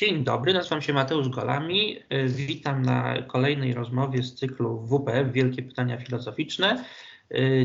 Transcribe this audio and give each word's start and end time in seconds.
Dzień 0.00 0.24
dobry, 0.24 0.52
nazywam 0.52 0.82
się 0.82 0.92
Mateusz 0.92 1.28
Golami. 1.28 1.96
Witam 2.26 2.82
na 2.82 3.22
kolejnej 3.22 3.74
rozmowie 3.74 4.22
z 4.22 4.34
cyklu 4.34 4.86
WPF 4.86 5.32
Wielkie 5.32 5.62
Pytania 5.62 5.96
Filozoficzne. 5.96 6.84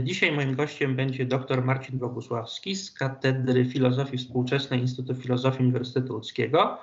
Dzisiaj 0.03 0.31
moim 0.31 0.55
gościem 0.55 0.95
będzie 0.95 1.25
dr 1.25 1.65
Marcin 1.65 1.99
Bogusławski 1.99 2.75
z 2.75 2.91
Katedry 2.91 3.65
Filozofii 3.65 4.17
Współczesnej 4.17 4.79
Instytutu 4.79 5.21
Filozofii 5.21 5.63
Uniwersytetu 5.63 6.13
Łódzkiego. 6.13 6.77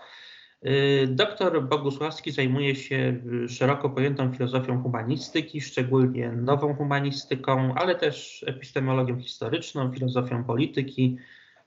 Doktor 1.06 1.68
Bogusławski 1.68 2.30
zajmuje 2.30 2.74
się 2.74 3.20
szeroko 3.48 3.90
pojętą 3.90 4.32
filozofią 4.32 4.82
humanistyki, 4.82 5.60
szczególnie 5.60 6.32
nową 6.32 6.74
humanistyką, 6.74 7.74
ale 7.74 7.94
też 7.94 8.44
epistemologią 8.48 9.20
historyczną, 9.20 9.92
filozofią 9.92 10.44
polityki, 10.44 11.16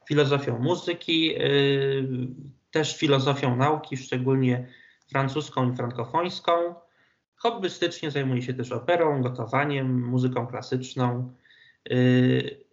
filozofią 0.08 0.60
muzyki 0.60 1.36
też 2.76 2.98
filozofią 2.98 3.56
nauki, 3.56 3.98
szczególnie 3.98 4.68
francuską 5.10 5.72
i 5.72 5.76
frankofońską. 5.76 6.52
Hobbystycznie 7.36 8.12
zajmuje 8.12 8.42
się 8.42 8.54
też 8.54 8.72
operą, 8.72 9.22
gotowaniem, 9.22 10.08
muzyką 10.08 10.48
klasyczną. 10.48 11.34
Y, 11.92 12.66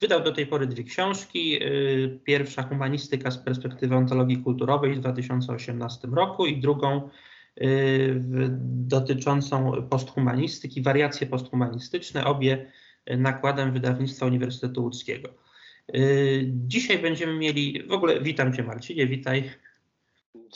wydał 0.00 0.22
do 0.22 0.32
tej 0.32 0.46
pory 0.46 0.66
dwie 0.66 0.84
książki. 0.84 1.62
Y, 1.62 2.20
pierwsza 2.24 2.62
Humanistyka 2.62 3.30
z 3.30 3.38
perspektywy 3.38 3.96
ontologii 3.96 4.42
kulturowej 4.42 4.94
w 4.94 5.00
2018 5.00 6.08
roku 6.08 6.46
i 6.46 6.60
drugą 6.60 7.10
y, 7.60 8.22
dotyczącą 8.96 9.72
posthumanistyki, 9.90 10.82
wariacje 10.82 11.26
posthumanistyczne, 11.26 12.24
obie 12.24 12.72
nakładem 13.18 13.72
wydawnictwa 13.72 14.26
Uniwersytetu 14.26 14.82
Łódzkiego. 14.82 15.28
Y, 15.96 16.44
dzisiaj 16.46 16.98
będziemy 16.98 17.34
mieli, 17.34 17.86
w 17.88 17.92
ogóle 17.92 18.20
witam 18.20 18.54
Cię 18.54 18.62
Marcinie, 18.62 19.06
witaj. 19.06 19.50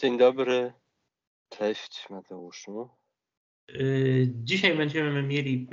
Dzień 0.00 0.18
dobry, 0.18 0.72
cześć 1.48 2.06
Mateuszu. 2.10 2.88
Y, 3.70 4.32
dzisiaj 4.34 4.76
będziemy 4.76 5.23
mieli 5.23 5.68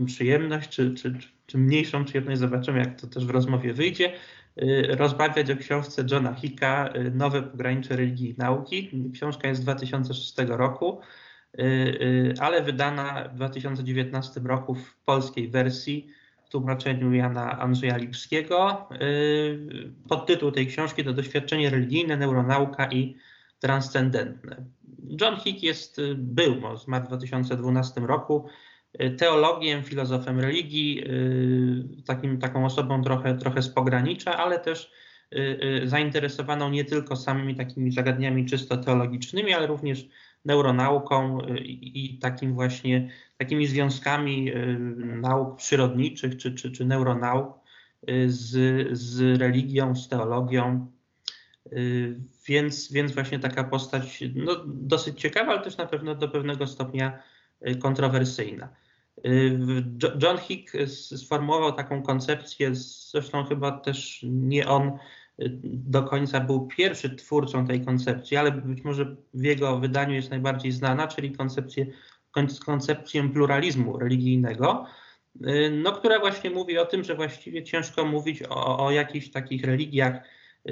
y, 0.00 0.04
przyjemność, 0.04 0.68
czy, 0.68 0.94
czy, 0.94 1.18
czy 1.46 1.58
mniejszą 1.58 2.04
przyjemność, 2.04 2.40
zobaczymy 2.40 2.78
jak 2.78 3.00
to 3.00 3.06
też 3.06 3.26
w 3.26 3.30
rozmowie 3.30 3.74
wyjdzie, 3.74 4.12
rozmawiać 4.88 5.50
o 5.50 5.56
książce 5.56 6.04
Johna 6.10 6.34
Hicka 6.34 6.92
Nowe 7.12 7.42
pogranicze 7.42 7.96
religii 7.96 8.30
i 8.30 8.38
nauki. 8.38 8.90
Książka 9.14 9.48
jest 9.48 9.60
z 9.60 9.64
2006 9.64 10.34
roku, 10.38 11.00
ale 12.40 12.62
wydana 12.62 13.28
w 13.28 13.34
2019 13.34 14.40
roku 14.40 14.74
w 14.74 14.96
polskiej 15.04 15.48
wersji 15.48 16.08
tłumaczeniu 16.52 17.12
Jana 17.12 17.58
Andrzeja 17.58 17.96
Lipskiego. 17.96 18.88
Y, 19.02 19.92
podtytuł 20.08 20.52
tej 20.52 20.66
książki 20.66 21.04
to 21.04 21.12
Doświadczenie 21.12 21.70
religijne, 21.70 22.16
neuronauka 22.16 22.90
i 22.90 23.16
transcendentne. 23.60 24.64
John 25.20 25.36
Hick 25.36 25.62
jest, 25.62 25.98
y, 25.98 26.14
był, 26.14 26.76
zmarł 26.76 27.04
w 27.04 27.08
2012 27.08 28.06
roku, 28.06 28.46
y, 29.02 29.10
teologiem, 29.10 29.82
filozofem 29.82 30.40
religii, 30.40 31.04
takim, 32.06 32.38
taką 32.38 32.64
osobą 32.64 33.02
trochę, 33.02 33.38
trochę 33.38 33.62
z 33.62 33.68
pogranicza, 33.68 34.36
ale 34.36 34.60
też 34.60 34.92
zainteresowaną 35.84 36.70
nie 36.70 36.84
tylko 36.84 37.16
samymi 37.16 37.54
takimi 37.54 37.92
zagadnieniami 37.92 38.46
czysto 38.46 38.76
teologicznymi, 38.76 39.54
ale 39.54 39.66
również 39.66 40.08
neuronauką 40.44 41.40
y, 41.40 41.58
i 41.64 42.18
takim 42.18 42.54
właśnie, 42.54 43.10
takimi 43.38 43.66
związkami 43.66 44.54
y, 44.54 44.78
nauk 45.06 45.56
przyrodniczych 45.56 46.36
czy, 46.36 46.54
czy, 46.54 46.70
czy 46.70 46.84
neuronauk 46.84 47.58
y, 48.10 48.30
z, 48.30 48.88
z 48.98 49.40
religią, 49.40 49.96
z 49.96 50.08
teologią. 50.08 50.92
Więc, 52.46 52.92
więc 52.92 53.12
właśnie 53.12 53.38
taka 53.38 53.64
postać 53.64 54.24
no, 54.34 54.56
dosyć 54.66 55.20
ciekawa, 55.20 55.52
ale 55.52 55.62
też 55.62 55.76
na 55.76 55.86
pewno 55.86 56.14
do 56.14 56.28
pewnego 56.28 56.66
stopnia 56.66 57.22
kontrowersyjna. 57.80 58.68
John 60.22 60.38
Hick 60.38 60.72
sformułował 60.86 61.72
taką 61.72 62.02
koncepcję, 62.02 62.74
zresztą 62.74 63.44
chyba 63.44 63.72
też 63.72 64.20
nie 64.28 64.68
on 64.68 64.98
do 65.62 66.02
końca 66.02 66.40
był 66.40 66.66
pierwszy 66.66 67.16
twórcą 67.16 67.66
tej 67.66 67.84
koncepcji, 67.84 68.36
ale 68.36 68.52
być 68.52 68.84
może 68.84 69.16
w 69.34 69.44
jego 69.44 69.78
wydaniu 69.78 70.14
jest 70.14 70.30
najbardziej 70.30 70.72
znana, 70.72 71.06
czyli 71.06 71.32
koncepcję, 71.32 71.86
koncepcję 72.64 73.28
pluralizmu 73.28 73.98
religijnego, 73.98 74.86
no, 75.82 75.92
która 75.92 76.20
właśnie 76.20 76.50
mówi 76.50 76.78
o 76.78 76.86
tym, 76.86 77.04
że 77.04 77.14
właściwie 77.14 77.62
ciężko 77.62 78.04
mówić 78.04 78.42
o, 78.42 78.86
o 78.86 78.90
jakichś 78.90 79.30
takich 79.30 79.64
religiach, 79.64 80.22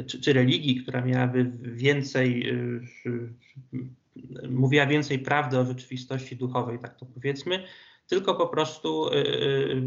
czy, 0.06 0.20
czy 0.20 0.32
religii, 0.32 0.82
która 0.82 1.00
miałaby 1.00 1.50
więcej, 1.62 2.52
mówiła 4.50 4.86
więcej 4.86 5.18
prawdy 5.18 5.58
o 5.58 5.64
rzeczywistości 5.64 6.36
duchowej, 6.36 6.78
tak 6.78 6.98
to 6.98 7.06
powiedzmy, 7.06 7.64
tylko 8.06 8.34
po 8.34 8.46
prostu 8.46 9.08
y, 9.08 9.16
y, 9.16 9.82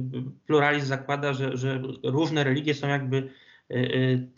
pluralizm 0.45 0.87
zakłada, 0.87 1.33
że, 1.33 1.57
że 1.57 1.81
różne 2.03 2.43
religie 2.43 2.73
są 2.73 2.87
jakby 2.87 3.17
Y, 3.17 3.25
y, 3.25 3.42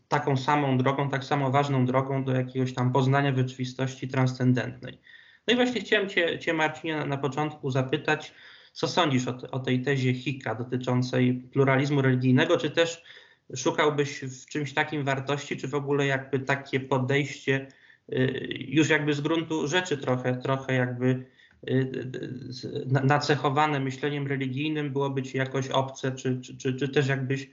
taką 0.07 0.37
samą 0.37 0.77
drogą, 0.77 1.09
tak 1.09 1.23
samo 1.23 1.51
ważną 1.51 1.85
drogą 1.85 2.23
do 2.23 2.35
jakiegoś 2.35 2.73
tam 2.73 2.91
poznania 2.91 3.35
rzeczywistości 3.35 4.07
transcendentnej. 4.07 4.99
No 5.47 5.53
i 5.53 5.55
właśnie 5.55 5.81
chciałem 5.81 6.09
Cię, 6.09 6.39
cię 6.39 6.53
Marcinie, 6.53 6.95
na, 6.95 7.05
na 7.05 7.17
początku 7.17 7.71
zapytać, 7.71 8.33
co 8.73 8.87
sądzisz 8.87 9.27
o, 9.27 9.37
o 9.51 9.59
tej 9.59 9.81
tezie 9.81 10.13
Hicka 10.13 10.55
dotyczącej 10.55 11.33
pluralizmu 11.33 12.01
religijnego, 12.01 12.57
czy 12.57 12.71
też 12.71 13.03
szukałbyś 13.55 14.19
w 14.19 14.45
czymś 14.45 14.73
takim 14.73 15.03
wartości, 15.03 15.57
czy 15.57 15.67
w 15.67 15.75
ogóle 15.75 16.05
jakby 16.05 16.39
takie 16.39 16.79
podejście 16.79 17.67
y, 18.13 18.47
już 18.67 18.89
jakby 18.89 19.13
z 19.13 19.21
gruntu 19.21 19.67
rzeczy 19.67 19.97
trochę, 19.97 20.35
trochę 20.35 20.73
jakby 20.73 21.25
nacechowane 23.03 23.79
myśleniem 23.79 24.27
religijnym 24.27 24.93
byłoby 24.93 25.23
ci 25.23 25.37
jakoś 25.37 25.67
obce, 25.67 26.11
czy, 26.11 26.41
czy, 26.41 26.57
czy, 26.57 26.73
czy 26.73 26.89
też 26.89 27.07
jakbyś 27.07 27.41
Y, 27.41 27.49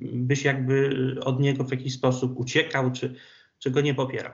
byś 0.00 0.44
jakby 0.44 0.90
od 1.24 1.40
niego 1.40 1.64
w 1.64 1.70
jakiś 1.70 1.94
sposób 1.94 2.38
uciekał, 2.38 2.92
czy, 2.92 3.14
czy 3.58 3.70
go 3.70 3.80
nie 3.80 3.94
popierał? 3.94 4.32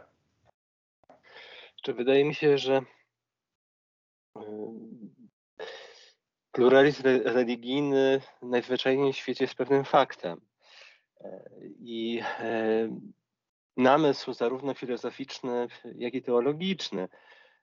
Czy 1.82 1.94
wydaje 1.94 2.24
mi 2.24 2.34
się, 2.34 2.58
że 2.58 2.82
y, 4.36 4.42
pluralizm 6.52 7.02
religijny 7.24 8.20
najzwyczajniej 8.42 9.12
w 9.12 9.16
świecie 9.16 9.44
jest 9.44 9.54
pewnym 9.54 9.84
faktem. 9.84 10.40
E, 11.20 11.50
I 11.80 12.20
e, 12.40 12.88
namysł 13.76 14.32
zarówno 14.32 14.74
filozoficzny, 14.74 15.66
jak 15.94 16.14
i 16.14 16.22
teologiczny 16.22 17.08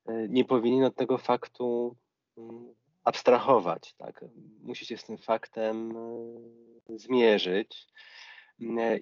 e, 0.05 0.27
nie 0.29 0.45
powinien 0.45 0.83
od 0.83 0.95
tego 0.95 1.17
faktu 1.17 1.95
mm, 2.37 2.73
abstrahować. 3.03 3.95
Tak? 3.97 4.25
Musi 4.61 4.85
się 4.85 4.97
z 4.97 5.03
tym 5.03 5.17
faktem 5.17 5.93
zmierzyć. 6.89 7.87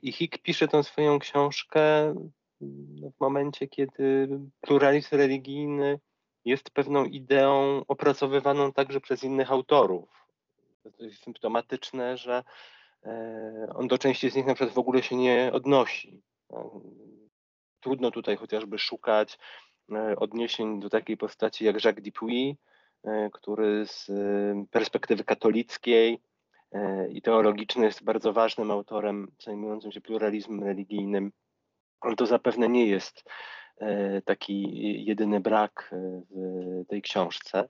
I 0.02 0.12
Hick 0.12 0.38
pisze 0.38 0.68
tę 0.68 0.84
swoją 0.84 1.20
książkę 1.20 2.14
w 3.18 3.20
momencie, 3.20 3.68
kiedy 3.68 4.40
pluralizm 4.62 5.16
religijny 5.16 6.00
jest 6.46 6.72
pewną 6.72 7.06
ideą 7.06 7.84
opracowywaną 7.88 8.74
także 8.74 9.02
przez 9.02 9.24
innych 9.24 9.52
autorów. 9.52 10.28
To 10.98 11.04
jest 11.04 11.24
symptomatyczne, 11.24 12.18
że 12.18 12.44
e, 13.06 13.74
on 13.76 13.88
do 13.88 13.98
części 13.98 14.30
z 14.30 14.36
nich 14.36 14.46
na 14.46 14.54
przykład 14.54 14.76
w 14.76 14.80
ogóle 14.80 15.04
się 15.04 15.16
nie 15.16 15.52
odnosi. 15.54 16.22
No, 16.50 16.82
trudno 17.80 18.12
tutaj 18.12 18.38
chociażby 18.38 18.80
szukać 18.80 19.40
e, 19.92 20.16
odniesień 20.16 20.80
do 20.80 20.90
takiej 20.90 21.18
postaci 21.18 21.66
jak 21.66 21.86
Jacques 21.86 22.04
Dupuy, 22.04 22.32
e, 22.32 22.56
który 23.32 23.86
z 23.86 24.12
perspektywy 24.72 25.24
katolickiej 25.24 26.22
E, 26.72 27.08
i 27.10 27.22
teologiczny, 27.22 27.86
jest 27.86 28.04
bardzo 28.04 28.34
ważnym 28.34 28.72
autorem 28.72 29.32
zajmującym 29.44 29.92
się 29.92 30.02
pluralizmem 30.02 30.64
religijnym. 30.64 31.32
Ale 32.02 32.16
to 32.16 32.26
zapewne 32.26 32.70
nie 32.70 32.86
jest 32.86 33.30
e, 33.78 34.22
taki 34.22 34.66
jedyny 35.06 35.40
brak 35.40 35.90
e, 35.94 36.22
w 36.30 36.88
tej 36.88 37.02
książce. 37.02 37.70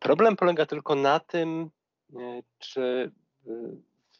Problem 0.00 0.36
polega 0.36 0.66
tylko 0.66 0.94
na 0.94 1.20
tym, 1.20 1.70
czy 2.58 3.12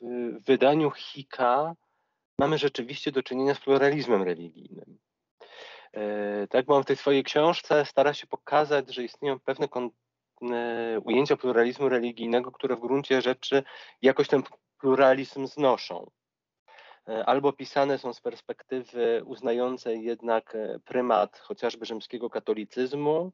w 0.00 0.44
wydaniu 0.46 0.90
Hika 0.90 1.74
mamy 2.38 2.58
rzeczywiście 2.58 3.12
do 3.12 3.22
czynienia 3.22 3.54
z 3.54 3.60
pluralizmem 3.60 4.22
religijnym. 4.22 4.98
Tak, 6.50 6.66
bo 6.66 6.76
on 6.76 6.82
w 6.82 6.86
tej 6.86 6.96
swojej 6.96 7.24
książce 7.24 7.84
stara 7.84 8.14
się 8.14 8.26
pokazać, 8.26 8.94
że 8.94 9.04
istnieją 9.04 9.40
pewne 9.40 9.68
E, 9.68 10.03
ujęcia 11.04 11.36
pluralizmu 11.36 11.88
religijnego, 11.88 12.52
które 12.52 12.76
w 12.76 12.80
gruncie 12.80 13.22
rzeczy 13.22 13.62
jakoś 14.02 14.28
ten 14.28 14.42
pluralizm 14.78 15.46
znoszą. 15.46 16.10
E, 17.08 17.26
albo 17.26 17.52
pisane 17.52 17.98
są 17.98 18.12
z 18.12 18.20
perspektywy 18.20 19.22
uznającej 19.24 20.04
jednak 20.04 20.54
e, 20.54 20.78
prymat 20.84 21.38
chociażby 21.38 21.86
rzymskiego 21.86 22.30
katolicyzmu 22.30 23.32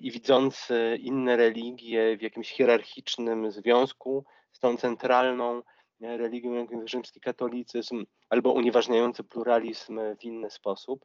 i 0.00 0.10
widzący 0.10 0.98
inne 1.00 1.36
religie 1.36 2.16
w 2.16 2.22
jakimś 2.22 2.50
hierarchicznym 2.50 3.50
związku 3.50 4.24
z 4.52 4.60
tą 4.60 4.76
centralną 4.76 5.62
religią 6.00 6.52
jak 6.52 6.88
rzymski 6.88 7.20
katolicyzm, 7.20 8.04
albo 8.30 8.52
unieważniający 8.52 9.24
pluralizm 9.24 10.00
w 10.20 10.24
inny 10.24 10.50
sposób. 10.50 11.04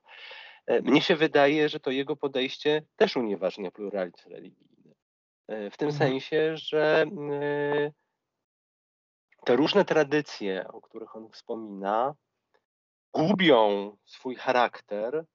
Mnie 0.67 1.01
się 1.01 1.15
wydaje, 1.15 1.69
że 1.69 1.79
to 1.79 1.91
jego 1.91 2.15
podejście 2.15 2.81
też 2.95 3.15
unieważnia 3.15 3.71
pluralizm 3.71 4.29
religijny. 4.29 4.95
W 5.47 5.77
tym 5.77 5.89
mhm. 5.89 5.91
sensie, 5.91 6.57
że 6.57 7.05
te 9.45 9.55
różne 9.55 9.85
tradycje, 9.85 10.67
o 10.67 10.81
których 10.81 11.15
on 11.15 11.29
wspomina, 11.29 12.15
gubią 13.13 13.97
swój 14.05 14.35
charakter 14.35 15.25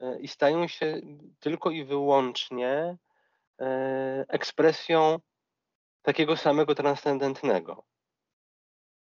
e, 0.00 0.20
i 0.20 0.28
stają 0.28 0.68
się 0.68 1.00
tylko 1.40 1.70
i 1.70 1.84
wyłącznie 1.84 2.96
e, 3.60 4.24
ekspresją 4.28 5.18
takiego 6.02 6.36
samego 6.36 6.74
transcendentnego. 6.74 7.84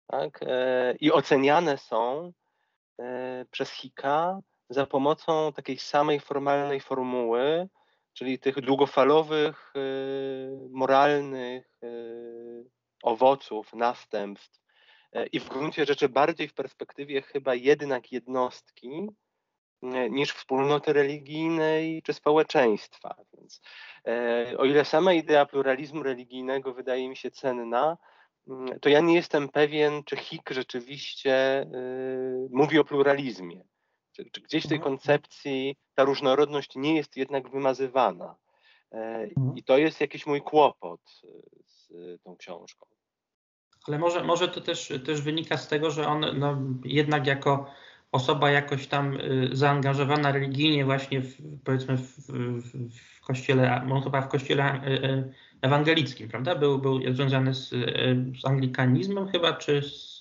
Tak? 0.07 0.39
E, 0.41 0.95
I 0.99 1.11
oceniane 1.11 1.77
są 1.77 2.33
przez 3.51 3.71
Hika 3.71 4.39
za 4.71 4.85
pomocą 4.85 5.53
takiej 5.53 5.77
samej 5.77 6.19
formalnej 6.19 6.79
formuły, 6.79 7.67
czyli 8.13 8.39
tych 8.39 8.61
długofalowych, 8.61 9.73
moralnych 10.69 11.79
owoców, 13.03 13.73
następstw 13.73 14.61
e, 15.13 15.25
i 15.25 15.39
w 15.39 15.49
gruncie 15.49 15.85
rzeczy 15.85 16.09
bardziej 16.09 16.47
w 16.47 16.53
perspektywie 16.53 17.21
chyba 17.21 17.55
jednak 17.55 18.11
jednostki 18.11 19.07
e, 19.83 20.09
niż 20.09 20.33
wspólnoty 20.33 20.93
religijnej 20.93 22.01
czy 22.01 22.13
społeczeństwa. 22.13 23.15
Więc 23.33 23.61
e, 24.07 24.57
o 24.57 24.65
ile 24.65 24.85
sama 24.85 25.13
idea 25.13 25.45
pluralizmu 25.45 26.03
religijnego 26.03 26.73
wydaje 26.73 27.09
mi 27.09 27.17
się 27.17 27.31
cenna, 27.31 27.97
mm, 28.47 28.79
to 28.79 28.89
ja 28.89 28.99
nie 28.99 29.15
jestem 29.15 29.49
pewien, 29.49 30.03
czy 30.03 30.17
Hik 30.17 30.49
rzeczywiście 30.49 31.65
mówi 32.49 32.79
o 32.79 32.83
pluralizmie. 32.83 33.61
Czy, 34.11 34.25
czy 34.31 34.41
gdzieś 34.41 34.65
w 34.65 34.67
tej 34.67 34.77
mhm. 34.77 34.91
koncepcji 34.91 35.75
ta 35.95 36.03
różnorodność 36.03 36.75
nie 36.75 36.95
jest 36.95 37.17
jednak 37.17 37.49
wymazywana. 37.49 38.35
Mhm. 38.91 39.57
I 39.57 39.63
to 39.63 39.77
jest 39.77 40.01
jakiś 40.01 40.25
mój 40.25 40.41
kłopot 40.41 41.01
z 41.65 41.91
tą 42.23 42.37
książką. 42.37 42.85
Ale 43.87 43.99
może, 43.99 44.23
może 44.23 44.47
to 44.47 44.61
też, 44.61 44.93
też 45.05 45.21
wynika 45.21 45.57
z 45.57 45.67
tego, 45.67 45.91
że 45.91 46.07
on 46.07 46.25
no, 46.39 46.57
jednak 46.85 47.27
jako 47.27 47.71
osoba 48.11 48.51
jakoś 48.51 48.87
tam 48.87 49.19
y, 49.19 49.49
zaangażowana 49.51 50.31
religijnie 50.31 50.85
właśnie 50.85 51.21
w, 51.21 51.37
powiedzmy 51.63 51.97
w, 51.97 52.17
w, 52.27 52.89
w 53.17 53.21
kościele, 53.21 53.87
on 53.91 54.01
chyba 54.01 54.21
w 54.21 54.27
kościele 54.27 54.81
ewangelickim, 55.61 56.29
prawda? 56.29 56.55
Był, 56.55 56.79
był 56.79 57.13
związany 57.13 57.53
z, 57.53 57.69
z 58.41 58.45
anglikanizmem 58.45 59.27
chyba, 59.27 59.53
czy 59.53 59.81
z, 59.81 60.19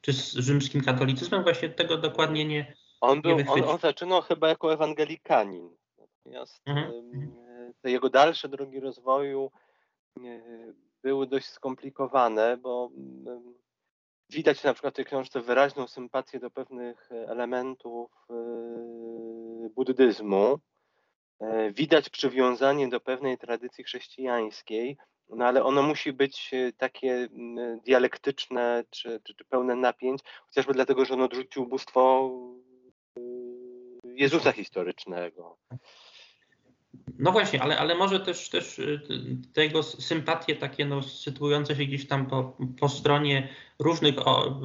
czy 0.00 0.12
z 0.12 0.34
rzymskim 0.34 0.80
katolicyzmem? 0.80 1.42
Właśnie 1.42 1.68
tego 1.68 1.96
dokładnie 1.96 2.44
nie 2.44 2.74
On, 3.00 3.22
był, 3.22 3.36
on, 3.48 3.64
on 3.64 3.78
zaczynał 3.78 4.22
chyba 4.22 4.48
jako 4.48 4.72
ewangelikanin. 4.72 5.76
Natomiast 5.98 6.62
mhm. 6.66 7.32
te 7.82 7.90
jego 7.90 8.10
dalsze 8.10 8.48
drogi 8.48 8.80
rozwoju 8.80 9.50
były 11.02 11.26
dość 11.26 11.46
skomplikowane, 11.46 12.56
bo 12.56 12.90
widać 14.30 14.64
na 14.64 14.72
przykład 14.72 14.94
w 14.94 14.96
tej 14.96 15.04
książce 15.04 15.40
wyraźną 15.40 15.88
sympatię 15.88 16.40
do 16.40 16.50
pewnych 16.50 17.10
elementów 17.12 18.10
y, 19.66 19.70
buddyzmu. 19.70 20.58
E, 21.40 21.70
widać 21.72 22.08
przywiązanie 22.08 22.88
do 22.88 23.00
pewnej 23.00 23.38
tradycji 23.38 23.84
chrześcijańskiej, 23.84 24.96
no 25.28 25.44
ale 25.44 25.64
ono 25.64 25.82
musi 25.82 26.12
być 26.12 26.50
takie 26.76 27.28
dialektyczne 27.84 28.84
czy, 28.90 29.20
czy, 29.24 29.34
czy 29.34 29.44
pełne 29.44 29.74
napięć, 29.76 30.20
chociażby 30.46 30.72
dlatego, 30.72 31.04
że 31.04 31.14
ono 31.14 31.24
odrzucił 31.24 31.66
bóstwo 31.66 32.30
Jezusa 34.20 34.52
historycznego. 34.52 35.56
No 37.18 37.32
właśnie, 37.32 37.62
ale, 37.62 37.78
ale 37.78 37.94
może 37.94 38.20
też, 38.20 38.48
też 38.48 38.78
y, 38.78 39.00
tego 39.52 39.82
sympatie 39.82 40.56
takie 40.56 40.86
no, 40.86 41.02
sytuujące 41.02 41.76
się 41.76 41.84
gdzieś 41.84 42.08
tam 42.08 42.26
po, 42.26 42.56
po 42.80 42.88
stronie 42.88 43.48
różnych 43.78 44.28
o, 44.28 44.60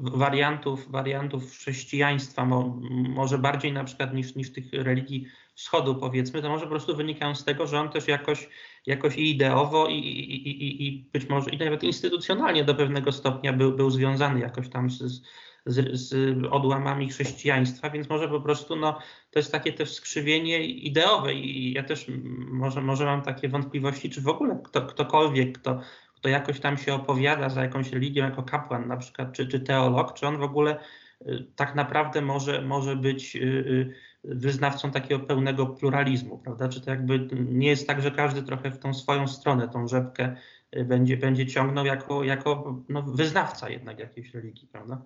wariantów, 0.00 0.90
wariantów 0.90 1.50
chrześcijaństwa, 1.50 2.44
mo, 2.44 2.80
może 2.90 3.38
bardziej 3.38 3.72
na 3.72 3.84
przykład 3.84 4.14
niż, 4.14 4.34
niż 4.34 4.52
tych 4.52 4.72
religii 4.72 5.26
wschodu 5.54 5.94
powiedzmy, 5.94 6.42
to 6.42 6.48
może 6.48 6.64
po 6.64 6.70
prostu 6.70 6.96
wynikają 6.96 7.34
z 7.34 7.44
tego, 7.44 7.66
że 7.66 7.80
on 7.80 7.90
też 7.90 8.08
jakoś, 8.08 8.48
jakoś 8.86 9.16
i 9.16 9.30
ideowo 9.30 9.88
i, 9.88 9.94
i, 9.94 10.48
i, 10.48 10.86
i 10.86 11.04
być 11.12 11.28
może 11.28 11.50
i 11.50 11.58
nawet 11.58 11.82
instytucjonalnie 11.82 12.64
do 12.64 12.74
pewnego 12.74 13.12
stopnia 13.12 13.52
był, 13.52 13.72
był 13.72 13.90
związany 13.90 14.40
jakoś 14.40 14.68
tam 14.68 14.90
z, 14.90 14.98
z, 14.98 15.22
z 15.66 16.14
odłamami 16.50 17.08
chrześcijaństwa, 17.08 17.90
więc 17.90 18.08
może 18.08 18.28
po 18.28 18.40
prostu 18.40 18.76
no, 18.76 18.98
to 19.30 19.38
jest 19.38 19.52
takie 19.52 19.72
też 19.72 19.92
skrzywienie 19.92 20.64
ideowe 20.64 21.34
i 21.34 21.72
ja 21.72 21.82
też 21.82 22.06
może, 22.50 22.80
może 22.80 23.04
mam 23.04 23.22
takie 23.22 23.48
wątpliwości, 23.48 24.10
czy 24.10 24.20
w 24.20 24.28
ogóle 24.28 24.60
kto, 24.64 24.82
ktokolwiek, 24.82 25.58
kto, 25.58 25.80
kto 26.14 26.28
jakoś 26.28 26.60
tam 26.60 26.78
się 26.78 26.94
opowiada 26.94 27.48
za 27.48 27.62
jakąś 27.62 27.92
religią 27.92 28.24
jako 28.24 28.42
kapłan 28.42 28.88
na 28.88 28.96
przykład, 28.96 29.32
czy, 29.32 29.46
czy 29.46 29.60
teolog, 29.60 30.14
czy 30.14 30.26
on 30.26 30.38
w 30.38 30.42
ogóle 30.42 30.78
y, 31.22 31.46
tak 31.56 31.74
naprawdę 31.74 32.20
może, 32.20 32.62
może 32.62 32.96
być 32.96 33.36
y, 33.36 33.40
y, 33.40 33.94
wyznawcą 34.24 34.90
takiego 34.90 35.24
pełnego 35.26 35.66
pluralizmu, 35.66 36.38
prawda? 36.38 36.68
Czy 36.68 36.80
to 36.80 36.90
jakby 36.90 37.28
nie 37.32 37.68
jest 37.68 37.86
tak, 37.86 38.02
że 38.02 38.10
każdy 38.10 38.42
trochę 38.42 38.70
w 38.70 38.78
tą 38.78 38.94
swoją 38.94 39.28
stronę, 39.28 39.68
tą 39.68 39.88
rzepkę 39.88 40.36
będzie, 40.84 41.16
będzie 41.16 41.46
ciągnął 41.46 41.86
jako, 41.86 42.24
jako 42.24 42.82
no, 42.88 43.02
wyznawca 43.02 43.70
jednak 43.70 43.98
jakiejś 43.98 44.34
religii, 44.34 44.68
prawda? 44.68 45.02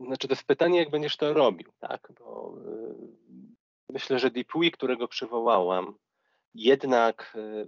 Znaczy 0.00 0.28
to 0.28 0.32
jest 0.32 0.46
pytanie, 0.46 0.78
jak 0.78 0.90
będziesz 0.90 1.16
to 1.16 1.32
robił, 1.32 1.72
tak? 1.80 2.12
Bo 2.20 2.54
y, 2.58 3.92
myślę, 3.92 4.18
że 4.18 4.30
Deepui, 4.30 4.70
którego 4.70 5.08
przywołałam, 5.08 5.94
jednak 6.54 7.36
y, 7.36 7.66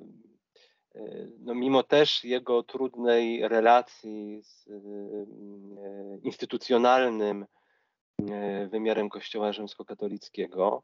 y, 1.00 1.32
no 1.38 1.54
mimo 1.54 1.82
też 1.82 2.24
jego 2.24 2.62
trudnej 2.62 3.48
relacji 3.48 4.42
z 4.42 4.68
instytucjonalnym 6.22 7.46
wymiarem 8.70 9.08
Kościoła 9.08 9.52
rzymskokatolickiego, 9.52 10.82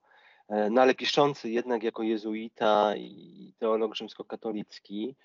no 0.71 0.83
ale 0.83 0.95
piszący 0.95 1.51
jednak 1.51 1.83
jako 1.83 2.03
jezuita 2.03 2.97
i 2.97 3.55
teolog 3.59 3.95
rzymskokatolicki, 3.95 5.17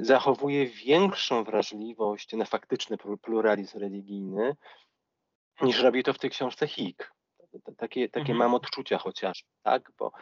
zachowuje 0.00 0.66
większą 0.66 1.44
wrażliwość 1.44 2.32
na 2.32 2.44
faktyczny 2.44 2.96
pluralizm 3.22 3.78
religijny 3.78 4.56
niż 5.62 5.82
robi 5.82 6.02
to 6.02 6.12
w 6.12 6.18
tej 6.18 6.30
książce 6.30 6.66
Hik. 6.66 7.14
Takie, 7.76 8.08
takie 8.08 8.32
mhm. 8.32 8.38
mam 8.38 8.54
odczucia 8.54 8.98
chociaż, 8.98 9.44
tak? 9.62 9.92
Bo 9.98 10.12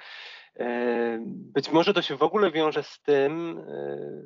e, 0.56 1.18
być 1.26 1.70
może 1.70 1.94
to 1.94 2.02
się 2.02 2.16
w 2.16 2.22
ogóle 2.22 2.50
wiąże 2.50 2.82
z 2.82 3.00
tym, 3.00 3.58
e, 3.58 4.22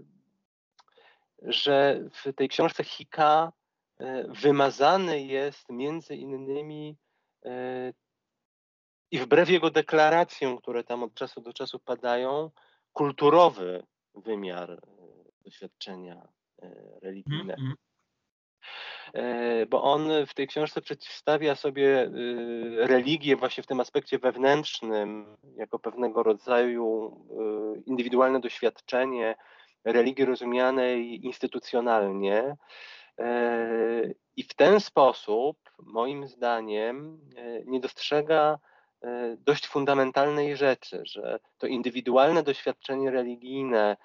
że 1.43 2.01
w 2.13 2.33
tej 2.33 2.49
książce 2.49 2.85
Hika 2.85 3.53
e, 3.99 4.25
wymazany 4.29 5.23
jest 5.23 5.69
między 5.69 6.17
innymi 6.17 6.97
i 9.11 9.19
wbrew 9.19 9.51
jego 9.51 9.71
deklaracjom, 9.71 10.59
które 10.59 10.85
tam 10.85 11.03
od 11.03 11.15
czasu 11.15 11.41
do 11.41 11.53
czasu 11.53 11.79
padają, 11.79 12.51
kulturowy 12.93 13.83
wymiar 14.15 14.83
doświadczenia 15.41 16.29
religijnego. 17.03 17.63
Mm 17.63 17.73
-hmm. 17.73 17.77
Bo 19.71 19.83
on 19.83 20.09
w 20.27 20.35
tej 20.35 20.47
książce 20.47 20.81
przedstawia 20.81 21.55
sobie 21.55 22.11
religię 22.77 23.37
właśnie 23.37 23.63
w 23.63 23.67
tym 23.67 23.81
aspekcie 23.81 24.19
wewnętrznym, 24.19 25.37
jako 25.57 25.79
pewnego 25.79 26.23
rodzaju 26.23 27.17
indywidualne 27.87 28.41
doświadczenie 28.41 29.37
religii 29.85 30.25
rozumianej 30.25 31.27
instytucjonalnie. 31.27 32.57
I 34.37 34.43
w 34.43 34.55
ten 34.55 34.81
sposób, 34.81 35.59
moim 35.79 36.29
zdaniem, 36.29 37.21
nie 37.65 37.81
dostrzega 37.81 38.59
dość 39.39 39.67
fundamentalnej 39.67 40.57
rzeczy, 40.57 41.03
że 41.05 41.39
to 41.59 41.67
indywidualne 41.67 42.43
doświadczenie 42.43 43.11
religijne, 43.11 43.97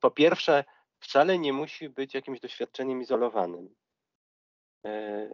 po 0.00 0.10
pierwsze, 0.10 0.64
wcale 1.00 1.38
nie 1.38 1.52
musi 1.52 1.88
być 1.88 2.14
jakimś 2.14 2.40
doświadczeniem 2.40 3.02
izolowanym. 3.02 3.74
E, 4.84 5.28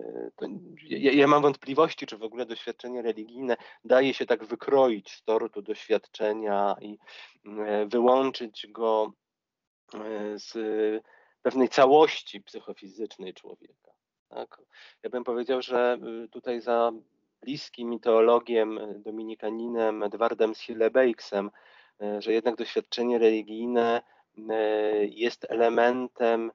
ja, 0.82 1.12
ja, 1.12 1.26
mam 1.26 1.42
wątpliwości, 1.42 2.06
czy 2.06 2.16
w 2.16 2.22
ogóle 2.22 2.46
doświadczenie 2.46 3.02
religijne 3.02 3.56
daje 3.84 4.14
się 4.14 4.26
tak 4.26 4.44
wykroić 4.44 5.10
z 5.10 5.22
tortu 5.22 5.62
doświadczenia 5.62 6.76
i 6.80 6.98
e, 7.44 7.86
wyłączyć 7.86 8.66
go 8.66 9.12
e, 9.94 10.38
z 10.38 10.52
pewnej 11.42 11.68
całości 11.68 12.40
psychofizycznej 12.40 13.34
człowieka. 13.34 13.92
Tak? 14.28 14.60
Ja 15.02 15.10
bym 15.10 15.24
powiedział, 15.24 15.62
że 15.62 15.98
tutaj 16.30 16.60
za 16.60 16.92
bliskim 17.42 18.00
teologiem 18.00 18.80
dominikaninem 19.02 20.02
Edwardem 20.02 20.54
Schillebeiksem, 20.54 21.50
że 22.18 22.32
jednak 22.32 22.56
doświadczenie 22.56 23.18
religijne 23.18 24.02
jest 25.02 25.46
elementem 25.48 26.52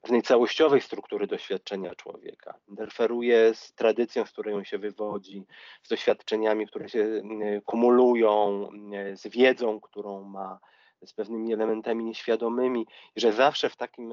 pewnej 0.00 0.22
całościowej 0.22 0.80
struktury 0.80 1.26
doświadczenia 1.26 1.94
człowieka. 1.94 2.54
Interferuje 2.68 3.54
z 3.54 3.72
tradycją, 3.72 4.26
z 4.26 4.32
której 4.32 4.54
on 4.54 4.64
się 4.64 4.78
wywodzi, 4.78 5.46
z 5.82 5.88
doświadczeniami, 5.88 6.66
które 6.66 6.88
się 6.88 7.22
kumulują, 7.64 8.68
z 9.14 9.28
wiedzą, 9.28 9.80
którą 9.80 10.24
ma, 10.24 10.58
z 11.06 11.12
pewnymi 11.12 11.52
elementami 11.52 12.04
nieświadomymi, 12.04 12.86
że 13.16 13.32
zawsze 13.32 13.70
w 13.70 13.76
takim 13.76 14.12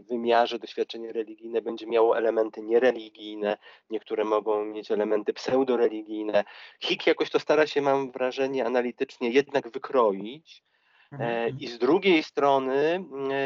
wymiarze 0.00 0.58
doświadczenie 0.58 1.12
religijne 1.12 1.62
będzie 1.62 1.86
miało 1.86 2.18
elementy 2.18 2.62
niereligijne, 2.62 3.58
niektóre 3.90 4.24
mogą 4.24 4.64
mieć 4.64 4.90
elementy 4.90 5.32
pseudoreligijne. 5.32 6.44
Hik 6.80 7.06
jakoś 7.06 7.30
to 7.30 7.40
stara 7.40 7.66
się, 7.66 7.82
mam 7.82 8.10
wrażenie, 8.10 8.66
analitycznie 8.66 9.30
jednak 9.30 9.70
wykroić. 9.70 10.64
E, 11.12 11.16
mhm. 11.16 11.58
I 11.60 11.68
z 11.68 11.78
drugiej 11.78 12.22
strony 12.22 13.04
e, 13.30 13.40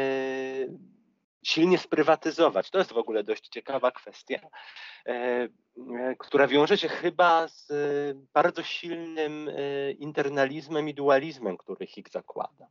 silnie 1.43 1.77
sprywatyzować. 1.77 2.69
To 2.69 2.77
jest 2.77 2.93
w 2.93 2.97
ogóle 2.97 3.23
dość 3.23 3.49
ciekawa 3.49 3.91
kwestia, 3.91 4.39
e, 5.05 5.47
która 6.17 6.47
wiąże 6.47 6.77
się 6.77 6.87
chyba 6.87 7.47
z 7.47 7.67
bardzo 8.33 8.63
silnym 8.63 9.51
internalizmem 9.99 10.89
i 10.89 10.93
dualizmem, 10.93 11.57
który 11.57 11.87
Hik 11.87 12.09
zakłada. 12.09 12.67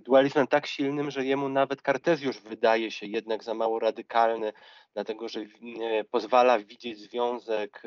Dualizmem 0.00 0.46
tak 0.46 0.66
silnym, 0.66 1.10
że 1.10 1.24
jemu 1.24 1.48
nawet 1.48 1.82
Kartezjusz 1.82 2.40
wydaje 2.40 2.90
się 2.90 3.06
jednak 3.06 3.44
za 3.44 3.54
mało 3.54 3.78
radykalny, 3.78 4.52
dlatego 4.94 5.28
że 5.28 5.40
pozwala 6.10 6.58
widzieć 6.58 6.98
związek 6.98 7.82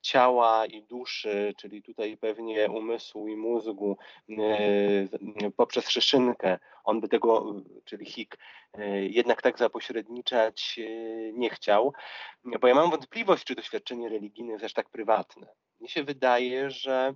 ciała 0.00 0.66
i 0.66 0.82
duszy, 0.82 1.54
czyli 1.56 1.82
tutaj 1.82 2.16
pewnie 2.16 2.70
umysłu 2.70 3.28
i 3.28 3.36
mózgu 3.36 3.96
poprzez 5.56 5.88
szyszynkę. 5.88 6.58
On 6.84 7.00
by 7.00 7.08
tego, 7.08 7.54
czyli 7.84 8.06
Hik, 8.06 8.38
jednak 9.00 9.42
tak 9.42 9.58
zapośredniczać 9.58 10.80
nie 11.32 11.50
chciał, 11.50 11.92
bo 12.60 12.68
ja 12.68 12.74
mam 12.74 12.90
wątpliwość, 12.90 13.44
czy 13.44 13.54
doświadczenie 13.54 14.08
religijne 14.08 14.52
jest 14.52 14.64
aż 14.64 14.72
tak 14.72 14.90
prywatne. 14.90 15.46
Mnie 15.80 15.88
się 15.88 16.04
wydaje, 16.04 16.70
że 16.70 17.14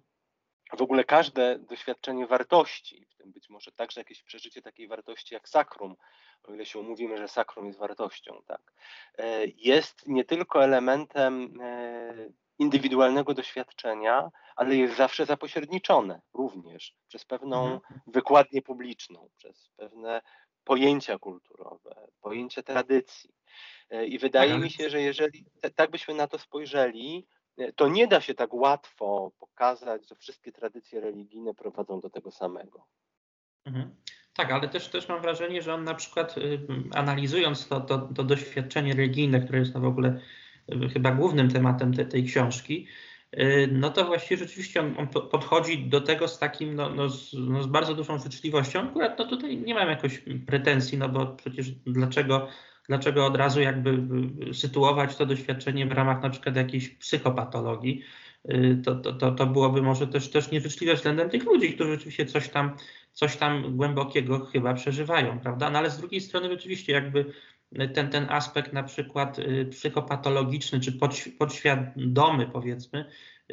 w 0.77 0.83
ogóle 0.83 1.05
każde 1.05 1.59
doświadczenie 1.59 2.27
wartości, 2.27 3.07
w 3.07 3.15
tym 3.15 3.33
być 3.33 3.51
może 3.51 3.73
także 3.73 4.01
jakieś 4.01 4.23
przeżycie 4.23 4.63
takiej 4.63 4.89
wartości 4.89 5.35
jak 5.35 5.49
sakrum, 5.49 5.97
o 6.45 6.55
ile 6.55 6.67
się 6.67 6.79
umówimy, 6.79 7.19
że 7.19 7.29
sakrum 7.29 7.67
jest 7.67 7.79
wartością, 7.79 8.43
tak, 8.47 8.73
e, 9.19 9.47
jest 9.47 10.09
nie 10.09 10.25
tylko 10.25 10.65
elementem 10.65 11.61
e, 11.61 12.15
indywidualnego 12.59 13.35
doświadczenia, 13.35 14.31
ale 14.57 14.77
jest 14.77 14.97
zawsze 14.97 15.27
zapośredniczone 15.27 16.21
również 16.35 16.95
przez 17.09 17.25
pewną 17.25 17.73
mhm. 17.73 18.01
wykładnię 18.07 18.63
publiczną, 18.63 19.31
przez 19.37 19.71
pewne 19.77 20.23
pojęcia 20.65 21.19
kulturowe, 21.19 22.09
pojęcia 22.21 22.63
tradycji. 22.63 23.31
E, 23.91 24.07
I 24.07 24.19
wydaje 24.19 24.53
tak, 24.53 24.63
mi 24.63 24.71
się, 24.71 24.91
że 24.91 25.03
jeżeli 25.03 25.45
tak 25.75 25.91
byśmy 25.91 26.15
na 26.15 26.27
to 26.27 26.39
spojrzeli, 26.39 27.27
to 27.77 27.89
nie 27.89 28.07
da 28.07 28.21
się 28.21 28.35
tak 28.35 28.55
łatwo 28.55 29.33
pokazać, 29.39 30.09
że 30.09 30.15
wszystkie 30.15 30.53
tradycje 30.53 31.01
religijne 31.01 31.55
prowadzą 31.55 32.01
do 32.01 32.11
tego 32.11 32.31
samego. 32.31 32.85
Mhm. 33.65 33.95
Tak, 34.35 34.51
ale 34.53 34.69
też, 34.69 34.89
też 34.89 35.09
mam 35.09 35.23
wrażenie, 35.23 35.63
że 35.63 35.75
on 35.75 35.85
na 35.85 35.95
przykład 35.95 36.39
y, 36.39 36.61
analizując 36.95 37.69
to, 37.69 37.81
to, 37.81 37.99
to 37.99 38.25
doświadczenie 38.25 38.95
religijne, 38.95 39.41
które 39.41 39.59
jest 39.59 39.75
no 39.75 39.81
w 39.81 39.85
ogóle 39.85 40.21
y, 40.73 40.89
chyba 40.89 41.11
głównym 41.11 41.51
tematem 41.51 41.95
te, 41.95 42.05
tej 42.05 42.25
książki, 42.25 42.87
y, 43.35 43.69
no 43.73 43.91
to 43.91 44.05
właściwie 44.05 44.37
rzeczywiście 44.37 44.81
on, 44.81 44.95
on 44.99 45.09
podchodzi 45.09 45.89
do 45.89 46.01
tego 46.01 46.29
z 46.29 46.39
takim, 46.39 46.75
no, 46.75 46.91
no, 46.91 47.09
z, 47.09 47.35
no, 47.39 47.63
z, 47.63 47.67
bardzo 47.67 47.95
dużą 47.95 48.19
życzliwością. 48.19 48.81
Akurat 48.81 49.19
no 49.19 49.25
tutaj 49.25 49.57
nie 49.57 49.75
mam 49.75 49.89
jakoś 49.89 50.23
pretensji, 50.47 50.99
no 50.99 51.09
bo 51.09 51.27
przecież 51.27 51.71
dlaczego 51.71 52.49
dlaczego 52.89 53.27
od 53.27 53.37
razu 53.37 53.61
jakby 53.61 53.99
sytuować 54.53 55.17
to 55.17 55.27
doświadczenie 55.27 55.87
w 55.87 55.93
ramach 55.93 56.23
na 56.23 56.31
przykład 56.31 56.57
jakiejś 56.57 56.89
psychopatologii. 56.89 58.03
Y, 58.51 58.83
to, 58.85 58.95
to, 58.95 59.13
to, 59.13 59.33
to 59.33 59.47
byłoby 59.47 59.83
może 59.83 60.07
też, 60.07 60.31
też 60.31 60.51
nieżyczliwe 60.51 60.95
względem 60.95 61.31
tych 61.31 61.45
ludzi, 61.45 61.73
którzy 61.73 61.91
rzeczywiście 61.91 62.27
coś 62.27 62.49
tam, 62.49 62.77
coś 63.13 63.37
tam 63.37 63.77
głębokiego 63.77 64.47
chyba 64.47 64.75
przeżywają, 64.75 65.41
prawda? 65.41 65.71
No 65.71 65.79
ale 65.79 65.91
z 65.91 65.99
drugiej 65.99 66.21
strony 66.21 66.49
rzeczywiście 66.49 66.93
jakby 66.93 67.25
ten, 67.95 68.11
ten 68.11 68.27
aspekt 68.29 68.73
na 68.73 68.83
przykład 68.83 69.39
y, 69.39 69.67
psychopatologiczny 69.71 70.81
czy 70.81 70.93
podświadomy 71.39 72.47
powiedzmy 72.47 73.05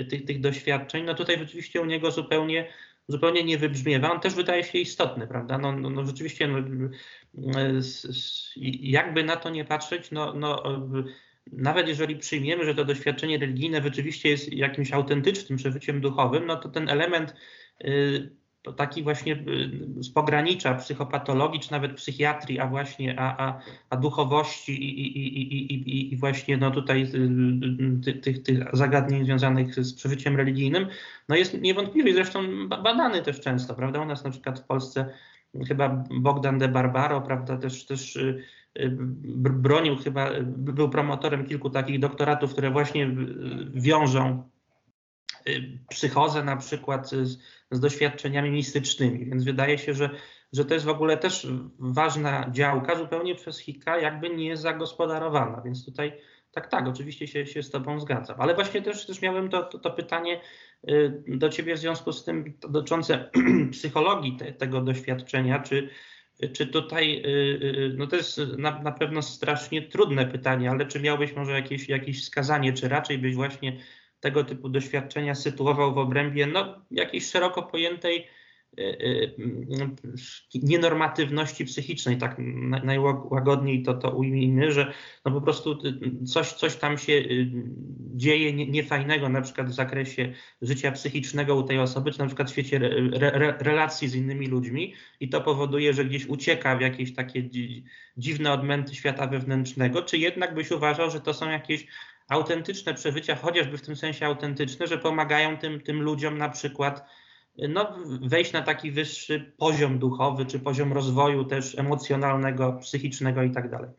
tych, 0.09 0.25
tych 0.25 0.41
doświadczeń, 0.41 1.03
no 1.03 1.13
tutaj 1.13 1.39
rzeczywiście 1.39 1.81
u 1.81 1.85
niego 1.85 2.11
zupełnie 2.11 2.67
zupełnie 3.07 3.43
nie 3.43 3.57
wybrzmiewa. 3.57 4.11
On 4.11 4.19
też 4.19 4.35
wydaje 4.35 4.63
się 4.63 4.77
istotny, 4.77 5.27
prawda? 5.27 5.57
No, 5.57 5.71
no, 5.71 5.89
no 5.89 6.05
rzeczywiście, 6.05 6.47
no, 6.47 6.57
jakby 8.81 9.23
na 9.23 9.35
to 9.35 9.49
nie 9.49 9.65
patrzeć, 9.65 10.11
no, 10.11 10.33
no, 10.33 10.63
nawet 11.51 11.87
jeżeli 11.87 12.15
przyjmiemy, 12.15 12.65
że 12.65 12.75
to 12.75 12.85
doświadczenie 12.85 13.37
religijne 13.37 13.81
rzeczywiście 13.81 14.29
jest 14.29 14.53
jakimś 14.53 14.91
autentycznym 14.91 15.57
przeżyciem 15.57 16.01
duchowym, 16.01 16.45
no 16.45 16.55
to 16.55 16.69
ten 16.69 16.89
element 16.89 17.35
y, 17.85 18.35
taki 18.73 19.03
właśnie 19.03 19.33
y, 19.33 20.03
z 20.03 20.09
pogranicza 20.09 20.73
psychopatologii, 20.73 21.59
czy 21.59 21.71
nawet 21.71 21.93
psychiatrii, 21.93 22.59
a 22.59 22.67
właśnie 22.67 23.19
a, 23.19 23.47
a, 23.47 23.59
a 23.89 23.97
duchowości 23.97 24.83
i, 24.83 25.17
i, 25.17 25.41
i, 25.41 25.73
i, 25.73 26.13
i 26.13 26.17
właśnie 26.17 26.57
no 26.57 26.71
tutaj 26.71 27.03
y, 27.03 28.01
tych, 28.01 28.21
tych, 28.21 28.43
tych 28.43 28.59
zagadnień 28.73 29.25
związanych 29.25 29.75
z 29.75 29.93
przeżyciem 29.93 30.37
religijnym, 30.37 30.87
no 31.29 31.35
jest 31.35 31.61
niewątpliwie 31.61 32.13
zresztą 32.13 32.67
badany 32.67 33.21
też 33.21 33.41
często, 33.41 33.73
prawda? 33.75 34.01
U 34.01 34.05
nas 34.05 34.23
na 34.23 34.31
przykład 34.31 34.59
w 34.59 34.63
Polsce 34.63 35.09
chyba 35.67 36.03
Bogdan 36.19 36.57
de 36.57 36.67
Barbaro, 36.67 37.21
prawda, 37.21 37.57
też, 37.57 37.85
też 37.85 38.15
y, 38.15 38.43
bronił 39.39 39.95
chyba, 39.95 40.29
był 40.45 40.89
promotorem 40.89 41.45
kilku 41.45 41.69
takich 41.69 41.99
doktoratów, 41.99 42.51
które 42.51 42.71
właśnie 42.71 43.15
wiążą 43.73 44.49
psychozę 45.89 46.43
na 46.43 46.57
przykład 46.57 47.09
z, 47.09 47.39
z 47.71 47.79
doświadczeniami 47.79 48.51
mistycznymi, 48.51 49.25
więc 49.25 49.43
wydaje 49.43 49.77
się, 49.77 49.93
że, 49.93 50.09
że 50.53 50.65
to 50.65 50.73
jest 50.73 50.85
w 50.85 50.89
ogóle 50.89 51.17
też 51.17 51.47
ważna 51.79 52.49
działka, 52.51 52.95
zupełnie 52.95 53.35
przez 53.35 53.59
Hika 53.59 53.97
jakby 53.97 54.29
nie 54.29 54.57
zagospodarowana, 54.57 55.61
więc 55.65 55.85
tutaj 55.85 56.21
tak, 56.55 56.67
tak, 56.67 56.87
oczywiście 56.87 57.27
się, 57.27 57.45
się 57.45 57.63
z 57.63 57.69
Tobą 57.69 57.99
zgadzam. 57.99 58.41
Ale 58.41 58.55
właśnie 58.55 58.81
też, 58.81 59.05
też 59.05 59.21
miałem 59.21 59.49
to, 59.49 59.63
to, 59.63 59.79
to 59.79 59.91
pytanie 59.91 60.41
y, 60.89 61.23
do 61.27 61.49
Ciebie 61.49 61.75
w 61.75 61.79
związku 61.79 62.11
z 62.11 62.23
tym 62.23 62.53
dotyczące 62.69 63.29
psychologii 63.71 64.37
te, 64.37 64.53
tego 64.53 64.81
doświadczenia. 64.81 65.59
Czy, 65.59 65.89
czy 66.53 66.67
tutaj, 66.67 67.23
y, 67.25 67.29
y, 67.29 67.93
no 67.97 68.07
to 68.07 68.15
jest 68.15 68.37
na, 68.57 68.79
na 68.81 68.91
pewno 68.91 69.21
strasznie 69.21 69.81
trudne 69.81 70.25
pytanie, 70.25 70.69
ale 70.69 70.85
czy 70.85 70.99
miałbyś 70.99 71.35
może 71.35 71.51
jakieś, 71.51 71.89
jakieś 71.89 72.21
wskazanie, 72.21 72.73
czy 72.73 72.89
raczej 72.89 73.17
byś 73.17 73.35
właśnie 73.35 73.79
tego 74.25 74.43
typu 74.43 74.69
doświadczenia 74.69 75.35
sytuował 75.35 75.93
w 75.93 75.97
obrębie 75.97 76.47
no, 76.47 76.75
jakiejś 76.91 77.29
szeroko 77.29 77.63
pojętej 77.63 78.27
y, 78.79 78.83
y, 78.83 79.35
nienormatywności 80.63 81.65
psychicznej, 81.65 82.17
tak 82.17 82.41
najłagodniej 82.83 83.83
to, 83.83 83.93
to 83.93 84.09
ujmijmy, 84.09 84.71
że 84.71 84.93
no 85.25 85.31
po 85.31 85.41
prostu 85.41 85.77
coś, 86.25 86.53
coś 86.53 86.75
tam 86.75 86.97
się 86.97 87.13
y, 87.13 87.51
dzieje 88.15 88.53
niefajnego 88.53 89.29
na 89.29 89.41
przykład 89.41 89.67
w 89.67 89.73
zakresie 89.73 90.33
życia 90.61 90.91
psychicznego 90.91 91.55
u 91.55 91.63
tej 91.63 91.79
osoby, 91.79 92.11
czy 92.11 92.19
na 92.19 92.25
przykład 92.25 92.49
w 92.49 92.51
świecie 92.51 92.77
re, 92.77 93.33
re, 93.33 93.57
relacji 93.59 94.07
z 94.07 94.15
innymi 94.15 94.47
ludźmi 94.47 94.93
i 95.19 95.29
to 95.29 95.41
powoduje, 95.41 95.93
że 95.93 96.05
gdzieś 96.05 96.25
ucieka 96.25 96.75
w 96.75 96.81
jakieś 96.81 97.13
takie 97.13 97.49
dziwne 98.17 98.53
odmęty 98.53 98.95
świata 98.95 99.27
wewnętrznego, 99.27 100.01
czy 100.01 100.17
jednak 100.17 100.55
byś 100.55 100.71
uważał, 100.71 101.11
że 101.11 101.21
to 101.21 101.33
są 101.33 101.49
jakieś 101.49 101.87
autentyczne 102.27 102.93
przeżycia, 102.93 103.35
chociażby 103.35 103.77
w 103.77 103.81
tym 103.81 103.95
sensie 103.95 104.25
autentyczne, 104.25 104.87
że 104.87 104.97
pomagają 104.97 105.57
tym, 105.57 105.81
tym 105.81 106.01
ludziom 106.01 106.37
na 106.37 106.49
przykład 106.49 107.05
no, 107.57 107.95
wejść 108.21 108.53
na 108.53 108.61
taki 108.61 108.91
wyższy 108.91 109.53
poziom 109.57 109.99
duchowy, 109.99 110.45
czy 110.45 110.59
poziom 110.59 110.93
rozwoju 110.93 111.45
też 111.45 111.79
emocjonalnego, 111.79 112.73
psychicznego 112.73 113.43
i 113.43 113.51
tak 113.51 113.69
dalej. 113.69 113.89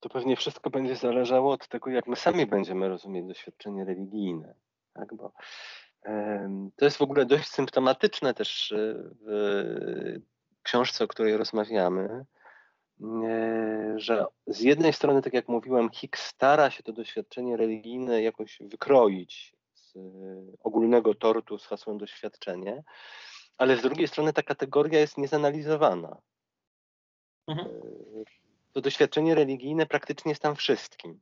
To 0.00 0.08
pewnie 0.08 0.36
wszystko 0.36 0.70
będzie 0.70 0.96
zależało 0.96 1.52
od 1.52 1.68
tego, 1.68 1.90
jak 1.90 2.06
my 2.06 2.16
sami 2.16 2.46
będziemy 2.46 2.88
rozumieć 2.88 3.26
doświadczenie 3.26 3.84
religijne. 3.84 4.54
Tak? 4.94 5.14
Bo, 5.14 5.32
to 6.76 6.84
jest 6.84 6.96
w 6.96 7.02
ogóle 7.02 7.26
dość 7.26 7.48
symptomatyczne 7.48 8.34
też 8.34 8.72
e, 8.72 8.94
w 9.20 10.62
książce, 10.62 11.04
o 11.04 11.08
której 11.08 11.36
rozmawiamy, 11.36 12.24
że 13.96 14.26
z 14.46 14.60
jednej 14.60 14.92
strony, 14.92 15.22
tak 15.22 15.32
jak 15.32 15.48
mówiłem, 15.48 15.90
Hicks 15.90 16.26
stara 16.26 16.70
się 16.70 16.82
to 16.82 16.92
doświadczenie 16.92 17.56
religijne 17.56 18.22
jakoś 18.22 18.58
wykroić 18.60 19.56
z 19.74 19.94
ogólnego 20.60 21.14
tortu 21.14 21.58
z 21.58 21.66
hasłem 21.66 21.98
doświadczenie, 21.98 22.82
ale 23.58 23.76
z 23.76 23.82
drugiej 23.82 24.08
strony 24.08 24.32
ta 24.32 24.42
kategoria 24.42 25.00
jest 25.00 25.18
niezanalizowana. 25.18 26.16
Mhm. 27.48 27.68
E, 27.68 27.70
to 28.72 28.80
doświadczenie 28.80 29.34
religijne 29.34 29.86
praktycznie 29.86 30.30
jest 30.30 30.42
tam 30.42 30.56
wszystkim. 30.56 31.20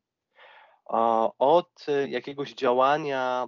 Od 1.38 1.86
jakiegoś 2.08 2.54
działania 2.54 3.46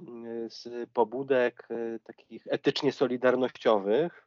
z 0.49 0.91
pobudek 0.91 1.69
e, 1.71 1.99
takich 1.99 2.47
etycznie 2.50 2.93
solidarnościowych, 2.93 4.26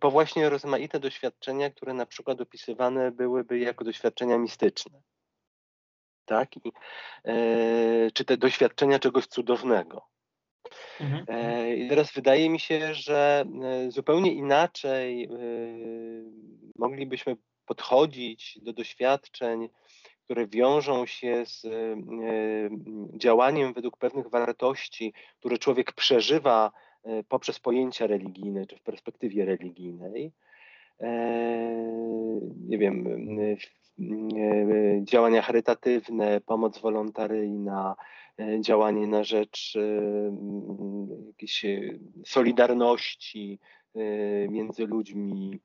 po 0.00 0.10
właśnie 0.10 0.48
rozmaite 0.48 1.00
doświadczenia, 1.00 1.70
które 1.70 1.94
na 1.94 2.06
przykład 2.06 2.40
opisywane 2.40 3.10
byłyby 3.10 3.58
jako 3.58 3.84
doświadczenia 3.84 4.38
mistyczne. 4.38 5.02
Tak? 6.24 6.56
I, 6.56 6.72
czy 8.14 8.24
te 8.24 8.36
doświadczenia 8.36 8.98
czegoś 8.98 9.26
cudownego. 9.26 10.06
Mhm. 11.00 11.24
E, 11.28 11.76
I 11.76 11.88
teraz 11.88 12.12
wydaje 12.12 12.50
mi 12.50 12.60
się, 12.60 12.94
że 12.94 13.44
e, 13.62 13.90
zupełnie 13.90 14.32
inaczej 14.32 15.24
e, 15.24 15.28
moglibyśmy 16.76 17.36
podchodzić 17.66 18.58
do 18.62 18.72
doświadczeń, 18.72 19.68
które 20.24 20.46
wiążą 20.46 21.06
się 21.06 21.46
z 21.46 21.66
działaniem 23.16 23.72
według 23.72 23.96
pewnych 23.96 24.30
wartości, 24.30 25.12
które 25.38 25.58
człowiek 25.58 25.92
przeżywa 25.92 26.72
poprzez 27.28 27.60
pojęcia 27.60 28.06
religijne 28.06 28.66
czy 28.66 28.76
w 28.76 28.82
perspektywie 28.82 29.44
religijnej. 29.44 30.32
Nie 32.68 32.78
wiem, 32.78 33.04
działania 35.04 35.42
charytatywne, 35.42 36.40
pomoc 36.40 36.78
wolontaryjna, 36.78 37.96
E, 38.38 38.60
działanie 38.60 39.06
na 39.06 39.24
rzecz 39.24 39.76
e, 39.76 39.80
jakiejś 41.26 41.64
e, 41.64 41.80
solidarności 42.26 43.58
między 44.48 44.86
ludźmi 44.86 45.60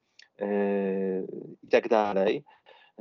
i 1.63 1.67
tak 1.67 1.87
dalej. 1.87 2.43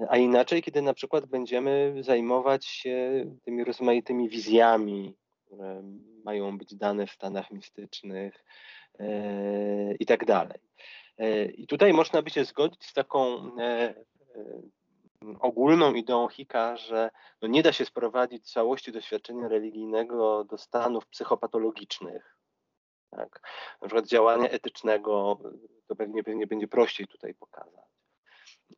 A 0.09 0.17
inaczej, 0.17 0.63
kiedy 0.63 0.83
na 0.83 0.95
przykład 0.95 1.27
będziemy 1.27 1.95
zajmować 2.01 2.67
się 2.67 3.25
tymi 3.45 3.65
rozmaitymi 3.65 4.29
wizjami, 4.29 5.15
które 5.50 5.83
mają 6.25 6.59
być 6.59 6.75
dane 6.75 7.07
w 7.07 7.11
stanach 7.11 7.50
mistycznych 7.50 8.45
i 10.00 10.07
tak 10.07 10.25
dalej. 10.25 10.59
I 11.57 11.66
tutaj 11.66 11.92
można 11.92 12.23
by 12.23 12.30
się 12.30 12.45
zgodzić 12.45 12.87
z 12.87 12.92
taką 12.92 13.50
ogólną 15.40 15.95
ideą 15.95 16.28
Hicka, 16.28 16.76
że 16.76 17.11
no 17.42 17.49
nie 17.49 17.62
da 17.62 17.73
się 17.73 17.85
sprowadzić 17.85 18.52
całości 18.52 18.92
doświadczenia 18.92 19.49
religijnego 19.49 20.45
do 20.45 20.59
stanów 20.59 21.07
psychopatologicznych. 21.07 22.37
Tak? 23.11 23.40
Na 23.83 23.88
przykład 23.88 24.07
działania 24.07 24.49
etycznego 24.49 25.38
to 25.87 25.97
pewnie, 25.97 26.25
pewnie 26.25 26.47
będzie 26.47 26.69
prościej 26.69 27.07
tutaj 27.07 27.35
pokazać. 27.35 27.85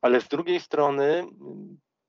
Ale 0.00 0.20
z 0.20 0.28
drugiej 0.28 0.60
strony 0.60 1.26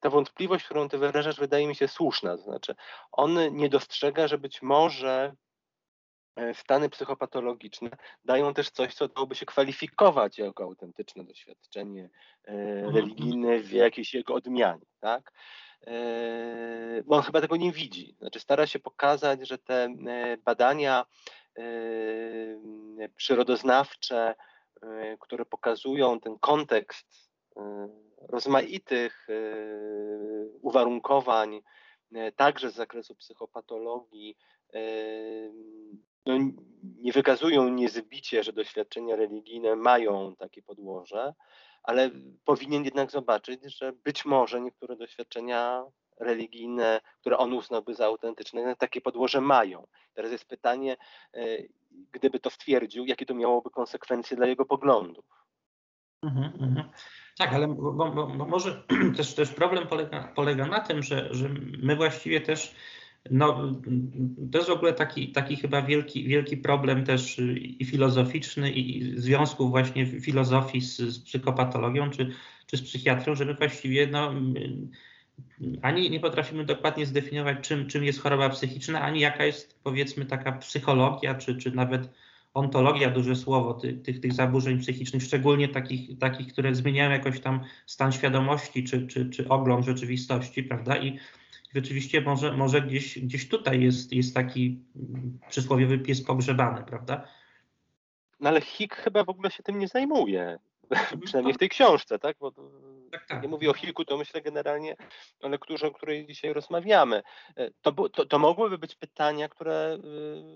ta 0.04 0.10
wątpliwość, 0.10 0.66
którą 0.66 0.90
ty 0.90 0.98
wyrażasz, 0.98 1.40
wydaje 1.40 1.68
mi 1.68 1.76
się 1.76 1.88
słuszna. 1.88 2.38
To 2.38 2.44
znaczy, 2.44 2.76
on 3.12 3.56
nie 3.56 3.70
dostrzega, 3.70 4.28
że 4.28 4.38
być 4.38 4.62
może 4.62 5.36
E, 6.36 6.54
stany 6.54 6.90
psychopatologiczne 6.90 7.90
dają 8.26 8.54
też 8.54 8.70
coś, 8.70 8.94
co 8.94 9.08
dałoby 9.08 9.36
się 9.36 9.46
kwalifikować 9.46 10.38
jako 10.38 10.64
autentyczne 10.64 11.24
doświadczenie 11.24 12.10
e, 12.46 12.52
mhm. 12.52 12.96
religijne 12.96 13.60
w 13.60 13.72
jakiejś 13.72 14.14
jego 14.14 14.34
odmianie, 14.34 14.86
tak? 15.00 15.32
E, 15.88 17.04
bo 17.06 17.16
on 17.16 17.22
chyba 17.22 17.42
tego 17.42 17.56
nie 17.56 17.72
widzi. 17.72 18.16
Znaczy 18.20 18.40
stara 18.40 18.68
się 18.68 18.80
pokazać, 18.80 19.48
że 19.48 19.58
te 19.58 19.96
badania 20.46 21.06
przyrodoznawcze, 23.16 24.36
które 25.20 25.46
pokazują 25.46 26.20
ten 26.20 26.40
kontekst 26.40 27.32
rozmaitych 28.30 29.28
uwarunkowań, 30.62 31.62
także 32.36 32.72
z 32.72 32.76
zakresu 32.76 33.16
psychopatologii, 33.16 34.38
no, 36.26 36.34
nie 36.84 37.12
wykazują 37.12 37.70
niezbicie, 37.70 38.44
że 38.44 38.54
doświadczenia 38.54 39.16
religijne 39.16 39.76
mają 39.76 40.36
takie 40.36 40.62
podłoże, 40.62 41.34
ale 41.84 42.10
powinien 42.46 42.84
jednak 42.84 43.12
zobaczyć, 43.12 43.78
że 43.78 43.94
być 43.94 44.26
może 44.26 44.62
niektóre 44.62 44.96
doświadczenia 44.96 45.84
religijne, 46.20 47.02
które 47.20 47.38
on 47.38 47.54
uznałby 47.54 47.94
za 47.94 48.06
autentyczne, 48.06 48.76
takie 48.76 49.02
podłoże 49.02 49.42
mają. 49.42 49.88
Teraz 50.14 50.32
jest 50.32 50.46
pytanie, 50.46 50.98
e, 51.34 51.40
gdyby 52.12 52.40
to 52.40 52.50
stwierdził, 52.50 53.06
jakie 53.06 53.26
to 53.26 53.34
miałoby 53.34 53.70
konsekwencje 53.70 54.38
dla 54.38 54.48
jego 54.48 54.66
poglądów. 54.66 55.26
Mhm, 56.24 56.54
mhm. 56.62 56.90
Tak, 57.38 57.54
ale 57.54 57.68
bo, 57.68 57.94
bo, 57.94 58.28
bo 58.28 58.46
może 58.46 58.84
też, 59.18 59.34
też 59.34 59.50
problem 59.50 59.88
polega, 59.88 60.34
polega 60.36 60.66
na 60.66 60.80
tym, 60.80 61.04
że, 61.04 61.30
że 61.32 61.50
my 61.78 61.96
właściwie 61.96 62.42
też 62.42 62.76
no, 63.32 63.72
to 64.52 64.58
jest 64.58 64.70
w 64.70 64.74
ogóle 64.74 64.94
taki, 64.94 65.32
taki 65.32 65.56
chyba 65.56 65.82
wielki, 65.82 66.24
wielki 66.24 66.58
problem 66.58 67.06
też 67.06 67.40
i 67.56 67.86
filozoficzny, 67.86 68.72
i 68.72 69.14
związków 69.20 69.70
właśnie 69.70 70.06
filozofii 70.06 70.82
z, 70.82 70.98
z 70.98 71.20
psychopatologią 71.20 72.10
czy, 72.10 72.30
czy 72.68 72.78
z 72.78 72.82
psychiatrią, 72.82 73.36
że 73.36 73.46
my 73.46 73.54
właściwie 73.54 74.08
no, 74.08 74.34
ani 75.82 76.10
nie 76.10 76.20
potrafimy 76.20 76.66
dokładnie 76.66 77.06
zdefiniować, 77.06 77.58
czym, 77.62 77.88
czym 77.88 78.04
jest 78.04 78.22
choroba 78.22 78.50
psychiczna, 78.50 79.02
ani 79.02 79.20
jaka 79.20 79.46
jest 79.46 79.80
powiedzmy 79.84 80.26
taka 80.26 80.52
psychologia, 80.52 81.36
czy, 81.36 81.56
czy 81.56 81.72
nawet 81.72 82.10
ontologia, 82.54 83.10
duże 83.10 83.36
słowo, 83.36 83.74
tych, 83.74 84.02
tych, 84.02 84.20
tych 84.20 84.34
zaburzeń 84.34 84.80
psychicznych, 84.80 85.24
szczególnie 85.24 85.68
takich, 85.68 86.20
takich, 86.20 86.54
które 86.54 86.76
zmieniają 86.76 87.12
jakoś 87.12 87.40
tam 87.40 87.64
stan 87.86 88.12
świadomości, 88.12 88.84
czy, 88.84 89.08
czy, 89.08 89.30
czy 89.30 89.50
ogląd 89.50 89.86
rzeczywistości, 89.86 90.64
prawda? 90.64 90.98
I 90.98 91.20
rzeczywiście 91.76 92.22
może, 92.22 92.58
może 92.58 92.82
gdzieś, 92.82 93.20
gdzieś 93.20 93.50
tutaj 93.50 93.82
jest, 93.82 94.14
jest 94.14 94.36
taki 94.36 94.80
przysłowiowy 95.50 96.00
pies 96.00 96.24
pogrzebany, 96.24 96.84
prawda? 96.84 97.28
No 98.40 98.50
ale 98.50 98.62
Hick 98.62 98.96
chyba 98.96 99.24
w 99.24 99.30
ogóle 99.30 99.52
się 99.52 99.64
tym 99.64 99.80
nie 99.80 99.88
zajmuje. 99.88 100.60
Mhm. 100.90 101.22
Przynajmniej 101.22 101.54
w 101.54 101.58
tej 101.58 101.70
książce, 101.70 102.20
tak? 102.20 102.38
Bo 102.40 102.52
tak, 103.12 103.26
tak. 103.28 103.44
nie 103.44 103.50
mówię 103.50 103.70
o 103.70 103.74
Hicku, 103.74 104.06
to 104.06 104.18
myślę 104.18 104.42
generalnie 104.42 104.96
o 105.42 105.50
lekturze, 105.50 105.88
o 105.88 105.92
której 105.92 106.28
dzisiaj 106.28 106.54
rozmawiamy. 106.54 107.24
E, 107.56 107.72
to, 107.82 108.10
to, 108.10 108.26
to 108.26 108.40
mogłyby 108.40 108.78
być 108.78 108.96
pytania, 108.96 109.50
które 109.50 109.98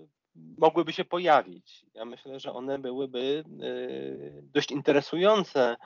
y, 0.04 0.17
mogłyby 0.58 0.92
się 0.92 1.04
pojawić. 1.04 1.86
Ja 1.94 2.04
myślę, 2.04 2.40
że 2.40 2.52
one 2.52 2.78
byłyby 2.78 3.44
y, 3.62 4.42
dość 4.42 4.70
interesujące, 4.70 5.76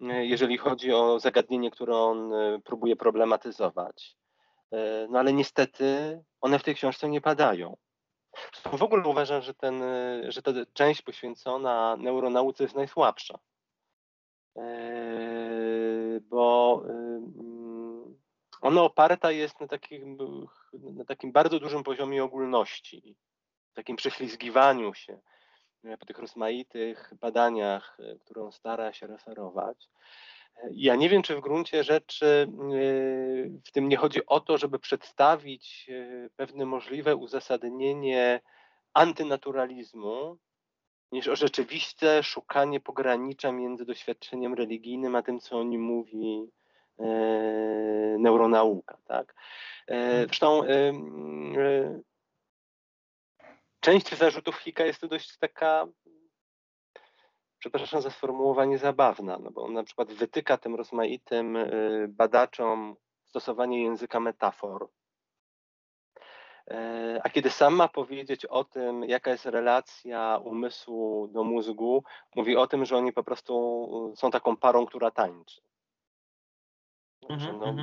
y, 0.00 0.26
jeżeli 0.26 0.58
chodzi 0.58 0.92
o 0.92 1.20
zagadnienie, 1.20 1.70
które 1.70 1.96
on 1.96 2.32
próbuje 2.64 2.96
problematyzować. 2.96 4.16
No 5.08 5.18
ale 5.18 5.32
niestety 5.32 6.20
one 6.40 6.58
w 6.58 6.62
tej 6.62 6.74
książce 6.74 7.08
nie 7.08 7.20
padają. 7.20 7.76
W 8.72 8.82
ogóle 8.82 9.08
uważam, 9.08 9.42
że, 9.42 9.54
ten, 9.54 9.82
że 10.28 10.42
ta 10.42 10.52
część 10.72 11.02
poświęcona 11.02 11.96
neuronauce 11.96 12.64
jest 12.64 12.76
najsłabsza. 12.76 13.38
Bo 16.20 16.82
mm, 16.88 18.18
ona 18.62 18.82
oparta 18.82 19.30
jest 19.30 19.60
na 19.60 19.68
takim, 19.68 20.18
na 20.72 21.04
takim 21.04 21.32
bardzo 21.32 21.60
dużym 21.60 21.82
poziomie 21.82 22.24
ogólności, 22.24 23.16
takim 23.74 23.96
prześlizgiwaniu 23.96 24.94
się 24.94 25.18
po 26.00 26.06
tych 26.06 26.18
rozmaitych 26.18 27.12
badaniach, 27.20 27.98
które 28.20 28.42
on 28.42 28.52
stara 28.52 28.92
się 28.92 29.06
referować. 29.06 29.88
Ja 30.70 30.96
nie 30.96 31.08
wiem, 31.08 31.22
czy 31.22 31.36
w 31.36 31.40
gruncie 31.40 31.84
rzeczy 31.84 32.48
w 33.64 33.72
tym 33.72 33.88
nie 33.88 33.96
chodzi 33.96 34.26
o 34.26 34.40
to, 34.40 34.58
żeby 34.58 34.78
przedstawić 34.78 35.90
pewne 36.36 36.66
możliwe 36.66 37.16
uzasadnienie 37.16 38.40
antynaturalizmu, 38.94 40.38
niż 41.12 41.28
o 41.28 41.36
rzeczywiste 41.36 42.22
szukanie 42.22 42.80
pogranicza 42.80 43.52
między 43.52 43.84
doświadczeniem 43.84 44.54
religijnym 44.54 45.16
a 45.16 45.22
tym, 45.22 45.40
co 45.40 45.58
o 45.58 45.62
nim 45.62 45.82
mówi 45.82 46.50
neuronauka. 48.18 48.98
Tak? 49.06 49.34
Zresztą 50.26 50.62
część 53.82 54.18
zarzutów 54.18 54.56
Hika 54.56 54.84
jest 54.84 55.06
dość 55.06 55.38
taka 55.38 55.86
przepraszam 57.58 58.02
za 58.02 58.10
sformułowanie, 58.10 58.78
zabawna, 58.78 59.38
no 59.38 59.50
bo 59.50 59.62
on 59.62 59.72
na 59.72 59.84
przykład 59.84 60.12
wytyka 60.12 60.58
tym 60.58 60.74
rozmaitym 60.74 61.56
y, 61.56 62.06
badaczom 62.08 62.96
stosowanie 63.26 63.82
języka 63.82 64.20
metafor. 64.20 64.88
E, 66.70 67.20
a 67.24 67.30
kiedy 67.30 67.50
sam 67.50 67.74
ma 67.74 67.88
powiedzieć 67.88 68.46
o 68.46 68.64
tym, 68.64 69.04
jaka 69.04 69.30
jest 69.30 69.46
relacja 69.46 70.38
umysłu 70.44 71.28
do 71.28 71.44
mózgu, 71.44 72.04
mówi 72.36 72.56
o 72.56 72.66
tym, 72.66 72.84
że 72.84 72.96
oni 72.96 73.12
po 73.12 73.24
prostu 73.24 74.14
są 74.16 74.30
taką 74.30 74.56
parą, 74.56 74.86
która 74.86 75.10
tańczy. 75.10 75.60
Znaczy, 77.26 77.52
no, 77.52 77.74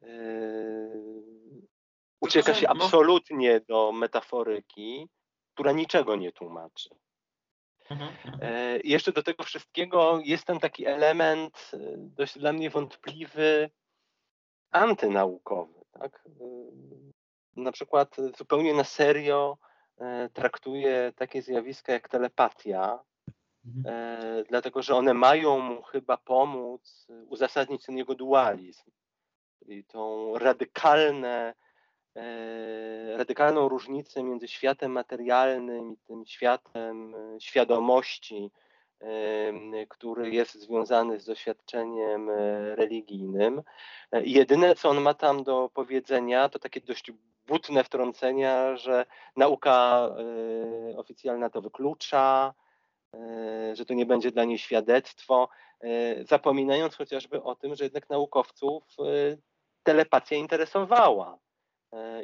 yy, 0.00 1.39
ucieka 2.20 2.54
się 2.54 2.66
no. 2.66 2.84
absolutnie 2.84 3.60
do 3.60 3.92
metaforyki, 3.92 5.08
która 5.54 5.72
niczego 5.72 6.16
nie 6.16 6.32
tłumaczy. 6.32 6.90
Mhm, 7.90 8.10
mhm. 8.24 8.38
E, 8.42 8.78
jeszcze 8.84 9.12
do 9.12 9.22
tego 9.22 9.44
wszystkiego 9.44 10.20
jest 10.24 10.44
tam 10.44 10.60
taki 10.60 10.86
element 10.86 11.70
e, 11.74 11.78
dość 11.96 12.38
dla 12.38 12.52
mnie 12.52 12.70
wątpliwy, 12.70 13.70
antynaukowy. 14.70 15.80
Tak? 15.92 16.26
E, 16.26 16.40
na 17.56 17.72
przykład 17.72 18.16
zupełnie 18.38 18.74
na 18.74 18.84
serio 18.84 19.58
traktuje 20.32 21.12
takie 21.16 21.42
zjawiska 21.42 21.92
jak 21.92 22.08
telepatia, 22.08 23.00
mhm. 23.66 24.44
dlatego 24.48 24.82
że 24.82 24.96
one 24.96 25.14
mają 25.14 25.58
mu 25.58 25.82
chyba 25.82 26.16
pomóc 26.16 27.06
uzasadnić 27.26 27.86
ten 27.86 27.96
jego 27.98 28.14
dualizm, 28.14 28.90
czyli 29.58 29.84
tą 29.84 30.32
radykalne, 30.38 31.54
radykalną 33.16 33.68
różnicę 33.68 34.22
między 34.22 34.48
światem 34.48 34.92
materialnym 34.92 35.92
i 35.92 35.96
tym 35.96 36.26
światem 36.26 37.14
e, 37.14 37.40
świadomości, 37.40 38.50
który 39.88 40.30
jest 40.30 40.54
związany 40.54 41.20
z 41.20 41.24
doświadczeniem 41.24 42.30
e, 42.30 42.76
religijnym. 42.76 43.62
E, 44.12 44.24
jedyne, 44.24 44.74
co 44.74 44.88
on 44.88 45.00
ma 45.00 45.14
tam 45.14 45.44
do 45.44 45.70
powiedzenia, 45.74 46.48
to 46.48 46.58
takie 46.58 46.80
dość 46.80 47.12
butne 47.46 47.84
wtrącenia, 47.84 48.76
że 48.76 49.06
nauka 49.36 50.08
e, 50.92 50.96
oficjalna 50.96 51.50
to 51.50 51.62
wyklucza, 51.62 52.54
że 53.72 53.86
to 53.86 53.94
nie 53.94 54.06
będzie 54.06 54.30
dla 54.30 54.44
niej 54.44 54.58
świadectwo, 54.58 55.48
zapominając 56.28 56.94
chociażby 56.94 57.42
o 57.42 57.54
tym, 57.54 57.74
że 57.74 57.84
jednak 57.84 58.10
naukowców 58.10 58.84
telepatia 59.82 60.36
interesowała 60.36 61.38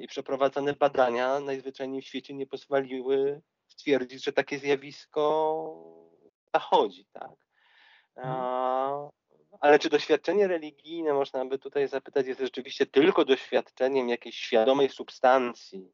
i 0.00 0.06
przeprowadzane 0.06 0.72
badania 0.72 1.40
najzwyczajniej 1.40 2.02
w 2.02 2.06
świecie 2.06 2.34
nie 2.34 2.46
pozwoliły 2.46 3.42
stwierdzić, 3.68 4.24
że 4.24 4.32
takie 4.32 4.58
zjawisko 4.58 5.24
zachodzi, 6.54 7.06
tak? 7.12 7.30
Mhm. 8.16 9.10
Ale 9.60 9.78
czy 9.78 9.88
doświadczenie 9.88 10.48
religijne, 10.48 11.12
można 11.12 11.44
by 11.44 11.58
tutaj 11.58 11.88
zapytać, 11.88 12.26
jest 12.26 12.40
rzeczywiście 12.40 12.86
tylko 12.86 13.24
doświadczeniem 13.24 14.08
jakiejś 14.08 14.36
świadomej 14.36 14.88
substancji, 14.88 15.92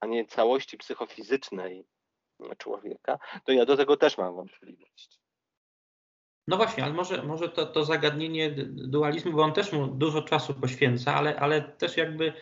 a 0.00 0.06
nie 0.06 0.24
całości 0.24 0.78
psychofizycznej 0.78 1.86
człowieka, 2.58 3.18
to 3.44 3.52
ja 3.52 3.66
do 3.66 3.76
tego 3.76 3.96
też 3.96 4.18
mam 4.18 4.34
wątpliwość. 4.34 5.20
No 6.46 6.56
właśnie, 6.56 6.84
ale 6.84 6.92
może, 6.92 7.22
może 7.22 7.48
to, 7.48 7.66
to 7.66 7.84
zagadnienie 7.84 8.50
dualizmu, 8.66 9.32
bo 9.32 9.42
on 9.42 9.52
też 9.52 9.72
mu 9.72 9.86
dużo 9.86 10.22
czasu 10.22 10.54
poświęca, 10.54 11.14
ale, 11.14 11.40
ale 11.40 11.62
też 11.62 11.96
jakby 11.96 12.32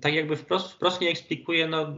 tak 0.00 0.14
jakby 0.14 0.36
wprost, 0.36 0.72
wprost 0.72 1.00
nie 1.00 1.10
eksplikuje, 1.10 1.66
no 1.66 1.94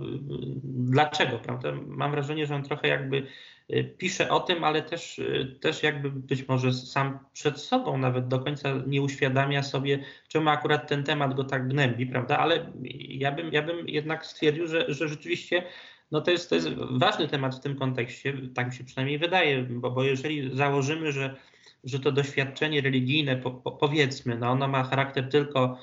dlaczego, 0.64 1.38
prawda? 1.38 1.72
Mam 1.86 2.10
wrażenie, 2.10 2.46
że 2.46 2.54
on 2.54 2.62
trochę 2.62 2.88
jakby 2.88 3.26
Y, 3.70 3.84
pisze 3.98 4.30
o 4.30 4.40
tym, 4.40 4.64
ale 4.64 4.82
też, 4.82 5.18
y, 5.18 5.56
też 5.60 5.82
jakby 5.82 6.10
być 6.10 6.48
może 6.48 6.72
sam 6.72 7.18
przed 7.32 7.60
sobą 7.60 7.98
nawet 7.98 8.28
do 8.28 8.38
końca 8.38 8.68
nie 8.86 9.02
uświadamia 9.02 9.62
sobie, 9.62 10.04
czemu 10.28 10.50
akurat 10.50 10.88
ten 10.88 11.04
temat 11.04 11.34
go 11.34 11.44
tak 11.44 11.68
gnębi, 11.68 12.06
prawda? 12.06 12.38
Ale 12.38 12.72
ja 13.08 13.32
bym, 13.32 13.52
ja 13.52 13.62
bym 13.62 13.88
jednak 13.88 14.26
stwierdził, 14.26 14.66
że, 14.66 14.84
że 14.88 15.08
rzeczywiście 15.08 15.62
no 16.10 16.20
to, 16.20 16.30
jest, 16.30 16.48
to 16.48 16.54
jest 16.54 16.68
ważny 16.90 17.28
temat 17.28 17.54
w 17.54 17.60
tym 17.60 17.76
kontekście, 17.76 18.34
tak 18.54 18.66
mi 18.66 18.74
się 18.74 18.84
przynajmniej 18.84 19.18
wydaje, 19.18 19.62
bo, 19.62 19.90
bo 19.90 20.02
jeżeli 20.02 20.56
założymy, 20.56 21.12
że, 21.12 21.36
że 21.84 22.00
to 22.00 22.12
doświadczenie 22.12 22.80
religijne, 22.80 23.36
po, 23.36 23.50
po, 23.50 23.72
powiedzmy, 23.72 24.38
no 24.38 24.50
ono 24.50 24.68
ma 24.68 24.84
charakter 24.84 25.28
tylko 25.28 25.78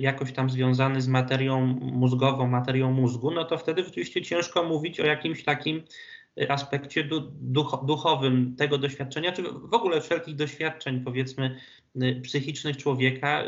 jakoś 0.00 0.32
tam 0.32 0.50
związany 0.50 1.00
z 1.00 1.08
materią 1.08 1.66
mózgową, 1.80 2.46
materią 2.46 2.92
mózgu, 2.92 3.30
no 3.30 3.44
to 3.44 3.58
wtedy 3.58 3.84
rzeczywiście 3.84 4.22
ciężko 4.22 4.64
mówić 4.64 5.00
o 5.00 5.06
jakimś 5.06 5.44
takim 5.44 5.82
aspekcie 6.48 7.08
duch, 7.40 7.78
duchowym 7.86 8.56
tego 8.56 8.78
doświadczenia, 8.78 9.32
czy 9.32 9.42
w 9.42 9.74
ogóle 9.74 10.00
wszelkich 10.00 10.36
doświadczeń, 10.36 11.00
powiedzmy, 11.04 11.56
y, 12.02 12.20
psychicznych 12.24 12.76
człowieka. 12.76 13.44
Y, 13.44 13.46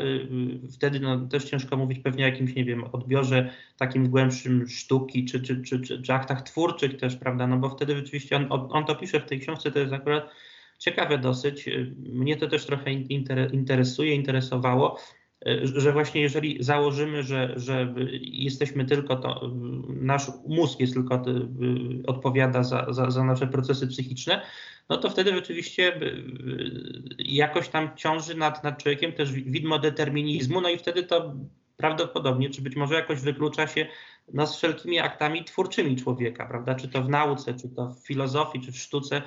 y, 0.65 0.71
wtedy 0.71 0.99
no, 0.99 1.27
też 1.27 1.43
ciężko 1.43 1.77
mówić 1.77 1.99
pewnie 1.99 2.23
o 2.23 2.27
jakimś, 2.27 2.55
nie 2.55 2.65
wiem, 2.65 2.83
odbiorze 2.91 3.49
takim 3.77 4.09
głębszym 4.09 4.67
sztuki, 4.67 5.25
czy, 5.25 5.41
czy, 5.41 5.61
czy, 5.61 5.79
czy, 5.79 6.01
czy 6.01 6.13
aktach 6.13 6.41
twórczych 6.41 6.97
też, 6.97 7.15
prawda, 7.15 7.47
no 7.47 7.57
bo 7.57 7.69
wtedy 7.69 7.95
rzeczywiście 7.95 8.35
on, 8.35 8.47
on 8.51 8.85
to 8.85 8.95
pisze 8.95 9.19
w 9.19 9.25
tej 9.25 9.39
książce, 9.39 9.71
to 9.71 9.79
jest 9.79 9.93
akurat 9.93 10.29
ciekawe 10.79 11.17
dosyć. 11.17 11.69
Mnie 11.97 12.37
to 12.37 12.47
też 12.47 12.65
trochę 12.65 12.91
interesuje, 13.51 14.15
interesowało 14.15 14.97
że 15.63 15.91
właśnie 15.91 16.21
jeżeli 16.21 16.63
założymy, 16.63 17.23
że, 17.23 17.53
że 17.55 17.93
jesteśmy 18.21 18.85
tylko 18.85 19.15
to, 19.15 19.51
nasz 19.89 20.27
mózg 20.47 20.79
jest 20.79 20.93
tylko 20.93 21.15
y, 21.15 22.07
odpowiada 22.07 22.63
za, 22.63 22.85
za, 22.89 23.11
za 23.11 23.23
nasze 23.23 23.47
procesy 23.47 23.87
psychiczne, 23.87 24.41
no 24.89 24.97
to 24.97 25.09
wtedy 25.09 25.31
rzeczywiście 25.31 26.01
y, 26.01 26.23
jakoś 27.19 27.69
tam 27.69 27.89
ciąży 27.95 28.35
nad, 28.35 28.63
nad 28.63 28.83
człowiekiem 28.83 29.13
też 29.13 29.31
widmo 29.31 29.79
determinizmu, 29.79 30.61
no 30.61 30.69
i 30.69 30.77
wtedy 30.77 31.03
to 31.03 31.35
prawdopodobnie, 31.77 32.49
czy 32.49 32.61
być 32.61 32.75
może 32.75 32.95
jakoś 32.95 33.19
wyklucza 33.19 33.67
się 33.67 33.87
z 34.45 34.55
wszelkimi 34.55 34.99
aktami 34.99 35.43
twórczymi 35.43 35.95
człowieka, 35.95 36.45
prawda? 36.45 36.75
Czy 36.75 36.87
to 36.87 37.03
w 37.03 37.09
nauce, 37.09 37.53
czy 37.53 37.69
to 37.69 37.89
w 37.89 38.07
filozofii, 38.07 38.61
czy 38.61 38.71
w 38.71 38.77
sztuce, 38.77 39.21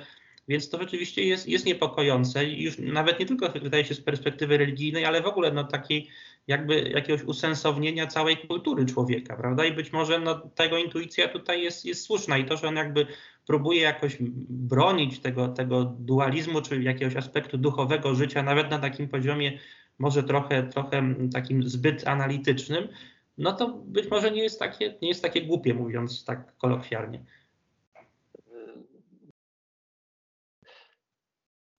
więc 0.47 0.69
to 0.69 0.77
rzeczywiście 0.77 1.23
jest, 1.23 1.47
jest 1.47 1.65
niepokojące 1.65 2.45
już 2.45 2.77
nawet 2.77 3.19
nie 3.19 3.25
tylko 3.25 3.49
wydaje 3.49 3.85
się 3.85 3.93
z 3.93 4.01
perspektywy 4.01 4.57
religijnej, 4.57 5.05
ale 5.05 5.21
w 5.21 5.25
ogóle 5.25 5.51
no, 5.51 5.63
takiej 5.63 6.09
jakby 6.47 6.81
jakiegoś 6.81 7.23
usensownienia 7.23 8.07
całej 8.07 8.37
kultury 8.37 8.85
człowieka, 8.85 9.35
prawda? 9.35 9.65
I 9.65 9.73
być 9.73 9.91
może 9.93 10.19
no, 10.19 10.35
tego 10.35 10.77
intuicja 10.77 11.27
tutaj 11.27 11.63
jest, 11.63 11.85
jest 11.85 12.01
słuszna 12.01 12.37
i 12.37 12.45
to, 12.45 12.57
że 12.57 12.67
on 12.67 12.75
jakby 12.75 13.07
próbuje 13.47 13.81
jakoś 13.81 14.17
bronić 14.49 15.19
tego, 15.19 15.47
tego 15.47 15.95
dualizmu, 15.99 16.61
czy 16.61 16.83
jakiegoś 16.83 17.15
aspektu 17.15 17.57
duchowego 17.57 18.15
życia, 18.15 18.43
nawet 18.43 18.71
na 18.71 18.79
takim 18.79 19.07
poziomie 19.07 19.59
może 19.99 20.23
trochę, 20.23 20.63
trochę 20.63 21.15
takim 21.33 21.69
zbyt 21.69 22.07
analitycznym, 22.07 22.87
no 23.37 23.53
to 23.53 23.69
być 23.69 24.09
może 24.09 24.31
nie 24.31 24.43
jest 24.43 24.59
takie, 24.59 24.95
nie 25.01 25.07
jest 25.07 25.21
takie 25.21 25.41
głupie, 25.41 25.73
mówiąc 25.73 26.25
tak 26.25 26.57
kolokwialnie. 26.57 27.25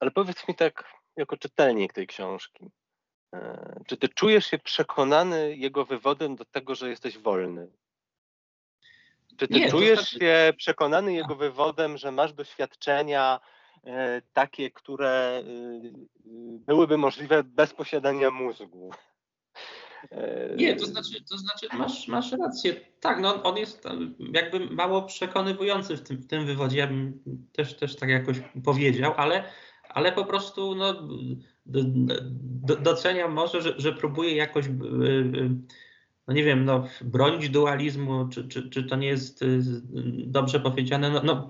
Ale 0.05 0.11
powiedz 0.11 0.47
mi 0.47 0.55
tak, 0.55 0.83
jako 1.17 1.37
czytelnik 1.37 1.93
tej 1.93 2.07
książki, 2.07 2.65
e, 3.33 3.79
czy 3.87 3.97
ty 3.97 4.09
czujesz 4.09 4.45
się 4.45 4.57
przekonany 4.57 5.55
jego 5.55 5.85
wywodem 5.85 6.35
do 6.35 6.45
tego, 6.45 6.75
że 6.75 6.89
jesteś 6.89 7.17
wolny? 7.17 7.67
Czy 9.37 9.47
ty 9.47 9.53
Nie, 9.53 9.69
czujesz 9.69 9.99
znaczy... 9.99 10.19
się 10.19 10.53
przekonany 10.57 11.13
jego 11.13 11.35
wywodem, 11.35 11.97
że 11.97 12.11
masz 12.11 12.33
doświadczenia 12.33 13.39
e, 13.83 14.21
takie, 14.33 14.71
które 14.71 15.09
e, 15.09 15.43
byłyby 16.67 16.97
możliwe 16.97 17.43
bez 17.43 17.73
posiadania 17.73 18.31
mózgu? 18.31 18.91
Nie, 20.55 20.75
to 20.75 20.85
znaczy, 20.85 21.23
to 21.29 21.37
znaczy 21.37 21.67
masz, 21.73 22.07
masz 22.07 22.31
rację. 22.31 22.75
Tak, 22.99 23.19
no 23.19 23.43
on 23.43 23.57
jest 23.57 23.83
jakby 24.33 24.59
mało 24.59 25.01
przekonywujący 25.01 25.97
w 25.97 26.01
tym, 26.01 26.17
w 26.17 26.27
tym 26.27 26.45
wywodzie, 26.45 26.77
ja 26.77 26.87
bym 26.87 27.23
też, 27.53 27.77
też 27.77 27.95
tak 27.95 28.09
jakoś 28.09 28.37
powiedział, 28.63 29.13
ale 29.17 29.43
ale 29.95 30.11
po 30.11 30.25
prostu 30.25 30.75
no, 30.75 31.07
doceniam 32.81 33.33
może, 33.33 33.61
że, 33.61 33.73
że 33.77 33.93
próbuje 33.93 34.35
jakoś, 34.35 34.65
y, 34.65 34.69
y, 34.69 35.49
no 36.27 36.33
nie 36.33 36.43
wiem, 36.43 36.65
no, 36.65 36.87
bronić 37.01 37.49
dualizmu, 37.49 38.27
czy, 38.27 38.47
czy, 38.47 38.69
czy 38.69 38.83
to 38.83 38.95
nie 38.95 39.07
jest 39.07 39.41
y, 39.41 39.61
dobrze 40.27 40.59
powiedziane. 40.59 41.09
No, 41.09 41.21
no 41.23 41.49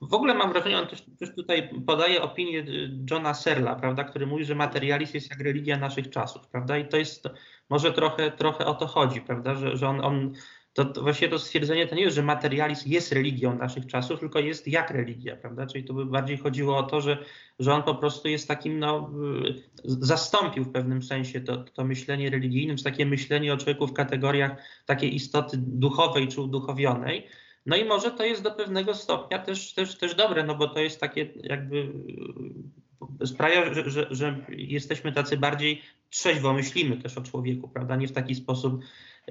w 0.00 0.14
ogóle 0.14 0.34
mam 0.34 0.52
wrażenie, 0.52 0.78
on 0.78 0.86
też, 0.86 1.04
też, 1.18 1.34
tutaj 1.34 1.70
podaje 1.86 2.22
opinię 2.22 2.66
Johna 3.10 3.34
Serla, 3.34 3.76
prawda, 3.76 4.04
który 4.04 4.26
mówi, 4.26 4.44
że 4.44 4.54
materializm 4.54 5.12
jest 5.14 5.30
jak 5.30 5.40
religia 5.40 5.78
naszych 5.78 6.10
czasów, 6.10 6.48
prawda, 6.48 6.78
i 6.78 6.88
to 6.88 6.96
jest, 6.96 7.28
może 7.70 7.92
trochę, 7.92 8.30
trochę 8.30 8.66
o 8.66 8.74
to 8.74 8.86
chodzi, 8.86 9.20
prawda, 9.20 9.54
że, 9.54 9.76
że 9.76 9.88
on, 9.88 10.04
on 10.04 10.32
to, 10.76 10.84
to, 10.84 11.02
właśnie 11.02 11.28
to 11.28 11.38
stwierdzenie 11.38 11.86
to 11.86 11.94
nie 11.94 12.02
jest, 12.02 12.16
że 12.16 12.22
materializm 12.22 12.90
jest 12.90 13.12
religią 13.12 13.58
naszych 13.58 13.86
czasów, 13.86 14.20
tylko 14.20 14.38
jest 14.38 14.68
jak 14.68 14.90
religia, 14.90 15.36
prawda? 15.36 15.66
Czyli 15.66 15.84
to 15.84 15.94
by 15.94 16.06
bardziej 16.06 16.36
chodziło 16.36 16.76
o 16.78 16.82
to, 16.82 17.00
że, 17.00 17.18
że 17.58 17.74
on 17.74 17.82
po 17.82 17.94
prostu 17.94 18.28
jest 18.28 18.48
takim, 18.48 18.78
no, 18.78 19.10
zastąpił 19.84 20.64
w 20.64 20.72
pewnym 20.72 21.02
sensie 21.02 21.40
to, 21.40 21.56
to 21.56 21.84
myślenie 21.84 22.30
religijne, 22.30 22.74
takie 22.84 23.06
myślenie 23.06 23.54
o 23.54 23.56
człowieku 23.56 23.86
w 23.86 23.92
kategoriach 23.92 24.52
takiej 24.86 25.14
istoty 25.14 25.56
duchowej 25.60 26.28
czy 26.28 26.40
uduchowionej. 26.40 27.26
No 27.66 27.76
i 27.76 27.84
może 27.84 28.10
to 28.10 28.24
jest 28.24 28.42
do 28.42 28.50
pewnego 28.50 28.94
stopnia 28.94 29.38
też, 29.38 29.74
też, 29.74 29.98
też 29.98 30.14
dobre, 30.14 30.44
no 30.44 30.54
bo 30.54 30.68
to 30.68 30.80
jest 30.80 31.00
takie 31.00 31.28
jakby 31.42 31.92
sprawia, 33.24 33.74
że, 33.74 33.90
że, 33.90 34.06
że 34.10 34.46
jesteśmy 34.48 35.12
tacy 35.12 35.36
bardziej 35.36 35.82
trzeźwo 36.10 36.52
myślimy 36.52 36.96
też 36.96 37.18
o 37.18 37.22
człowieku, 37.22 37.68
prawda? 37.68 37.96
Nie 37.96 38.08
w 38.08 38.12
taki 38.12 38.34
sposób 38.34 38.80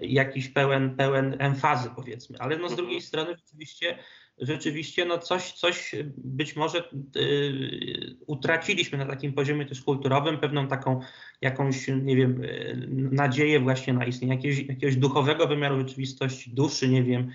jakiś 0.02 0.50
pełen, 0.50 0.96
pełen 0.96 1.36
emfazy 1.40 1.90
powiedzmy, 1.96 2.38
ale 2.40 2.58
no 2.58 2.70
z 2.70 2.76
drugiej 2.76 2.96
mhm. 2.96 3.08
strony 3.08 3.36
rzeczywiście 3.38 3.98
rzeczywiście 4.38 5.06
no 5.06 5.18
coś, 5.18 5.52
coś 5.52 5.96
być 6.18 6.56
może 6.56 6.90
y, 7.16 8.16
utraciliśmy 8.28 8.98
na 8.98 9.06
takim 9.06 9.34
poziomie 9.34 9.66
też 9.66 9.82
kulturowym, 9.82 10.38
pewną 10.38 10.68
taką 10.68 11.00
jakąś, 11.42 11.88
nie 11.88 12.16
wiem, 12.16 12.44
y, 12.44 12.88
nadzieję 13.12 13.60
właśnie 13.60 13.94
na 13.94 14.06
istnienie 14.06 14.36
jakiegoś, 14.36 14.60
jakiegoś 14.60 14.96
duchowego 14.96 15.48
wymiaru 15.48 15.80
rzeczywistości, 15.80 16.52
duszy, 16.52 16.88
nie 16.88 17.04
wiem, 17.04 17.32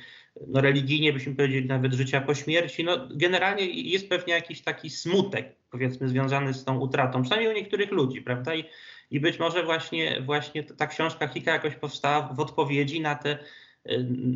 no 0.46 0.60
religijnie 0.60 1.12
byśmy 1.12 1.34
powiedzieli 1.34 1.66
nawet 1.66 1.92
życia 1.92 2.20
po 2.20 2.34
śmierci. 2.34 2.84
No 2.84 3.08
generalnie 3.10 3.64
jest 3.64 4.08
pewnie 4.08 4.34
jakiś 4.34 4.62
taki 4.62 4.90
smutek, 4.90 5.56
powiedzmy, 5.70 6.08
związany 6.08 6.54
z 6.54 6.64
tą 6.64 6.78
utratą, 6.78 7.22
przynajmniej 7.22 7.52
u 7.52 7.56
niektórych 7.56 7.90
ludzi, 7.90 8.22
prawda? 8.22 8.54
I, 8.54 8.64
i 9.10 9.20
być 9.20 9.38
może 9.38 9.64
właśnie, 9.64 10.22
właśnie 10.22 10.64
ta 10.64 10.86
książka 10.86 11.28
Hika 11.28 11.52
jakoś 11.52 11.74
powstała 11.74 12.22
w 12.22 12.40
odpowiedzi 12.40 13.00
na 13.00 13.14
te 13.14 13.38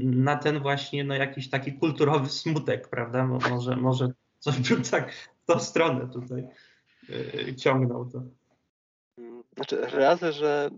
na 0.05 0.37
ten 0.37 0.59
właśnie 0.59 1.05
no, 1.05 1.15
jakiś 1.15 1.51
taki 1.51 1.73
kulturowy 1.73 2.29
smutek, 2.29 2.89
prawda? 2.89 3.25
Może, 3.25 3.77
może 3.77 4.09
coś 4.39 4.61
bym 4.61 4.83
tak 4.83 5.13
w 5.13 5.47
tą 5.47 5.61
stronę 5.61 6.09
tutaj 6.13 6.49
yy, 7.09 7.55
ciągnął 7.55 8.11
to. 8.11 8.23
Znaczy, 9.57 9.81
razy, 9.81 10.33
że 10.33 10.71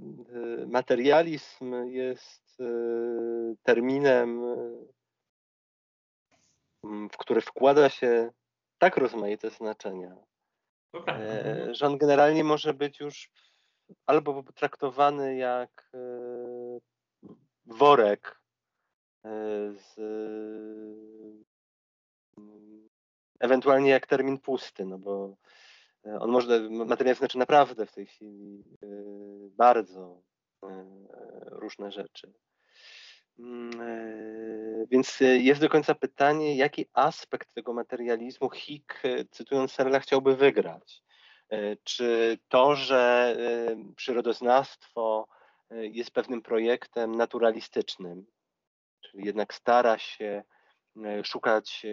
y, 0.63 0.67
materializm 0.67 1.75
jest 1.85 2.61
y, 2.61 3.57
terminem, 3.63 4.41
w 6.85 7.17
który 7.19 7.41
wkłada 7.41 7.89
się 7.89 8.31
tak 8.79 8.97
rozmaite 8.97 9.51
znaczenia, 9.51 10.17
e, 11.09 11.75
że 11.75 11.87
on 11.87 11.99
generalnie 11.99 12.45
może 12.45 12.75
być 12.75 13.01
już 13.01 13.31
albo 14.07 14.43
traktowany 14.43 15.37
jak 15.37 15.91
e, 15.95 15.99
worek 17.67 18.41
e, 19.25 19.31
z 19.73 19.97
ewentualnie 23.41 23.91
jak 23.91 24.07
termin 24.07 24.39
pusty, 24.39 24.85
no 24.85 24.99
bo 24.99 25.37
on 26.21 26.31
może, 26.31 26.71
materiał 26.71 27.15
znaczy 27.15 27.39
naprawdę 27.39 27.87
w 27.87 27.93
tej 27.93 28.07
chwili 28.07 28.65
bardzo 29.57 30.23
różne 31.47 31.93
rzeczy. 31.93 32.33
Mm, 33.39 33.71
więc 34.91 35.21
jest 35.21 35.61
do 35.61 35.69
końca 35.69 35.95
pytanie, 35.95 36.57
jaki 36.57 36.87
aspekt 36.93 37.55
tego 37.55 37.73
materializmu 37.73 38.51
Hick, 38.51 39.03
cytując 39.31 39.73
Serla, 39.73 40.01
chciałby 40.01 40.37
wygrać. 40.37 41.03
E, 41.51 41.77
czy 41.85 42.39
to, 42.49 42.77
że 42.77 43.37
e, 43.39 43.95
przyrodoznawstwo 43.97 45.29
e, 45.71 45.87
jest 45.87 46.11
pewnym 46.11 46.43
projektem 46.43 47.15
naturalistycznym, 47.15 48.27
czyli 49.01 49.27
jednak 49.27 49.55
stara 49.55 49.99
się 49.99 50.43
szukać 51.23 51.87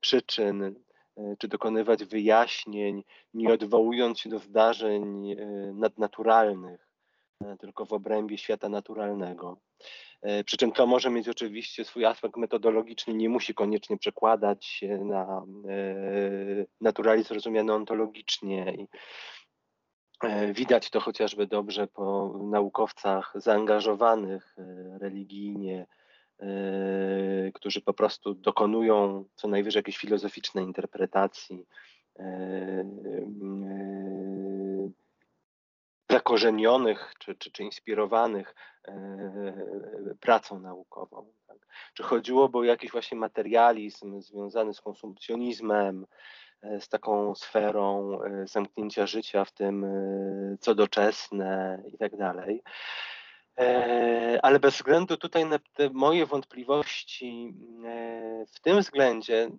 przyczyn, 0.00 0.74
czy 1.38 1.48
dokonywać 1.48 2.04
wyjaśnień, 2.04 3.04
nie 3.34 3.52
odwołując 3.52 4.20
się 4.20 4.30
do 4.30 4.38
zdarzeń 4.38 5.36
nadnaturalnych, 5.74 6.88
tylko 7.60 7.86
w 7.86 7.92
obrębie 7.92 8.38
świata 8.38 8.68
naturalnego. 8.68 9.56
E, 10.22 10.44
przy 10.44 10.56
czym 10.56 10.72
to 10.72 10.86
może 10.86 11.10
mieć 11.10 11.28
oczywiście 11.28 11.84
swój 11.84 12.04
aspekt 12.04 12.36
metodologiczny, 12.36 13.14
nie 13.14 13.28
musi 13.28 13.54
koniecznie 13.54 13.98
przekładać 13.98 14.66
się 14.66 14.98
na 15.04 15.44
e, 15.68 16.64
naturalizm 16.80 17.34
rozumiany 17.34 17.72
ontologicznie. 17.72 18.86
E, 20.24 20.52
widać 20.52 20.90
to 20.90 21.00
chociażby 21.00 21.46
dobrze 21.46 21.86
po 21.86 22.38
naukowcach 22.50 23.32
zaangażowanych 23.34 24.56
religijnie, 25.00 25.86
którzy 27.54 27.80
po 27.80 27.94
prostu 27.94 28.34
dokonują 28.34 29.24
co 29.34 29.48
najwyżej 29.48 29.78
jakiejś 29.78 29.96
filozoficznej 29.96 30.64
interpretacji 30.64 31.66
zakorzenionych 36.12 37.14
czy, 37.18 37.34
czy, 37.34 37.50
czy 37.50 37.62
inspirowanych 37.62 38.54
e, 38.88 38.94
pracą 40.20 40.60
naukową. 40.60 41.32
Tak? 41.46 41.58
Czy 41.94 42.02
chodziłoby 42.02 42.58
o 42.58 42.64
jakiś 42.64 42.90
właśnie 42.90 43.18
materializm 43.18 44.20
związany 44.20 44.74
z 44.74 44.80
konsumpcjonizmem, 44.80 46.06
e, 46.62 46.80
z 46.80 46.88
taką 46.88 47.34
sferą 47.34 48.18
e, 48.22 48.46
zamknięcia 48.46 49.06
życia 49.06 49.44
w 49.44 49.52
tym, 49.52 49.86
co 50.60 50.74
doczesne 50.74 51.82
i 51.94 51.98
tak 51.98 52.16
dalej. 52.16 52.62
Ale 54.42 54.60
bez 54.60 54.74
względu 54.74 55.16
tutaj 55.16 55.46
na 55.46 55.58
te 55.58 55.90
moje 55.90 56.26
wątpliwości 56.26 57.54
w 58.54 58.60
tym 58.60 58.80
względzie, 58.80 59.50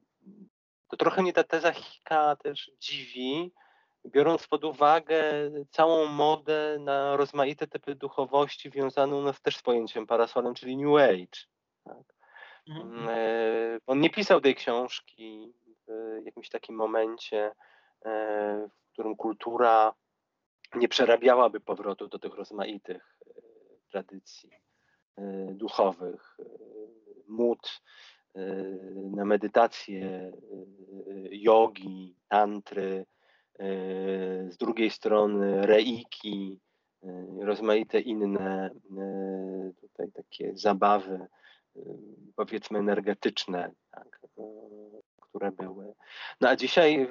to 0.90 0.98
trochę 0.98 1.22
mnie 1.22 1.34
ta 1.34 1.44
teza 1.44 1.72
Hika 1.72 2.36
też 2.36 2.72
dziwi, 2.80 3.52
biorąc 4.06 4.48
pod 4.48 4.64
uwagę 4.64 5.24
całą 5.70 6.06
modę 6.06 6.78
na 6.80 7.18
rozmaite 7.18 7.68
typy 7.68 7.96
duchowości 7.96 8.70
wiązaną 8.70 9.22
nas 9.22 9.42
też 9.42 9.58
z 9.58 9.62
pojęciem 9.62 10.08
parasolem, 10.08 10.54
czyli 10.54 10.78
New 10.78 11.02
Age. 11.02 11.42
Tak? 11.84 12.14
Mhm. 12.68 13.10
E, 13.10 13.80
on 13.88 14.00
nie 14.00 14.10
pisał 14.10 14.42
tej 14.42 14.56
książki 14.56 15.54
w 15.88 16.22
jakimś 16.26 16.50
takim 16.50 16.76
momencie, 16.76 17.52
e, 18.06 18.70
w 18.88 18.94
którym 18.94 19.16
kultura 19.16 19.94
nie 20.76 20.88
przerabiałaby 20.88 21.60
powrotu 21.60 22.08
do 22.08 22.20
tych 22.20 22.34
rozmaitych 22.34 23.20
e, 23.28 23.32
tradycji 23.92 24.50
duchowych, 25.48 26.38
mód 27.28 27.82
na 28.96 29.26
medytację, 29.26 30.32
jogi, 31.32 32.16
tantry, 32.28 33.06
z 34.50 34.58
drugiej 34.58 34.90
strony 34.90 35.62
reiki, 35.62 36.60
e, 37.04 37.26
rozmaite 37.42 38.00
inne 38.00 38.70
e, 38.98 39.72
tutaj 39.82 40.12
takie 40.12 40.58
zabawy, 40.58 41.28
powiedzmy 42.36 42.80
energetyczne, 42.80 43.72
tak, 43.92 44.20
które 45.22 45.52
były. 45.52 45.94
No 46.42 46.50
a 46.50 46.56
dzisiaj 46.56 47.08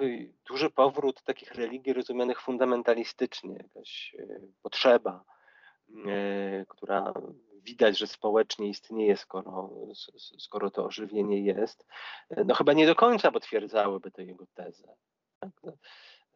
duży 0.49 0.71
powrót 0.71 1.23
takich 1.23 1.55
religii 1.55 1.93
rozumianych 1.93 2.41
fundamentalistycznie, 2.41 3.57
jakaś 3.57 4.17
potrzeba, 4.63 5.25
która 6.69 7.13
widać, 7.63 7.99
że 7.99 8.07
społecznie 8.07 8.69
istnieje, 8.69 9.17
skoro, 9.17 9.71
skoro 10.39 10.71
to 10.71 10.85
ożywienie 10.85 11.41
jest, 11.41 11.87
no 12.47 12.55
chyba 12.55 12.73
nie 12.73 12.87
do 12.87 12.95
końca 12.95 13.31
potwierdzałyby 13.31 14.11
tę 14.11 14.25
jego 14.25 14.47
tezę. 14.55 14.95
Tak? 15.41 15.51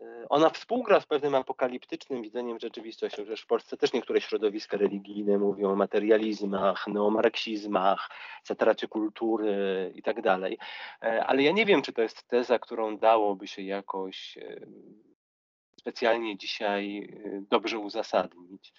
E, 0.00 0.26
ona 0.28 0.50
współgra 0.50 1.00
z 1.00 1.06
pewnym 1.06 1.35
apokaliptycznym 1.35 2.22
widzeniem 2.22 2.59
rzeczywistości, 2.59 3.26
że 3.26 3.37
w 3.37 3.46
Polsce 3.46 3.76
też 3.76 3.92
niektóre 3.92 4.20
środowiska 4.20 4.76
religijne 4.76 5.38
mówią 5.38 5.70
o 5.70 5.76
materializmach, 5.76 6.87
neomarksizmach, 6.87 8.11
zatracie 8.44 8.88
kultury 8.88 9.92
i 9.94 10.02
tak 10.02 10.22
dalej. 10.22 10.59
E, 11.02 11.26
ale 11.26 11.42
ja 11.42 11.52
nie 11.52 11.66
wiem, 11.66 11.82
czy 11.82 11.92
to 11.92 12.02
jest 12.02 12.28
teza, 12.28 12.59
którą 12.59 12.98
dałoby 12.98 13.46
się 13.46 13.62
jakoś 13.62 14.38
e, 14.38 14.66
specjalnie 15.80 16.37
dzisiaj 16.37 17.09
dobrze 17.50 17.78
uzasadnić. 17.78 18.72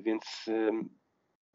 Więc 0.00 0.50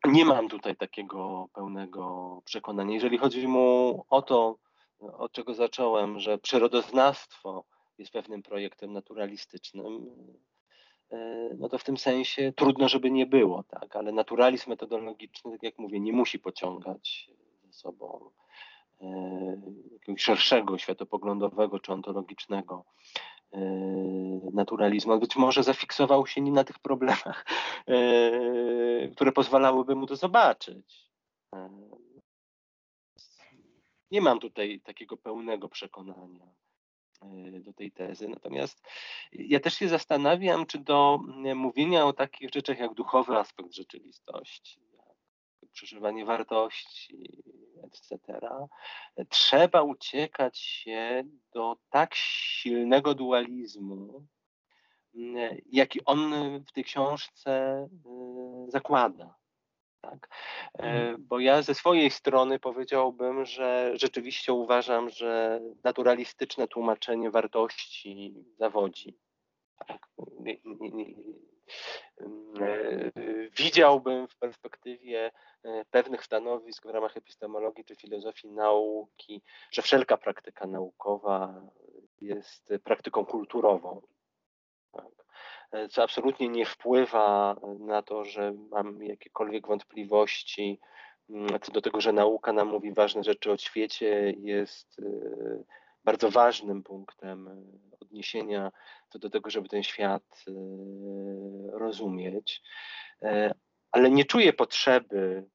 nie 0.05 0.25
mam 0.25 0.49
tutaj 0.49 0.75
takiego 0.75 1.49
pełnego 1.53 2.41
przekonania. 2.45 2.93
Jeżeli 2.93 3.17
chodzi 3.17 3.47
mu 3.47 4.05
o 4.09 4.21
to, 4.21 4.57
od 4.99 5.31
czego 5.31 5.53
zacząłem, 5.53 6.19
że 6.19 6.37
przyrodoznawstwo 6.37 7.65
jest 7.97 8.11
pewnym 8.11 8.43
projektem 8.43 8.93
naturalistycznym, 8.93 10.09
e, 11.11 11.49
no 11.57 11.69
to 11.69 11.77
w 11.77 11.83
tym 11.83 11.97
sensie 11.97 12.53
trudno, 12.55 12.89
żeby 12.89 13.11
nie 13.11 13.25
było, 13.25 13.63
tak, 13.63 13.95
ale 13.95 14.11
naturalizm 14.11 14.69
metodologiczny, 14.69 15.51
tak 15.51 15.63
jak 15.63 15.79
mówię, 15.79 15.99
nie 15.99 16.13
musi 16.13 16.39
pociągać 16.39 17.29
ze 17.63 17.73
sobą 17.73 18.31
e, 19.01 19.61
jakiegoś 19.91 20.21
szerszego, 20.21 20.77
światopoglądowego 20.77 21.79
czy 21.79 21.93
ontologicznego 21.93 22.85
e, 23.51 23.59
naturalizmu. 24.53 25.19
Być 25.19 25.35
może 25.35 25.63
zafiksował 25.63 26.27
się 26.27 26.41
nie 26.41 26.51
na 26.51 26.63
tych 26.63 26.79
problemach, 26.79 27.45
które 29.15 29.31
pozwalałyby 29.31 29.95
mu 29.95 30.07
to 30.07 30.15
zobaczyć. 30.15 31.09
Nie 34.11 34.21
mam 34.21 34.39
tutaj 34.39 34.81
takiego 34.83 35.17
pełnego 35.17 35.69
przekonania. 35.69 36.47
E, 37.33 37.59
do 37.59 37.73
tej 37.73 37.91
tezy. 37.91 38.27
Natomiast 38.27 38.83
ja 39.31 39.59
też 39.59 39.73
się 39.73 39.87
zastanawiam, 39.87 40.65
czy 40.65 40.77
do 40.77 41.19
e, 41.45 41.55
mówienia 41.55 42.05
o 42.05 42.13
takich 42.13 42.49
rzeczach 42.53 42.79
jak 42.79 42.93
duchowy 42.93 43.37
aspekt 43.37 43.73
rzeczywistości, 43.73 44.79
przeżywanie 45.71 46.25
wartości, 46.25 47.43
etc., 47.83 48.17
trzeba 49.29 49.81
uciekać 49.81 50.57
się 50.57 51.23
do 51.53 51.77
tak 51.89 52.15
silnego 52.15 53.13
dualizmu, 53.13 54.25
jaki 55.71 56.05
on 56.05 56.33
w 56.63 56.71
tej 56.71 56.83
książce 56.83 57.51
e, 57.51 57.87
zakłada. 58.67 59.35
Tak? 60.09 60.27
Mhm. 60.73 61.15
Bo 61.19 61.39
ja 61.39 61.61
ze 61.61 61.73
swojej 61.73 62.11
strony 62.11 62.59
powiedziałbym, 62.59 63.45
że 63.45 63.91
rzeczywiście 63.95 64.53
uważam, 64.53 65.09
że 65.09 65.61
naturalistyczne 65.83 66.67
tłumaczenie 66.67 67.31
wartości 67.31 68.33
zawodzi. 68.57 69.17
Tak? 69.87 70.07
E, 72.61 73.49
widziałbym 73.57 74.27
w 74.27 74.37
perspektywie 74.37 75.31
e, 75.63 75.85
pewnych 75.85 76.23
stanowisk 76.23 76.85
w 76.85 76.89
ramach 76.89 77.17
epistemologii 77.17 77.85
czy 77.85 77.95
filozofii 77.95 78.47
nauki, 78.47 79.41
że 79.71 79.81
wszelka 79.81 80.17
praktyka 80.17 80.67
naukowa 80.67 81.61
jest 82.21 82.73
praktyką 82.83 83.25
kulturową. 83.25 84.01
E, 85.75 85.89
co 85.89 86.03
absolutnie 86.03 86.49
nie 86.49 86.65
wpływa 86.65 87.55
na 87.79 88.01
to, 88.01 88.25
że 88.25 88.53
mam 88.71 89.03
jakiekolwiek 89.03 89.67
wątpliwości 89.67 90.79
mm, 91.29 91.59
co 91.61 91.71
do 91.71 91.81
tego, 91.81 92.01
że 92.01 92.13
nauka 92.13 92.53
nam 92.53 92.67
mówi 92.67 92.93
ważne 92.93 93.23
rzeczy 93.23 93.51
o 93.51 93.57
świecie, 93.57 94.33
jest 94.37 95.01
bardzo 96.03 96.31
ważnym 96.31 96.83
punktem 96.83 97.49
odniesienia 97.99 98.71
co 99.09 99.19
do 99.19 99.29
tego, 99.29 99.49
żeby 99.49 99.69
ten 99.69 99.83
świat 99.83 100.45
rozumieć, 101.71 102.61
ale 103.91 104.11
nie 104.11 104.25
czuję 104.25 104.53
potrzeby 104.53 105.45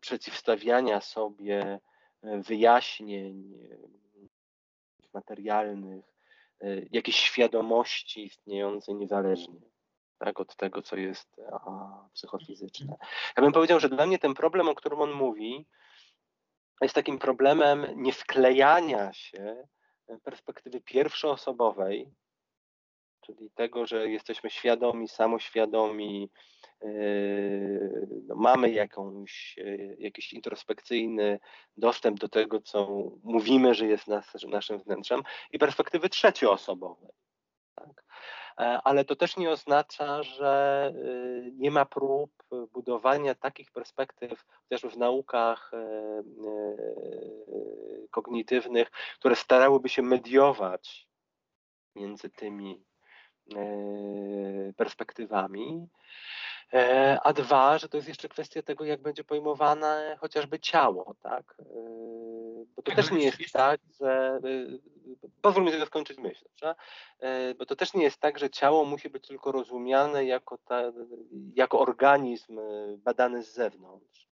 przeciwstawiania 0.00 1.00
sobie 1.00 1.80
wyjaśnień 2.22 3.58
materialnych, 5.14 6.13
jakiejś 6.90 7.16
świadomości 7.16 8.24
istniejącej 8.24 8.94
niezależnie 8.94 9.60
tak, 10.18 10.40
od 10.40 10.56
tego, 10.56 10.82
co 10.82 10.96
jest 10.96 11.40
a, 11.52 12.08
psychofizyczne. 12.12 12.96
Ja 13.36 13.42
bym 13.42 13.52
powiedział, 13.52 13.80
że 13.80 13.88
dla 13.88 14.06
mnie 14.06 14.18
ten 14.18 14.34
problem, 14.34 14.68
o 14.68 14.74
którym 14.74 15.00
on 15.00 15.12
mówi, 15.12 15.66
jest 16.80 16.94
takim 16.94 17.18
problemem 17.18 17.86
niewklejania 17.96 19.12
się 19.12 19.66
perspektywy 20.22 20.80
pierwszoosobowej, 20.80 22.10
czyli 23.26 23.50
tego, 23.50 23.86
że 23.86 24.10
jesteśmy 24.10 24.50
świadomi, 24.50 25.08
samoświadomi, 25.08 26.30
yy, 26.82 28.08
no 28.26 28.34
mamy 28.34 28.70
jakąś, 28.70 29.56
yy, 29.56 29.96
jakiś 29.98 30.32
introspekcyjny 30.32 31.40
dostęp 31.76 32.20
do 32.20 32.28
tego, 32.28 32.60
co 32.60 32.88
mówimy, 33.22 33.74
że 33.74 33.86
jest 33.86 34.08
nas, 34.08 34.34
naszym 34.48 34.78
wnętrzem, 34.78 35.22
i 35.50 35.58
perspektywy 35.58 36.08
trzecioosobowej. 36.08 37.10
Tak? 37.74 38.04
E, 38.58 38.80
ale 38.84 39.04
to 39.04 39.16
też 39.16 39.36
nie 39.36 39.50
oznacza, 39.50 40.22
że 40.22 40.92
yy, 40.96 41.52
nie 41.56 41.70
ma 41.70 41.84
prób 41.84 42.30
budowania 42.72 43.34
takich 43.34 43.72
perspektyw, 43.72 44.44
chociażby 44.62 44.90
w 44.90 44.96
naukach 44.96 45.70
kognitywnych, 48.10 48.90
które 48.90 49.36
starałyby 49.36 49.88
się 49.88 50.02
mediować 50.02 51.08
między 51.96 52.30
tymi 52.30 52.84
E, 52.84 52.93
perspektywami. 54.76 55.88
E, 56.74 57.18
a 57.22 57.32
dwa, 57.32 57.78
że 57.78 57.88
to 57.88 57.96
jest 57.96 58.08
jeszcze 58.08 58.28
kwestia 58.28 58.62
tego, 58.62 58.84
jak 58.84 59.02
będzie 59.02 59.24
pojmowane 59.24 60.16
chociażby 60.20 60.58
ciało, 60.60 61.14
tak? 61.22 61.56
E, 61.60 61.64
bo 62.76 62.82
to 62.82 62.92
też 62.92 63.10
nie 63.10 63.24
jest 63.24 63.52
tak, 63.52 63.80
że. 64.00 64.40
Pozwól 65.42 65.64
mi 65.64 65.70
tego 65.70 65.86
skończyć 65.86 66.18
myśl, 66.18 66.44
że? 66.56 66.74
bo 67.58 67.66
to 67.66 67.76
też 67.76 67.94
nie 67.94 68.02
jest 68.02 68.20
tak, 68.20 68.38
że 68.38 68.50
ciało 68.50 68.84
musi 68.84 69.10
być 69.10 69.26
tylko 69.28 69.52
rozumiane 69.52 70.24
jako, 70.24 70.58
ta, 70.58 70.82
jako 71.54 71.80
organizm 71.80 72.60
badany 72.98 73.42
z 73.42 73.52
zewnątrz. 73.52 74.28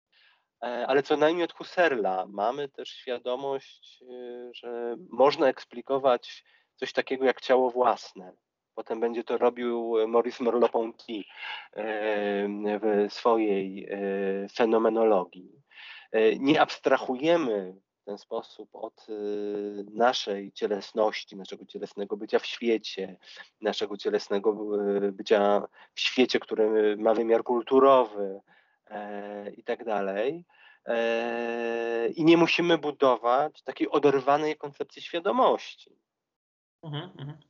Ale 0.59 1.03
co 1.03 1.17
najmniej 1.17 1.43
od 1.43 1.53
Husserla 1.53 2.25
mamy 2.29 2.69
też 2.69 2.89
świadomość, 2.89 4.03
że 4.51 4.95
można 5.09 5.47
eksplikować 5.47 6.43
coś 6.75 6.93
takiego 6.93 7.25
jak 7.25 7.41
ciało 7.41 7.69
własne. 7.69 8.33
Potem 8.79 8.99
będzie 8.99 9.23
to 9.23 9.37
robił 9.37 9.95
Maurice 10.07 10.43
Merleau-Ponty 10.43 11.23
w 12.81 13.07
swojej 13.09 13.87
e, 13.89 14.49
fenomenologii. 14.49 15.61
E, 16.11 16.35
nie 16.35 16.61
abstrahujemy 16.61 17.75
w 18.01 18.05
ten 18.05 18.17
sposób 18.17 18.69
od 18.73 19.07
e, 19.09 19.13
naszej 19.93 20.51
cielesności, 20.51 21.35
naszego 21.35 21.65
cielesnego 21.65 22.17
bycia 22.17 22.39
w 22.39 22.45
świecie, 22.45 23.17
naszego 23.61 23.97
cielesnego 23.97 24.57
bycia 25.11 25.67
w 25.93 25.99
świecie, 25.99 26.39
który 26.39 26.97
ma 26.97 27.13
wymiar 27.13 27.43
kulturowy 27.43 28.41
i 29.57 29.63
tak 29.63 29.85
dalej. 29.85 30.45
I 32.15 32.25
nie 32.25 32.37
musimy 32.37 32.77
budować 32.77 33.61
takiej 33.61 33.89
oderwanej 33.89 34.57
koncepcji 34.57 35.01
świadomości. 35.01 35.95
Mhm, 36.83 37.09
mhm. 37.19 37.48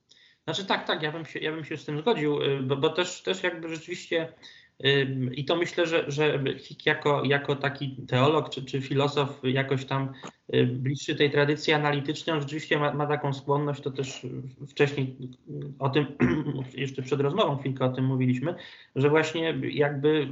Znaczy 0.49 0.65
tak, 0.65 0.87
tak, 0.87 1.03
ja 1.03 1.11
bym 1.11 1.25
się, 1.25 1.39
ja 1.39 1.51
bym 1.51 1.65
się 1.65 1.77
z 1.77 1.85
tym 1.85 1.97
zgodził, 1.97 2.41
y, 2.41 2.59
bo, 2.63 2.77
bo 2.77 2.89
też, 2.89 3.21
też 3.21 3.43
jakby 3.43 3.69
rzeczywiście 3.69 4.33
i 5.31 5.45
to 5.45 5.55
myślę, 5.55 5.85
że, 5.85 6.11
że 6.11 6.39
Hick 6.57 6.85
jako, 6.85 7.23
jako 7.25 7.55
taki 7.55 7.95
teolog 8.07 8.49
czy, 8.49 8.65
czy 8.65 8.81
filozof 8.81 9.39
jakoś 9.43 9.85
tam 9.85 10.13
y, 10.53 10.65
bliższy 10.65 11.15
tej 11.15 11.31
tradycji 11.31 11.73
analitycznej, 11.73 12.35
on 12.35 12.41
rzeczywiście 12.41 12.79
ma, 12.79 12.93
ma 12.93 13.07
taką 13.07 13.33
skłonność, 13.33 13.81
to 13.81 13.91
też 13.91 14.25
wcześniej 14.67 15.15
o 15.79 15.89
tym, 15.89 16.05
jeszcze 16.73 17.01
przed 17.01 17.21
rozmową 17.21 17.57
chwilkę 17.57 17.85
o 17.85 17.89
tym 17.89 18.05
mówiliśmy, 18.05 18.55
że 18.95 19.09
właśnie 19.09 19.53
jakby 19.71 20.09
y, 20.09 20.27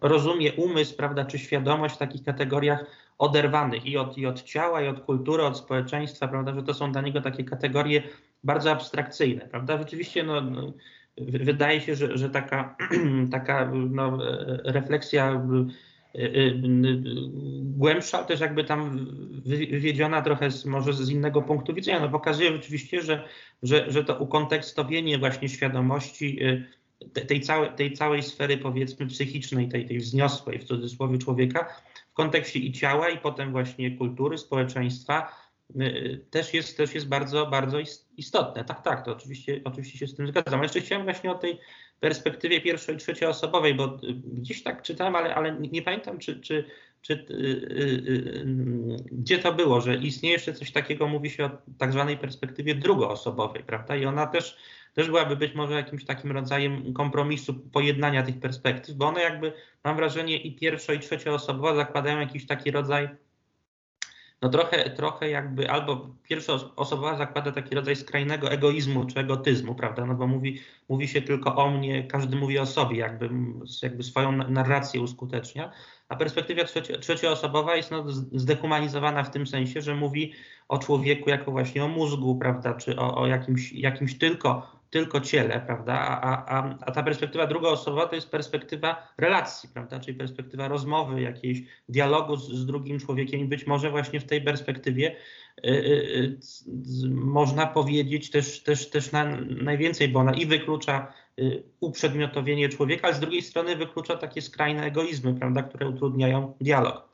rozumie 0.00 0.52
umysł, 0.52 0.96
prawda, 0.96 1.24
czy 1.24 1.38
świadomość 1.38 1.94
w 1.94 1.98
takich 1.98 2.24
kategoriach 2.24 2.86
oderwanych 3.18 3.86
i 3.86 3.96
od, 3.96 4.18
i 4.18 4.26
od 4.26 4.42
ciała, 4.42 4.82
i 4.82 4.88
od 4.88 5.00
kultury, 5.00 5.42
od 5.42 5.58
społeczeństwa, 5.58 6.28
prawda, 6.28 6.54
że 6.54 6.62
to 6.62 6.74
są 6.74 6.92
dla 6.92 7.00
niego 7.00 7.20
takie 7.20 7.44
kategorie 7.44 8.02
bardzo 8.44 8.70
abstrakcyjne, 8.70 9.48
prawda? 9.48 9.78
Rzeczywiście 9.78 10.22
no, 10.22 10.40
no 10.40 10.72
wydaje 11.18 11.80
się, 11.80 11.94
że, 11.94 12.18
że 12.18 12.30
taka, 12.30 12.76
taka 13.32 13.72
no, 13.90 14.18
refleksja 14.64 15.32
y, 16.14 16.20
y, 16.20 16.26
y, 16.26 17.02
głębsza, 17.62 18.24
też 18.24 18.40
jakby 18.40 18.64
tam 18.64 19.06
wywiedziona 19.44 20.22
trochę 20.22 20.50
z, 20.50 20.64
może 20.64 20.92
z 20.92 21.10
innego 21.10 21.42
punktu 21.42 21.74
widzenia, 21.74 22.00
no 22.00 22.08
pokazuje 22.08 22.52
rzeczywiście, 22.52 23.02
że, 23.02 23.28
że, 23.62 23.90
że 23.90 24.04
to 24.04 24.16
ukontekstowienie 24.16 25.18
właśnie 25.18 25.48
świadomości 25.48 26.38
tej, 27.28 27.40
całej, 27.40 27.70
tej 27.70 27.92
całej 27.92 28.22
sfery 28.22 28.58
powiedzmy 28.58 29.06
psychicznej, 29.06 29.68
tej, 29.68 29.86
tej 29.86 29.98
wzniosłej 29.98 30.58
w 30.58 30.64
cudzysłowie 30.64 31.18
człowieka 31.18 31.66
w 32.10 32.14
kontekście 32.14 32.58
i 32.58 32.72
ciała 32.72 33.08
i 33.08 33.18
potem 33.18 33.52
właśnie 33.52 33.96
kultury, 33.96 34.38
społeczeństwa 34.38 35.32
też 36.30 36.54
jest, 36.54 36.76
też 36.76 36.94
jest 36.94 37.08
bardzo, 37.08 37.46
bardzo 37.46 37.78
istotne. 38.16 38.64
Tak, 38.64 38.82
tak, 38.82 39.04
to 39.04 39.12
oczywiście, 39.12 39.60
oczywiście 39.64 39.98
się 39.98 40.06
z 40.06 40.14
tym 40.14 40.28
zgadzam. 40.28 40.62
Jeszcze 40.62 40.80
chciałem 40.80 41.04
właśnie 41.04 41.30
o 41.30 41.34
tej 41.34 41.58
perspektywie 42.00 42.60
pierwszej 42.60 42.94
i 42.94 42.98
trzecioosobowej, 42.98 43.74
bo 43.74 43.84
y, 43.84 44.14
gdzieś 44.24 44.62
tak 44.62 44.82
czytałem, 44.82 45.16
ale, 45.16 45.34
ale 45.34 45.56
nie 45.60 45.82
pamiętam, 45.82 46.18
czy, 46.18 46.40
czy, 46.40 46.64
czy 47.02 47.26
yy, 47.28 48.96
gdzie 49.12 49.38
to 49.38 49.52
było, 49.52 49.80
że 49.80 49.96
istnieje 49.96 50.32
jeszcze 50.32 50.52
coś 50.52 50.72
takiego, 50.72 51.08
mówi 51.08 51.30
się 51.30 51.44
o 51.44 51.50
tak 51.78 51.92
zwanej 51.92 52.18
perspektywie 52.18 52.74
drugoosobowej, 52.74 53.64
prawda? 53.64 53.96
I 53.96 54.06
ona 54.06 54.26
też, 54.26 54.56
też 54.94 55.06
byłaby 55.06 55.36
być 55.36 55.54
może 55.54 55.74
jakimś 55.74 56.04
takim 56.04 56.32
rodzajem 56.32 56.92
kompromisu, 56.92 57.54
pojednania 57.54 58.22
tych 58.22 58.40
perspektyw, 58.40 58.94
bo 58.94 59.06
one 59.06 59.20
jakby, 59.20 59.52
mam 59.84 59.96
wrażenie, 59.96 60.36
i 60.36 60.56
pierwszo, 60.56 60.92
i 60.92 60.98
trzecioosobowa 60.98 61.74
zakładają 61.74 62.20
jakiś 62.20 62.46
taki 62.46 62.70
rodzaj 62.70 63.08
no 64.42 64.48
trochę, 64.48 64.90
trochę 64.90 65.30
jakby 65.30 65.70
albo 65.70 66.08
pierwsza 66.22 66.52
osoba 66.76 67.16
zakłada 67.16 67.52
taki 67.52 67.74
rodzaj 67.74 67.96
skrajnego 67.96 68.50
egoizmu 68.50 69.04
czy 69.04 69.20
egotyzmu, 69.20 69.74
prawda, 69.74 70.06
no 70.06 70.14
bo 70.14 70.26
mówi, 70.26 70.60
mówi 70.88 71.08
się 71.08 71.22
tylko 71.22 71.56
o 71.56 71.70
mnie, 71.70 72.04
każdy 72.04 72.36
mówi 72.36 72.58
o 72.58 72.66
sobie, 72.66 72.96
jakby, 72.96 73.30
jakby 73.82 74.02
swoją 74.02 74.32
narrację 74.32 75.00
uskutecznia, 75.00 75.72
a 76.08 76.16
perspektywa 76.16 76.64
trzecie, 76.64 76.98
trzecioosobowa 76.98 77.76
jest 77.76 77.90
no, 77.90 78.04
zdehumanizowana 78.32 79.24
w 79.24 79.30
tym 79.30 79.46
sensie, 79.46 79.82
że 79.82 79.94
mówi 79.94 80.32
o 80.68 80.78
człowieku 80.78 81.30
jako 81.30 81.50
właśnie 81.50 81.84
o 81.84 81.88
mózgu, 81.88 82.36
prawda, 82.36 82.74
czy 82.74 82.98
o, 82.98 83.14
o 83.14 83.26
jakimś, 83.26 83.72
jakimś 83.72 84.18
tylko 84.18 84.79
tylko 84.90 85.20
ciele, 85.20 85.60
prawda? 85.66 85.92
A, 85.92 86.46
a, 86.46 86.78
a 86.80 86.90
ta 86.92 87.02
perspektywa 87.02 87.46
drugoosobowa 87.46 88.06
to 88.06 88.14
jest 88.14 88.30
perspektywa 88.30 89.08
relacji, 89.18 89.68
prawda? 89.68 90.00
Czyli 90.00 90.18
perspektywa 90.18 90.68
rozmowy, 90.68 91.20
jakiejś 91.20 91.62
dialogu 91.88 92.36
z, 92.36 92.48
z 92.48 92.66
drugim 92.66 93.00
człowiekiem 93.00 93.40
i 93.40 93.44
być 93.44 93.66
może 93.66 93.90
właśnie 93.90 94.20
w 94.20 94.24
tej 94.24 94.42
perspektywie 94.42 95.16
y, 95.64 95.70
y, 95.70 96.38
y, 97.04 97.10
można 97.10 97.66
powiedzieć 97.66 98.30
też, 98.30 98.62
też, 98.62 98.90
też 98.90 99.12
na, 99.12 99.24
najwięcej, 99.62 100.08
bo 100.08 100.20
ona 100.20 100.34
i 100.34 100.46
wyklucza 100.46 101.12
y, 101.38 101.62
uprzedmiotowienie 101.80 102.68
człowieka, 102.68 103.06
ale 103.06 103.16
z 103.16 103.20
drugiej 103.20 103.42
strony 103.42 103.76
wyklucza 103.76 104.16
takie 104.16 104.42
skrajne 104.42 104.84
egoizmy, 104.84 105.34
prawda? 105.34 105.62
Które 105.62 105.88
utrudniają 105.88 106.54
dialog. 106.60 107.08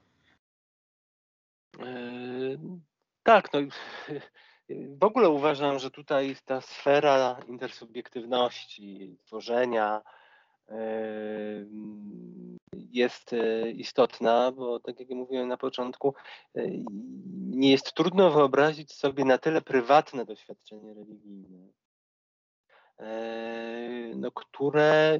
Yy, 1.79 2.59
tak, 3.23 3.53
no 3.53 3.61
w 4.71 5.05
ogóle 5.05 5.29
uważam, 5.29 5.79
że 5.79 5.91
tutaj 5.91 6.37
ta 6.45 6.61
sfera 6.61 7.41
intersubiektywności, 7.49 9.17
tworzenia 9.25 10.03
jest 12.73 13.33
e, 13.33 13.71
istotna, 13.71 14.53
bo 14.53 14.81
tak 14.81 15.01
jak 15.01 15.09
mówiłem 15.09 15.49
na 15.49 15.57
początku, 15.57 16.15
e, 16.55 16.63
nie 17.37 17.71
jest 17.71 17.93
trudno 17.93 18.31
wyobrazić 18.31 18.93
sobie 18.93 19.25
na 19.25 19.39
tyle 19.39 19.63
prywatne 19.63 20.25
doświadczenie 20.25 20.95
religijne, 20.95 21.69
e, 22.99 24.13
no, 24.17 24.31
które 24.33 25.19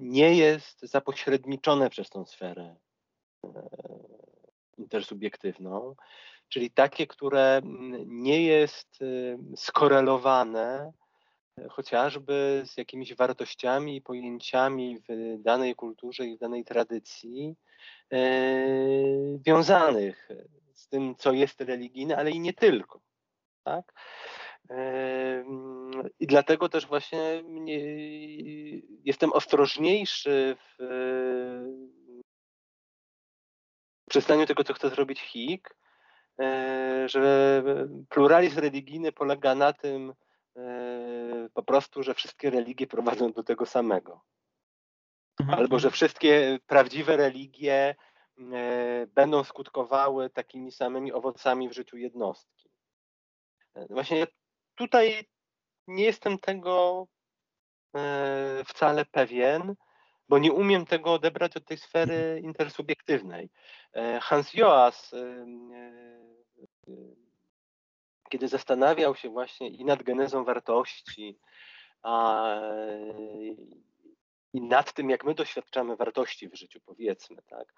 nie 0.00 0.34
jest 0.34 0.80
zapośredniczone 0.80 1.90
przez 1.90 2.10
tą 2.10 2.24
sferę 2.24 2.76
intersubiektywną 4.78 5.94
czyli 6.48 6.70
takie, 6.70 7.06
które 7.06 7.56
mm, 7.56 8.22
nie 8.22 8.42
jest 8.42 9.02
y, 9.02 9.38
skorelowane 9.56 10.92
e, 11.58 11.68
chociażby 11.68 12.62
z 12.66 12.76
jakimiś 12.76 13.14
wartościami 13.14 13.96
i 13.96 14.02
pojęciami 14.02 14.98
w 15.08 15.36
danej 15.42 15.74
kulturze 15.74 16.26
i 16.26 16.36
w 16.36 16.40
danej 16.40 16.64
tradycji, 16.64 17.56
wiązanych 19.46 20.28
z 20.74 20.88
tym, 20.88 21.14
co 21.16 21.32
jest 21.32 21.60
religijne, 21.60 22.16
ale 22.16 22.30
i 22.30 22.40
nie 22.40 22.52
tylko. 22.52 23.00
Tak? 23.64 23.92
I 26.20 26.26
dlatego 26.26 26.68
też 26.68 26.86
właśnie 26.86 27.42
jestem 29.04 29.32
ostrożniejszy 29.32 30.56
w 30.78 30.84
przystaniu 34.08 34.46
tego, 34.46 34.64
co 34.64 34.74
chce 34.74 34.90
zrobić 34.90 35.20
HIK, 35.20 35.68
e, 35.70 35.87
że 37.06 37.62
pluralizm 38.08 38.58
religijny 38.60 39.12
polega 39.12 39.54
na 39.54 39.72
tym 39.72 40.14
e, 40.56 41.48
po 41.54 41.62
prostu, 41.62 42.02
że 42.02 42.14
wszystkie 42.14 42.50
religie 42.50 42.86
prowadzą 42.86 43.32
do 43.32 43.42
tego 43.42 43.66
samego. 43.66 44.24
Mhm. 45.40 45.58
Albo 45.58 45.78
że 45.78 45.90
wszystkie 45.90 46.58
prawdziwe 46.66 47.16
religie 47.16 47.94
e, 48.52 49.06
będą 49.06 49.44
skutkowały 49.44 50.30
takimi 50.30 50.72
samymi 50.72 51.12
owocami 51.12 51.68
w 51.68 51.72
życiu 51.72 51.96
jednostki. 51.96 52.68
Właśnie 53.90 54.26
tutaj 54.74 55.28
nie 55.86 56.04
jestem 56.04 56.38
tego 56.38 57.06
wcale 58.64 59.04
pewien, 59.04 59.74
bo 60.28 60.38
nie 60.38 60.52
umiem 60.52 60.86
tego 60.86 61.12
odebrać 61.12 61.56
od 61.56 61.64
tej 61.64 61.78
sfery 61.78 62.40
intersubiektywnej. 62.44 63.50
E, 63.92 64.20
Hans 64.20 64.54
Joas, 64.54 65.14
e, 65.14 65.18
e, 65.18 66.92
kiedy 68.30 68.48
zastanawiał 68.48 69.16
się 69.16 69.28
właśnie 69.28 69.68
i 69.68 69.84
nad 69.84 70.02
genezą 70.02 70.44
wartości, 70.44 71.38
a, 72.02 72.44
i 74.52 74.60
nad 74.60 74.92
tym, 74.92 75.10
jak 75.10 75.24
my 75.24 75.34
doświadczamy 75.34 75.96
wartości 75.96 76.48
w 76.48 76.54
życiu, 76.54 76.80
powiedzmy, 76.86 77.36
tak, 77.46 77.74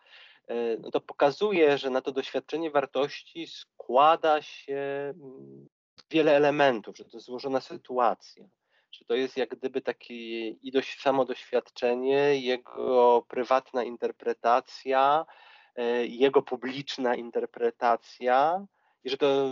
no 0.81 0.91
to 0.91 1.01
pokazuje, 1.01 1.79
że 1.79 1.91
na 1.91 2.01
to 2.01 2.13
doświadczenie 2.13 2.71
wartości 2.71 3.47
składa 3.47 4.43
się 4.43 4.75
mm, 5.17 5.69
wiele 6.11 6.37
elementów, 6.37 6.97
że 6.97 7.05
to 7.05 7.17
jest 7.17 7.27
złożona 7.27 7.61
sytuacja 7.61 8.45
że 8.93 9.05
to 9.05 9.15
jest 9.15 9.37
jak 9.37 9.49
gdyby 9.49 9.81
takie 9.81 10.49
i 10.49 10.71
dość 10.73 11.01
samo 11.01 11.25
doświadczenie, 11.25 12.41
jego 12.41 13.25
prywatna 13.29 13.85
interpretacja, 13.85 15.27
e, 15.77 16.07
jego 16.07 16.43
publiczna 16.43 17.15
interpretacja 17.15 18.67
i 19.05 19.11
że 19.11 19.17
to, 19.17 19.47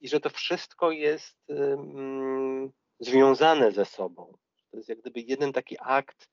i 0.00 0.08
że 0.08 0.20
to 0.20 0.30
wszystko 0.30 0.90
jest 0.90 1.36
um, 1.48 2.72
związane 3.00 3.72
ze 3.72 3.84
sobą. 3.84 4.38
To 4.70 4.76
jest 4.76 4.88
jak 4.88 5.00
gdyby 5.00 5.20
jeden 5.20 5.52
taki 5.52 5.76
akt 5.80 6.28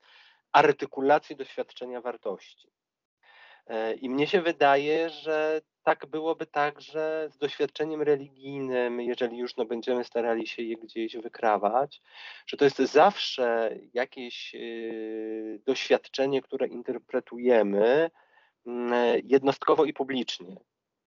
artykulacji 0.52 1.36
doświadczenia 1.36 2.00
wartości. 2.00 2.68
E, 3.66 3.94
I 3.94 4.10
mnie 4.10 4.26
się 4.26 4.42
wydaje, 4.42 5.10
że 5.10 5.60
tak 5.82 6.06
byłoby 6.06 6.46
także 6.46 7.28
z 7.32 7.38
doświadczeniem 7.38 8.02
religijnym, 8.02 9.00
jeżeli 9.00 9.38
już 9.38 9.56
no, 9.56 9.64
będziemy 9.64 10.04
starali 10.04 10.46
się 10.46 10.62
je 10.62 10.76
gdzieś 10.76 11.16
wykrawać, 11.16 12.02
że 12.46 12.56
to 12.56 12.64
jest 12.64 12.78
zawsze 12.78 13.76
jakieś 13.94 14.54
y, 14.54 15.60
doświadczenie, 15.66 16.42
które 16.42 16.66
interpretujemy 16.66 18.10
mm, 18.66 19.20
jednostkowo 19.24 19.84
i 19.84 19.92
publicznie. 19.92 20.56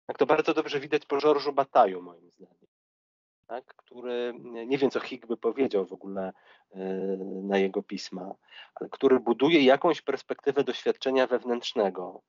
Tak 0.06 0.18
to 0.18 0.26
bardzo 0.26 0.54
dobrze 0.54 0.80
widać 0.80 1.06
po 1.06 1.16
George'u 1.16 1.54
Bataju, 1.54 2.02
moim 2.02 2.30
zdaniem. 2.30 2.56
Tak, 3.46 3.64
który, 3.64 4.34
nie 4.66 4.78
wiem 4.78 4.90
co 4.90 5.00
Higg 5.00 5.26
by 5.26 5.36
powiedział 5.36 5.86
w 5.86 5.92
ogóle 5.92 6.32
y, 6.74 6.78
na 7.42 7.58
jego 7.58 7.82
pisma, 7.82 8.34
ale 8.74 8.88
który 8.90 9.20
buduje 9.20 9.62
jakąś 9.62 10.02
perspektywę 10.02 10.64
doświadczenia 10.64 11.26
wewnętrznego, 11.26 12.22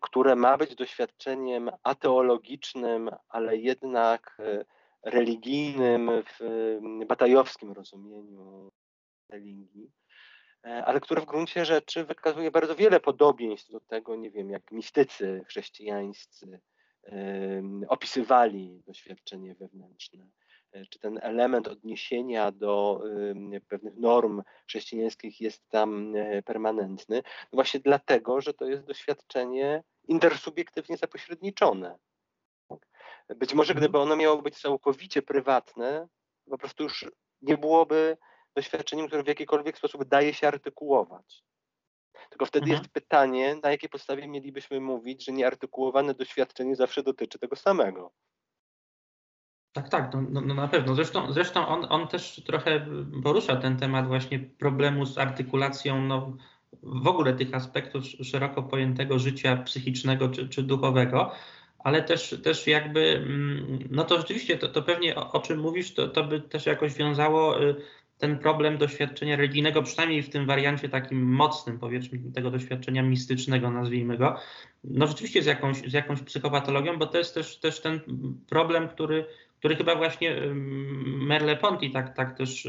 które 0.00 0.36
ma 0.36 0.56
być 0.58 0.74
doświadczeniem 0.74 1.70
ateologicznym, 1.82 3.10
ale 3.28 3.56
jednak 3.56 4.36
e, 4.38 4.64
religijnym 5.02 6.10
w 6.24 6.78
batajowskim 7.06 7.72
rozumieniu 7.72 8.72
religii, 9.28 9.90
e, 10.64 10.84
ale 10.84 11.00
które 11.00 11.20
w 11.20 11.24
gruncie 11.26 11.64
rzeczy 11.64 12.04
wykazuje 12.04 12.50
bardzo 12.50 12.76
wiele 12.76 13.00
podobieństw 13.00 13.70
do 13.70 13.80
tego, 13.80 14.16
nie 14.16 14.30
wiem, 14.30 14.50
jak 14.50 14.72
mistycy 14.72 15.44
chrześcijańscy 15.48 16.60
opisywali 17.88 18.82
doświadczenie 18.86 19.54
wewnętrzne. 19.54 20.26
E, 20.72 20.86
czy 20.86 20.98
ten 20.98 21.18
element 21.22 21.68
odniesienia 21.68 22.52
do 22.52 23.02
pewnych 23.68 23.96
norm 23.96 24.42
chrześcijańskich 24.68 25.40
jest 25.40 25.68
tam 25.68 26.16
e, 26.16 26.42
permanentny? 26.42 27.16
No 27.16 27.56
właśnie 27.56 27.80
dlatego, 27.80 28.40
że 28.40 28.54
to 28.54 28.66
jest 28.66 28.84
doświadczenie 28.84 29.82
intersubiektywnie 30.08 30.96
zapośredniczone. 30.96 31.98
Być 33.28 33.54
może 33.54 33.74
gdyby 33.74 33.98
ono 33.98 34.16
miało 34.16 34.42
być 34.42 34.60
całkowicie 34.60 35.22
prywatne, 35.22 36.08
po 36.50 36.58
prostu 36.58 36.82
już 36.82 37.10
nie 37.42 37.58
byłoby 37.58 38.16
doświadczeniem, 38.56 39.06
które 39.06 39.22
w 39.22 39.28
jakikolwiek 39.28 39.78
sposób 39.78 40.04
daje 40.04 40.34
się 40.34 40.48
artykułować. 40.48 41.44
Tylko 42.30 42.46
wtedy 42.46 42.64
mhm. 42.64 42.78
jest 42.82 42.92
pytanie, 42.92 43.56
na 43.62 43.70
jakiej 43.70 43.90
podstawie 43.90 44.28
mielibyśmy 44.28 44.80
mówić, 44.80 45.24
że 45.24 45.32
nieartykułowane 45.32 46.14
doświadczenie 46.14 46.76
zawsze 46.76 47.02
dotyczy 47.02 47.38
tego 47.38 47.56
samego. 47.56 48.12
Tak, 49.72 49.88
tak, 49.88 50.14
no, 50.14 50.22
no, 50.30 50.40
no, 50.40 50.54
na 50.54 50.68
pewno. 50.68 50.94
Zresztą, 50.94 51.32
zresztą 51.32 51.66
on, 51.66 51.86
on 51.88 52.08
też 52.08 52.42
trochę 52.46 52.86
porusza 53.22 53.56
ten 53.56 53.76
temat 53.76 54.06
właśnie 54.06 54.38
problemu 54.38 55.06
z 55.06 55.18
artykulacją 55.18 56.02
no, 56.02 56.36
w 56.82 57.06
ogóle 57.06 57.32
tych 57.32 57.54
aspektów 57.54 58.04
szeroko 58.04 58.62
pojętego 58.62 59.18
życia 59.18 59.56
psychicznego 59.56 60.28
czy, 60.28 60.48
czy 60.48 60.62
duchowego, 60.62 61.32
ale 61.78 62.02
też, 62.02 62.40
też 62.42 62.66
jakby, 62.66 63.00
mm, 63.00 63.78
no 63.90 64.04
to 64.04 64.18
rzeczywiście 64.18 64.58
to, 64.58 64.68
to 64.68 64.82
pewnie 64.82 65.16
o, 65.16 65.32
o 65.32 65.40
czym 65.40 65.60
mówisz, 65.60 65.94
to, 65.94 66.08
to 66.08 66.24
by 66.24 66.40
też 66.40 66.66
jakoś 66.66 66.94
wiązało 66.94 67.62
y, 67.62 67.74
ten 68.18 68.38
problem 68.38 68.78
doświadczenia 68.78 69.36
religijnego, 69.36 69.82
przynajmniej 69.82 70.22
w 70.22 70.30
tym 70.30 70.46
wariancie 70.46 70.88
takim 70.88 71.22
mocnym, 71.22 71.78
powiedzmy, 71.78 72.18
tego 72.34 72.50
doświadczenia 72.50 73.02
mistycznego, 73.02 73.70
nazwijmy 73.70 74.18
go, 74.18 74.36
no 74.84 75.06
rzeczywiście 75.06 75.42
z 75.42 75.46
jakąś, 75.46 75.76
z 75.76 75.92
jakąś 75.92 76.22
psychopatologią, 76.22 76.98
bo 76.98 77.06
to 77.06 77.18
jest 77.18 77.34
też, 77.34 77.56
też 77.56 77.80
ten 77.80 78.00
problem, 78.48 78.88
który, 78.88 79.26
który 79.62 79.76
chyba 79.76 79.94
właśnie 79.94 80.36
Merleau-Ponty 81.04 81.92
tak, 81.92 82.16
tak 82.16 82.38
też 82.38 82.68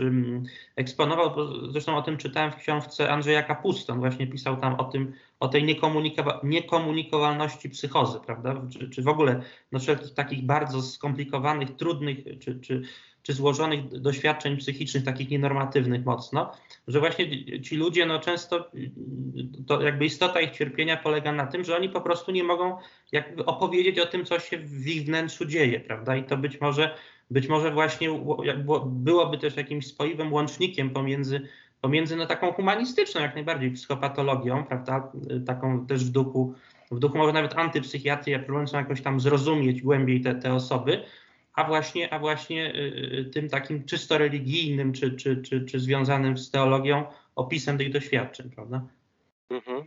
eksponował, 0.75 1.31
zresztą 1.71 1.97
o 1.97 2.01
tym 2.01 2.17
czytałem 2.17 2.51
w 2.51 2.55
książce 2.55 3.11
Andrzeja 3.11 3.43
Kapuston, 3.43 3.99
właśnie 3.99 4.27
pisał 4.27 4.57
tam 4.57 4.75
o 4.75 4.83
tym, 4.83 5.13
o 5.39 5.47
tej 5.47 5.63
niekomunikowa 5.63 6.39
niekomunikowalności 6.43 7.69
psychozy, 7.69 8.19
prawda, 8.25 8.61
czy, 8.71 8.89
czy 8.89 9.01
w 9.01 9.07
ogóle 9.07 9.41
no, 9.71 9.79
wszelkich 9.79 10.13
takich 10.13 10.45
bardzo 10.45 10.81
skomplikowanych, 10.81 11.75
trudnych, 11.75 12.17
czy, 12.39 12.59
czy 12.59 12.81
czy 13.23 13.33
złożonych 13.33 13.99
doświadczeń 14.01 14.57
psychicznych, 14.57 15.03
takich 15.03 15.29
nienormatywnych 15.29 16.05
mocno, 16.05 16.51
że 16.87 16.99
właśnie 16.99 17.61
ci 17.61 17.75
ludzie 17.75 18.05
no 18.05 18.19
często, 18.19 18.71
to 19.67 19.81
jakby 19.81 20.05
istota 20.05 20.41
ich 20.41 20.51
cierpienia 20.51 20.97
polega 20.97 21.31
na 21.31 21.47
tym, 21.47 21.63
że 21.63 21.75
oni 21.75 21.89
po 21.89 22.01
prostu 22.01 22.31
nie 22.31 22.43
mogą 22.43 22.77
jakby 23.11 23.45
opowiedzieć 23.45 23.99
o 23.99 24.05
tym, 24.05 24.25
co 24.25 24.39
się 24.39 24.57
w 24.57 24.87
ich 24.87 25.05
wnętrzu 25.05 25.45
dzieje, 25.45 25.79
prawda? 25.79 26.15
I 26.15 26.23
to 26.23 26.37
być 26.37 26.61
może, 26.61 26.95
być 27.31 27.47
może 27.47 27.71
właśnie 27.71 28.09
byłoby 28.85 29.37
też 29.37 29.57
jakimś 29.57 29.87
spoiwym 29.87 30.33
łącznikiem 30.33 30.89
pomiędzy 30.89 31.47
pomiędzy 31.81 32.15
no, 32.15 32.25
taką 32.25 32.53
humanistyczną, 32.53 33.21
jak 33.21 33.35
najbardziej 33.35 33.71
psychopatologią, 33.71 34.63
prawda, 34.63 35.11
taką 35.45 35.85
też 35.85 36.05
w 36.05 36.09
duchu, 36.09 36.53
w 36.91 36.99
duchu 36.99 37.17
może 37.17 37.33
nawet 37.33 37.57
antypsychiatrii, 37.57 38.39
próbującą 38.39 38.77
jakoś 38.77 39.01
tam 39.01 39.19
zrozumieć 39.19 39.81
głębiej 39.81 40.21
te, 40.21 40.35
te 40.35 40.53
osoby, 40.53 41.03
a 41.53 41.63
właśnie, 41.63 42.13
a 42.13 42.19
właśnie 42.19 42.75
y, 42.75 43.19
y, 43.19 43.29
tym 43.33 43.49
takim 43.49 43.85
czysto 43.85 44.17
religijnym, 44.17 44.93
czy, 44.93 45.11
czy, 45.11 45.41
czy, 45.41 45.65
czy 45.65 45.79
związanym 45.79 46.37
z 46.37 46.51
teologią 46.51 47.05
opisem 47.35 47.77
tych 47.77 47.91
doświadczeń, 47.91 48.49
prawda? 48.49 48.87
Mhm. 49.49 49.83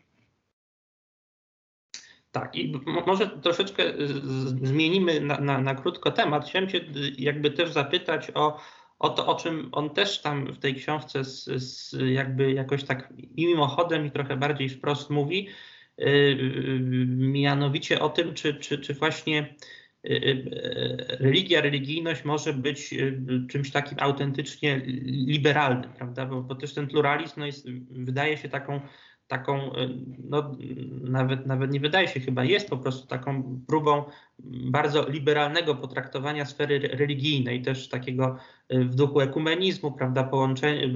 Tak, 2.33 2.57
i 2.57 2.81
może 3.07 3.29
troszeczkę 3.29 3.83
zmienimy 4.63 5.21
na, 5.21 5.41
na, 5.41 5.61
na, 5.61 5.75
krótko 5.75 6.11
temat. 6.11 6.49
Chciałem 6.49 6.69
Cię 6.69 6.81
jakby 7.19 7.51
też 7.51 7.73
zapytać 7.73 8.31
o, 8.35 8.61
o 8.99 9.09
to, 9.09 9.27
o 9.27 9.35
czym 9.35 9.69
on 9.73 9.91
też 9.91 10.23
tam 10.23 10.53
w 10.53 10.59
tej 10.59 10.75
książce 10.75 11.25
z, 11.25 11.45
z 11.45 11.97
jakby 12.13 12.53
jakoś 12.53 12.85
tak 12.85 13.13
mimochodem 13.37 14.07
i 14.07 14.11
trochę 14.11 14.37
bardziej 14.37 14.69
wprost 14.69 15.11
mówi, 15.11 15.49
yy, 15.99 16.37
mianowicie 17.17 18.01
o 18.01 18.09
tym, 18.09 18.35
czy, 18.35 18.55
czy, 18.55 18.79
czy 18.79 18.95
właśnie 18.95 19.55
Y, 19.55 19.86
y, 19.86 19.86
religia, 21.21 21.61
religijność 21.61 22.25
może 22.25 22.53
być 22.53 22.93
y, 22.93 23.23
czymś 23.49 23.71
takim 23.71 23.99
autentycznie 24.01 24.81
liberalnym, 25.27 25.93
prawda? 25.93 26.27
Bo, 26.27 26.43
bo 26.43 26.55
też 26.55 26.75
ten 26.75 26.87
pluralizm 26.87 27.41
no 27.41 27.47
jest, 27.47 27.71
wydaje 27.91 28.37
się 28.37 28.49
taką, 28.49 28.81
taką, 29.29 29.71
no, 30.19 30.57
nawet, 31.01 31.47
nawet 31.47 31.73
nie 31.73 31.81
wydaje 31.81 32.09
się, 32.09 32.21
chyba 32.21 32.45
jest 32.45 32.71
po 32.71 32.77
prostu 32.77 33.07
taką 33.07 33.61
próbą 33.67 34.05
bardzo 34.71 35.09
liberalnego 35.09 35.75
potraktowania 35.75 36.45
sfery 36.45 36.79
religijnej, 36.79 37.63
też 37.63 37.89
takiego 37.89 38.37
w 38.71 38.95
duchu 38.95 39.21
ekumenizmu, 39.21 39.93
prawda, 39.93 40.25
połączenia, 40.25 40.87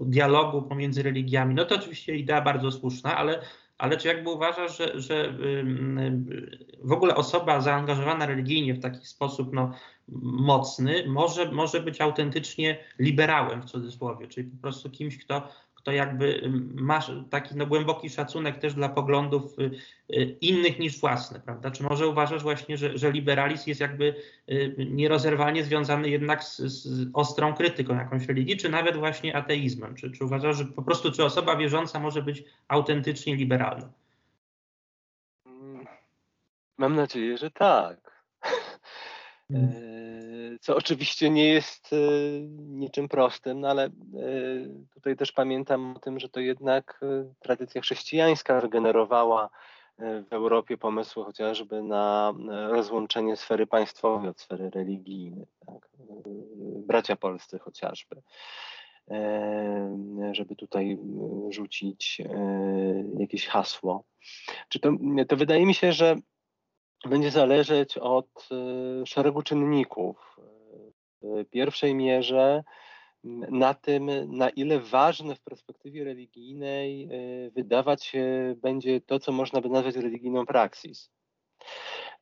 dialogu 0.00 0.62
pomiędzy 0.62 1.02
religiami. 1.02 1.54
No 1.54 1.64
to 1.64 1.74
oczywiście 1.74 2.16
idea 2.16 2.40
bardzo 2.40 2.70
słuszna, 2.70 3.16
ale 3.16 3.40
ale 3.78 3.96
czy 3.96 4.08
jakby 4.08 4.30
uważasz, 4.30 4.78
że, 4.78 5.00
że 5.00 5.38
w 6.82 6.92
ogóle 6.92 7.14
osoba 7.14 7.60
zaangażowana 7.60 8.26
religijnie 8.26 8.74
w 8.74 8.82
taki 8.82 9.06
sposób 9.06 9.52
no, 9.52 9.72
mocny 10.22 11.04
może, 11.08 11.52
może 11.52 11.80
być 11.80 12.00
autentycznie 12.00 12.84
liberałem 12.98 13.62
w 13.62 13.70
cudzysłowie, 13.70 14.28
czyli 14.28 14.50
po 14.50 14.62
prostu 14.62 14.90
kimś, 14.90 15.18
kto 15.18 15.48
to 15.86 15.92
jakby 15.92 16.50
masz 16.74 17.10
taki 17.30 17.56
no, 17.56 17.66
głęboki 17.66 18.10
szacunek 18.10 18.58
też 18.58 18.74
dla 18.74 18.88
poglądów 18.88 19.58
y, 19.58 19.70
y, 20.16 20.36
innych 20.40 20.78
niż 20.78 21.00
własne, 21.00 21.40
prawda? 21.40 21.70
Czy 21.70 21.82
może 21.82 22.08
uważasz 22.08 22.42
właśnie, 22.42 22.76
że, 22.76 22.98
że 22.98 23.12
liberalizm 23.12 23.68
jest 23.68 23.80
jakby 23.80 24.14
y, 24.50 24.86
nierozerwalnie 24.90 25.64
związany 25.64 26.08
jednak 26.08 26.44
z, 26.44 26.56
z 26.58 27.10
ostrą 27.14 27.54
krytyką 27.54 27.94
jakąś 27.94 28.26
religii, 28.26 28.56
czy 28.56 28.68
nawet 28.68 28.96
właśnie 28.96 29.36
ateizmem? 29.36 29.94
Czy, 29.94 30.10
czy 30.10 30.24
uważasz, 30.24 30.56
że 30.56 30.64
po 30.64 30.82
prostu 30.82 31.12
czy 31.12 31.24
osoba 31.24 31.56
wierząca 31.56 32.00
może 32.00 32.22
być 32.22 32.44
autentycznie 32.68 33.36
liberalna? 33.36 33.88
Mam 36.78 36.94
nadzieję, 36.94 37.38
że 37.38 37.50
tak. 37.50 38.24
Hmm. 39.48 39.95
Co 40.60 40.76
oczywiście 40.76 41.30
nie 41.30 41.48
jest 41.48 41.92
e, 41.92 41.96
niczym 42.58 43.08
prostym, 43.08 43.60
no 43.60 43.68
ale 43.68 43.84
e, 43.84 43.90
tutaj 44.94 45.16
też 45.16 45.32
pamiętam 45.32 45.96
o 45.96 45.98
tym, 45.98 46.20
że 46.20 46.28
to 46.28 46.40
jednak 46.40 47.00
e, 47.02 47.34
tradycja 47.40 47.80
chrześcijańska 47.80 48.60
wygenerowała 48.60 49.50
w 49.98 50.32
Europie 50.32 50.76
pomysły 50.76 51.24
chociażby 51.24 51.82
na 51.82 52.34
rozłączenie 52.68 53.36
sfery 53.36 53.66
państwowej 53.66 54.28
od 54.28 54.40
sfery 54.40 54.70
religijnej. 54.70 55.46
Tak? 55.66 55.88
Bracia 56.86 57.16
polscy 57.16 57.58
chociażby, 57.58 58.22
żeby 60.32 60.56
tutaj 60.56 60.98
rzucić 61.50 62.22
jakieś 63.18 63.46
hasło. 63.46 64.04
Czy 64.68 64.80
to, 64.80 64.92
to 65.28 65.36
wydaje 65.36 65.66
mi 65.66 65.74
się, 65.74 65.92
że 65.92 66.16
będzie 67.06 67.30
zależeć 67.30 67.98
od 67.98 68.48
szeregu 69.04 69.42
czynników 69.42 70.36
w 71.22 71.44
pierwszej 71.50 71.94
mierze 71.94 72.64
na 73.50 73.74
tym, 73.74 74.10
na 74.36 74.48
ile 74.48 74.80
ważne 74.80 75.34
w 75.34 75.40
perspektywie 75.40 76.04
religijnej 76.04 77.04
e, 77.04 77.08
wydawać 77.50 78.04
się 78.04 78.54
będzie 78.56 79.00
to, 79.00 79.18
co 79.18 79.32
można 79.32 79.60
by 79.60 79.68
nazwać 79.68 79.96
religijną 79.96 80.46
praksis, 80.46 81.10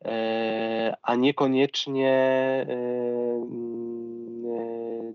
e, 0.05 0.95
a 1.01 1.15
niekoniecznie 1.15 2.65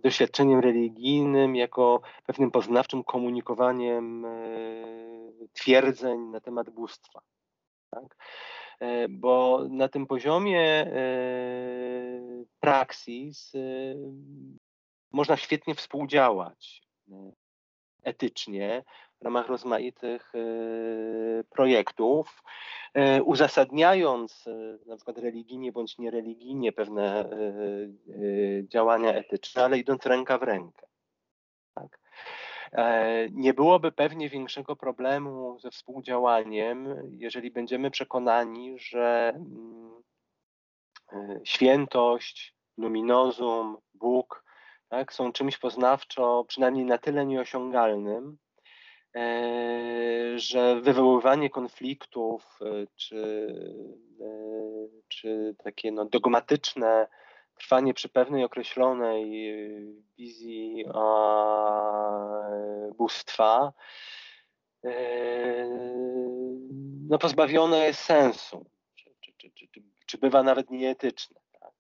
doświadczeniem 0.03 0.61
religijnym 0.61 1.57
jako 1.57 2.01
pewnym 2.27 2.51
poznawczym 2.51 3.05
komunikowaniem 3.05 4.27
twierdzeń 5.53 6.21
na 6.21 6.41
temat 6.41 6.71
bóstwa. 6.71 7.21
Tak? 7.91 8.17
E, 8.81 9.09
bo 9.09 9.65
na 9.71 9.89
tym 9.89 10.07
poziomie 10.07 10.61
e, 10.61 10.95
praksis 12.61 13.53
e, 13.55 13.59
można 15.13 15.37
świetnie 15.37 15.75
współdziałać 15.75 16.83
etycznie 18.03 18.85
w 19.21 19.25
ramach 19.25 19.49
rozmaitych 19.49 20.33
projektów, 21.51 22.43
uzasadniając 23.25 24.45
na 24.87 24.97
przykład 24.97 25.19
religijnie 25.19 25.73
bądź 25.73 25.99
niereligijnie 25.99 26.73
pewne 26.73 27.31
działania 28.63 29.13
etyczne, 29.15 29.65
ale 29.65 29.79
idąc 29.79 30.07
ręka 30.07 30.39
w 30.39 30.43
rękę. 30.43 30.87
E, 32.73 33.29
nie 33.33 33.55
byłoby 33.55 33.93
pewnie 33.93 34.29
większego 34.29 34.77
problemu 34.77 35.59
ze 35.61 35.71
współdziałaniem, 35.71 36.95
jeżeli 37.19 37.51
będziemy 37.51 37.91
przekonani, 37.91 38.79
że 38.79 39.33
mm, 39.37 40.03
e, 41.13 41.41
świętość, 41.45 42.55
luminozum, 42.77 43.77
Bóg 43.95 44.45
tak, 44.89 45.13
są 45.13 45.33
czymś 45.33 45.59
poznawczo 45.59 46.45
przynajmniej 46.49 46.85
na 46.85 46.99
tyle 46.99 47.27
nieosiągalnym, 47.27 48.39
e, 49.17 50.39
że 50.39 50.81
wywoływanie 50.81 51.51
konfliktów 51.51 52.59
czy, 52.97 53.47
czy 55.09 55.55
takie 55.65 55.93
no, 55.93 56.05
dogmatyczne 56.05 57.07
trwanie 57.61 57.95
przy 57.95 58.09
pewnej 58.09 58.45
określonej 58.45 59.51
y, 59.51 59.95
wizji 60.19 60.85
bóstwa 62.99 63.73
y, 64.85 64.91
no 67.09 67.19
pozbawione 67.19 67.79
jest 67.79 68.01
sensu, 68.01 68.67
czy, 68.95 69.11
czy, 69.21 69.51
czy, 69.51 69.69
czy 70.07 70.19
bywa 70.19 70.43
nawet 70.43 70.71
nieetyczne. 70.71 71.41
Tak? 71.61 71.73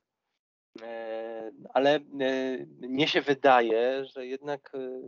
E, 0.83 1.53
ale 1.75 2.01
mnie 2.81 3.09
się 3.09 3.21
wydaje, 3.21 4.05
że 4.05 4.27
jednak 4.27 4.75
y, 4.75 5.01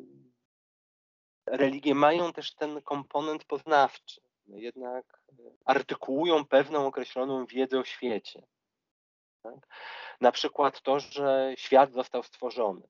religie 1.47 1.95
mają 1.95 2.33
też 2.33 2.55
ten 2.55 2.83
komponent 2.83 3.45
poznawczy. 3.45 4.21
Jednak 4.47 5.23
artykułują 5.65 6.45
pewną 6.45 6.87
określoną 6.87 7.47
wiedzę 7.47 7.79
o 7.79 7.85
świecie. 7.85 8.43
Tak? 9.43 9.55
Na 10.21 10.33
przykład 10.33 10.81
to, 10.81 11.01
że 11.01 11.55
świat 11.57 11.93
został 11.93 12.23
stworzony. 12.23 12.83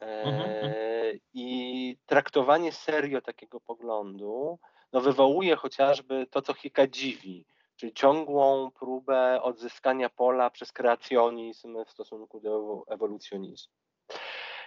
Mhm, 0.00 0.34
mhm. 0.34 0.72
E, 0.72 1.12
I 1.34 1.96
traktowanie 2.06 2.72
serio 2.72 3.20
takiego 3.20 3.60
poglądu 3.60 4.58
no, 4.92 5.00
wywołuje 5.00 5.56
chociażby 5.56 6.26
to, 6.30 6.42
co 6.42 6.54
Hika 6.54 6.86
dziwi, 6.86 7.46
czyli 7.76 7.92
ciągłą 7.92 8.70
próbę 8.70 9.42
odzyskania 9.42 10.08
pola 10.08 10.50
przez 10.50 10.72
kreacjonizm 10.72 11.84
w 11.84 11.90
stosunku 11.90 12.40
do 12.40 12.84
ewolucjonizmu. 12.88 13.72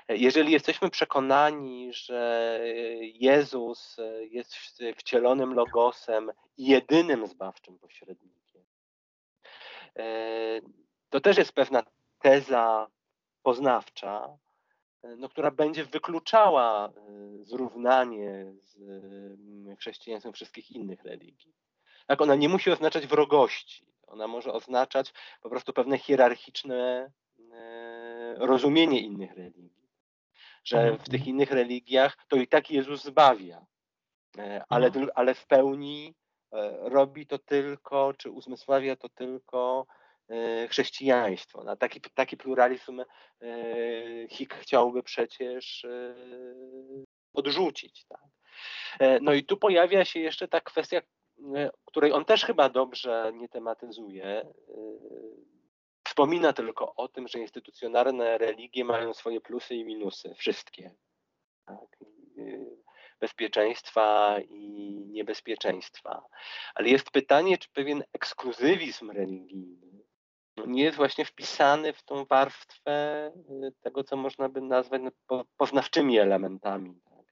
Jeżeli 0.10 0.52
jesteśmy 0.52 0.90
przekonani, 0.90 1.94
że 1.94 2.60
Jezus 3.02 3.98
jest 4.30 4.56
wcielonym 4.98 5.54
logosem 5.54 6.32
i 6.58 6.66
jedynym 6.66 7.28
zbawczym 7.28 7.80
pośrednikiem, 7.80 8.45
e, 8.45 8.45
to 11.10 11.22
też 11.22 11.38
jest 11.38 11.52
pewna 11.52 11.84
teza 12.20 12.88
poznawcza, 13.46 14.38
e, 15.04 15.16
no, 15.16 15.30
która 15.30 15.52
będzie 15.52 15.86
wykluczała 15.86 16.88
e, 16.88 16.92
zrównanie 17.44 18.54
z 18.62 18.78
mm, 18.78 19.76
chrześcijaństwem 19.78 20.34
wszystkich 20.34 20.72
innych 20.72 21.04
religii. 21.04 21.54
Tak, 22.08 22.22
ona 22.22 22.36
nie 22.36 22.50
musi 22.50 22.72
oznaczać 22.72 23.08
wrogości, 23.08 23.86
ona 24.08 24.28
może 24.28 24.54
oznaczać 24.54 25.14
po 25.42 25.50
prostu 25.50 25.74
pewne 25.74 25.98
hierarchiczne 25.98 27.12
e, 27.52 28.36
rozumienie 28.38 29.00
innych 29.00 29.34
religii. 29.38 29.86
Że 30.64 30.80
mhm. 30.80 31.00
w 31.00 31.10
tych 31.10 31.28
innych 31.28 31.52
religiach 31.52 32.18
to 32.28 32.36
i 32.36 32.48
tak 32.48 32.72
Jezus 32.72 33.04
zbawia, 33.04 33.66
ale, 34.70 34.88
mhm. 34.88 35.10
ale 35.16 35.34
w 35.34 35.48
pełni 35.48 36.16
robi 36.82 37.28
to 37.28 37.40
tylko, 37.40 38.14
czy 38.18 38.32
uzmysławia 38.32 38.96
to 38.96 39.10
tylko 39.10 39.88
E, 40.30 40.68
chrześcijaństwo. 40.68 41.64
Na 41.64 41.76
taki, 41.76 42.02
taki 42.02 42.38
pluralizm 42.38 43.00
e, 43.00 43.06
Hik 44.30 44.54
chciałby 44.54 45.04
przecież 45.04 45.86
e, 45.86 46.16
odrzucić. 47.34 48.06
Tak? 48.06 48.22
No 49.22 49.34
i 49.34 49.44
tu 49.44 49.58
pojawia 49.58 50.06
się 50.06 50.20
jeszcze 50.20 50.48
ta 50.48 50.62
kwestia, 50.62 51.02
której 51.86 52.12
on 52.12 52.26
też 52.26 52.46
chyba 52.46 52.70
dobrze 52.70 53.32
nie 53.34 53.50
tematyzuje. 53.50 54.54
Wspomina 56.08 56.54
tylko 56.54 56.96
o 56.96 57.08
tym, 57.08 57.28
że 57.28 57.40
instytucjonalne 57.40 58.38
religie 58.38 58.86
mają 58.86 59.14
swoje 59.14 59.42
plusy 59.42 59.76
i 59.76 59.86
minusy, 59.86 60.34
wszystkie. 60.36 60.96
Tak? 61.66 61.98
Bezpieczeństwa 63.20 64.36
i 64.50 65.06
niebezpieczeństwa. 65.12 66.24
Ale 66.76 66.90
jest 66.90 67.12
pytanie, 67.12 67.58
czy 67.58 67.70
pewien 67.70 68.04
ekskluzywizm 68.14 69.12
religijny 69.12 69.86
nie 70.68 70.84
jest 70.84 70.98
właśnie 70.98 71.26
wpisany 71.26 71.94
w 71.94 72.04
tą 72.04 72.26
warstwę 72.26 73.32
y, 73.64 73.72
tego, 73.82 74.04
co 74.04 74.18
można 74.18 74.50
by 74.50 74.62
nazwać 74.62 75.02
no, 75.04 75.46
poznawczymi 75.58 76.18
elementami 76.18 77.02
tak, 77.10 77.26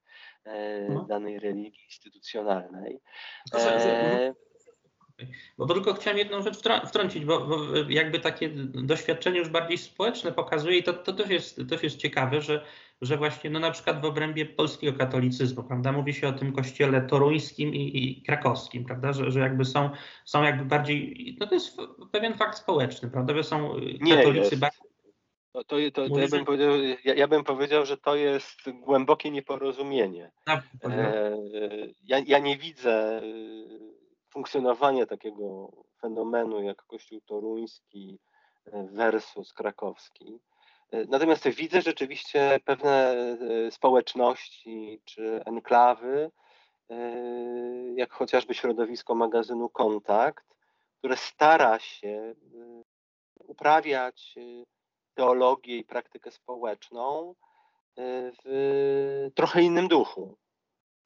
no. 0.90 1.04
danej 1.04 1.40
religii 1.40 1.84
instytucjonalnej. 1.86 3.02
Bo, 5.58 5.66
tylko 5.66 5.94
chciałem 5.94 6.18
jedną 6.18 6.42
rzecz 6.42 6.58
wtrącić, 6.88 7.26
bo, 7.26 7.40
bo, 7.40 7.58
jakby 7.90 8.20
takie 8.20 8.50
doświadczenie 8.74 9.40
już 9.40 9.50
bardziej 9.50 9.78
społeczne 9.78 10.32
pokazuje 10.32 10.78
i 10.78 10.84
to, 10.84 10.94
to 10.94 11.14
też, 11.14 11.30
jest, 11.30 11.62
też 11.70 11.84
jest 11.84 11.98
ciekawe, 11.98 12.42
że, 12.42 12.66
że 13.02 13.18
właśnie 13.18 13.50
no 13.50 13.60
na 13.60 13.72
przykład 13.72 14.02
w 14.02 14.06
obrębie 14.06 14.46
polskiego 14.46 14.98
katolicyzmu, 14.98 15.64
prawda, 15.64 15.92
mówi 15.92 16.14
się 16.14 16.28
o 16.28 16.34
tym 16.34 16.54
kościele 16.54 17.02
toruńskim 17.02 17.76
i, 17.76 18.04
i 18.04 18.24
krakowskim, 18.24 18.86
prawda, 18.86 19.14
że, 19.14 19.32
że 19.32 19.40
jakby 19.40 19.66
są, 19.66 19.90
są 20.26 20.44
jakby 20.44 20.66
bardziej, 20.66 21.36
no 21.40 21.48
to 21.48 21.54
jest 21.56 21.78
pewien 22.12 22.34
fakt 22.34 22.58
społeczny, 22.58 23.10
prawda, 23.10 23.34
że 23.34 23.44
są 23.44 23.76
katolicy 24.10 24.58
bardziej 24.58 24.94
to, 25.54 25.64
to, 25.64 25.76
to, 25.94 26.10
to 26.10 26.20
ja, 26.20 26.28
bym 26.28 26.46
powiedział, 26.46 26.72
ja, 27.04 27.14
ja, 27.14 27.28
bym 27.28 27.44
powiedział, 27.44 27.86
że 27.86 27.98
to 27.98 28.16
jest 28.16 28.72
głębokie 28.72 29.32
nieporozumienie. 29.32 30.32
E, 30.84 31.38
ja, 32.04 32.20
ja 32.28 32.40
nie 32.40 32.58
widzę 32.58 33.22
funkcjonowania 34.34 35.06
takiego 35.06 35.72
fenomenu 36.02 36.64
jak 36.64 36.86
Kościół 36.86 37.22
toruński 37.22 38.20
e, 38.66 38.84
versus 38.84 39.54
krakowski. 39.54 40.40
E, 40.92 41.06
natomiast 41.06 41.48
widzę 41.50 41.82
rzeczywiście 41.82 42.60
pewne 42.66 43.12
e, 43.12 43.72
społeczności 43.72 45.02
czy 45.06 45.42
enklawy, 45.46 46.32
jak 47.96 48.14
chociażby 48.14 48.54
środowisko 48.54 49.16
magazynu 49.16 49.70
Kontakt, 49.70 50.46
które 50.98 51.18
stara 51.18 51.80
się 51.80 52.36
uprawiać 53.34 54.36
teologię 55.14 55.78
i 55.78 55.84
praktykę 55.84 56.32
społeczną 56.32 57.36
w 58.44 59.30
trochę 59.36 59.62
innym 59.62 59.88
duchu. 59.88 60.38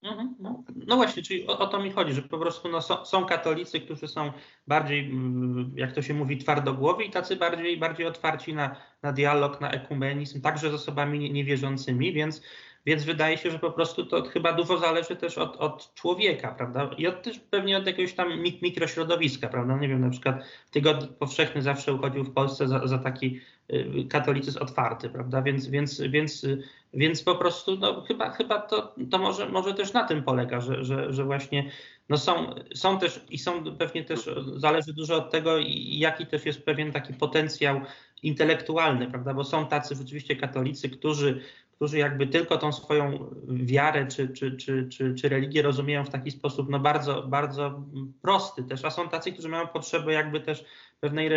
Mhm, 0.04 0.36
no, 0.39 0.64
no, 0.88 0.95
właśnie, 0.95 1.24
czyli 1.24 1.48
o, 1.48 1.60
o, 1.60 1.68
to 1.68 1.80
mi 1.80 1.91
chodzi, 1.91 2.14
że 2.14 2.22
po 2.22 2.38
prostu 2.38 2.70
no, 2.70 2.82
są, 2.82 3.06
są, 3.06 3.26
katolicy, 3.26 3.80
którzy 3.80 4.08
są 4.08 4.32
bardziej, 4.68 5.00
mm, 5.00 5.74
jak 5.76 5.91
to 5.91 6.02
się 6.02 6.14
mówi, 6.14 6.38
twardogłowi 6.38 7.08
i 7.08 7.12
tacy 7.12 7.36
bardziej, 7.36 7.78
bardziej 7.78 8.08
otwarci 8.08 8.54
na, 8.54 8.76
na 9.04 9.14
dialog, 9.14 9.62
na 9.62 9.72
ekumenizm, 9.72 10.41
także 10.41 10.70
z 10.70 10.74
osobami 10.74 11.32
niewierzącymi, 11.32 12.14
więc, 12.14 12.41
więc 12.86 13.04
wydaje 13.04 13.38
się, 13.38 13.52
że 13.52 13.60
po 13.60 13.72
prostu 13.72 14.06
to 14.06 14.24
chyba 14.24 14.54
dużo 14.54 14.78
zależy 14.78 15.16
też 15.16 15.38
od, 15.38 15.56
od 15.56 15.93
człowieka, 15.93 16.52
prawda? 16.52 16.89
I 16.98 17.08
od, 17.08 17.24
też 17.24 17.39
pewnie 17.39 17.78
od 17.78 17.88
jakiegoś 17.88 18.14
tam 18.14 18.41
mik 18.41 18.62
mikrośrodowiska, 18.62 19.48
prawda? 19.48 19.78
Nie 19.78 19.88
wiem, 19.88 20.02
na 20.02 20.10
przykład 20.10 20.36
Tygodnik 20.72 21.14
Powszechny 21.14 21.62
zawsze 21.62 21.93
uchodził 21.93 22.24
w 22.24 22.34
Polsce 22.34 22.68
za, 22.68 22.88
za 22.88 22.98
taki 22.98 23.39
y, 23.74 24.06
katolicyzm 24.10 24.62
otwarty, 24.62 25.10
prawda? 25.10 25.41
Więc, 25.41 25.68
więc, 25.68 26.02
więc 26.02 26.45
więc 26.93 27.23
po 27.23 27.35
prostu 27.35 27.77
no, 27.77 28.01
chyba, 28.01 28.29
chyba 28.29 28.61
to, 28.61 28.95
to 29.11 29.17
może, 29.17 29.49
może 29.49 29.73
też 29.73 29.93
na 29.93 30.03
tym 30.03 30.23
polega, 30.23 30.61
że, 30.61 30.83
że, 30.83 31.13
że 31.13 31.23
właśnie 31.23 31.71
no 32.09 32.17
są, 32.17 32.55
są 32.75 32.99
też 32.99 33.25
i 33.29 33.38
są 33.38 33.77
pewnie 33.77 34.03
też, 34.03 34.29
zależy 34.55 34.93
dużo 34.93 35.15
od 35.15 35.31
tego, 35.31 35.55
jaki 35.77 36.25
też 36.25 36.45
jest 36.45 36.65
pewien 36.65 36.91
taki 36.91 37.13
potencjał 37.13 37.81
intelektualny, 38.23 39.07
prawda? 39.07 39.33
Bo 39.33 39.43
są 39.43 39.67
tacy 39.67 39.95
rzeczywiście 39.95 40.35
katolicy, 40.35 40.89
którzy, 40.89 41.41
którzy 41.78 41.97
jakby 41.97 42.28
tylko 42.28 42.57
tą 42.57 42.71
swoją 42.71 43.32
wiarę 43.47 44.07
czy, 44.07 44.30
czy, 44.30 44.57
czy, 44.57 44.89
czy, 44.89 45.15
czy 45.15 45.30
religię 45.30 45.61
rozumieją 45.61 46.05
w 46.05 46.09
taki 46.09 46.32
sposób 46.32 46.69
no 46.69 46.80
bardzo, 46.80 47.23
bardzo 47.23 47.84
prosty 48.21 48.63
też, 48.63 48.86
a 48.86 48.89
są 48.89 49.09
tacy, 49.09 49.32
którzy 49.32 49.49
mają 49.49 49.67
potrzebę 49.67 50.13
jakby 50.13 50.39
też 50.39 50.65
pewnej 50.99 51.30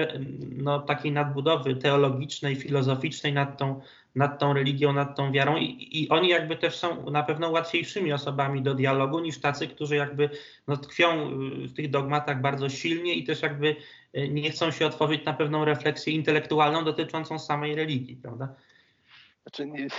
no, 0.56 0.78
takiej 0.78 1.12
nadbudowy 1.12 1.76
teologicznej, 1.76 2.56
filozoficznej 2.56 3.32
nad 3.32 3.58
tą, 3.58 3.80
nad 4.14 4.38
tą 4.38 4.52
religią, 4.52 4.92
nad 4.92 5.16
tą 5.16 5.32
wiarą 5.32 5.56
i, 5.56 5.88
i 6.02 6.08
oni 6.08 6.28
jakby 6.28 6.56
też 6.56 6.76
są 6.76 7.10
na 7.10 7.22
pewno 7.22 7.50
łatwiejszymi 7.50 8.12
osobami 8.12 8.62
do 8.62 8.74
dialogu 8.74 9.20
niż 9.20 9.40
tacy, 9.40 9.68
którzy 9.68 9.96
jakby 9.96 10.30
no, 10.68 10.76
tkwią 10.76 11.30
w 11.66 11.72
tych 11.72 11.90
dogmatach 11.90 12.40
bardzo 12.40 12.68
silnie 12.68 13.14
i 13.14 13.24
też 13.24 13.42
jakby 13.42 13.76
nie 14.30 14.50
chcą 14.50 14.70
się 14.70 14.86
otworzyć 14.86 15.24
na 15.24 15.32
pewną 15.32 15.64
refleksję 15.64 16.12
intelektualną 16.12 16.84
dotyczącą 16.84 17.38
samej 17.38 17.74
religii, 17.74 18.16
prawda? 18.16 18.54
Znaczy, 19.50 19.66
nie, 19.66 19.88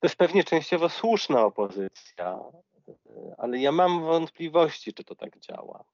to 0.00 0.06
jest 0.06 0.16
pewnie 0.16 0.44
częściowo 0.44 0.88
słuszna 0.88 1.44
opozycja, 1.44 2.38
ale 3.38 3.58
ja 3.58 3.72
mam 3.72 4.00
wątpliwości, 4.00 4.94
czy 4.94 5.04
to 5.04 5.14
tak 5.14 5.38
działa. 5.38 5.84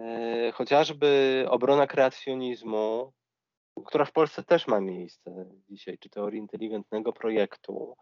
E, 0.00 0.52
chociażby 0.52 1.44
obrona 1.48 1.86
kreacjonizmu, 1.86 3.12
która 3.86 4.04
w 4.04 4.12
Polsce 4.12 4.42
też 4.42 4.66
ma 4.66 4.80
miejsce 4.80 5.46
dzisiaj, 5.70 5.98
czy 5.98 6.10
teorii 6.10 6.40
inteligentnego 6.40 7.12
projektu, 7.12 7.96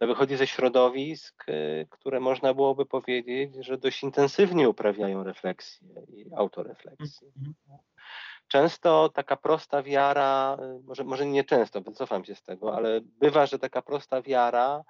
no 0.00 0.06
wychodzi 0.06 0.36
ze 0.36 0.46
środowisk, 0.46 1.44
e, 1.48 1.86
które 1.90 2.20
można 2.20 2.54
byłoby 2.54 2.86
powiedzieć, 2.86 3.54
że 3.60 3.78
dość 3.78 4.02
intensywnie 4.02 4.68
uprawiają 4.68 5.24
refleksję 5.24 5.88
i 6.08 6.26
autorefleksję. 6.36 7.28
Często 8.50 9.08
taka 9.08 9.36
prosta 9.36 9.82
wiara, 9.82 10.56
e, 10.60 10.80
może, 10.86 11.04
może 11.04 11.26
nie 11.26 11.44
często, 11.44 11.80
wycofam 11.80 12.24
się 12.24 12.34
z 12.34 12.42
tego, 12.42 12.76
ale 12.76 13.00
bywa, 13.00 13.46
że 13.46 13.58
taka 13.58 13.82
prosta 13.82 14.22
wiara 14.22 14.84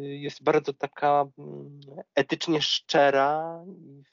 jest 0.00 0.42
bardzo 0.42 0.72
taka 0.72 1.26
mm, 1.38 1.80
etycznie 2.14 2.62
szczera 2.62 3.64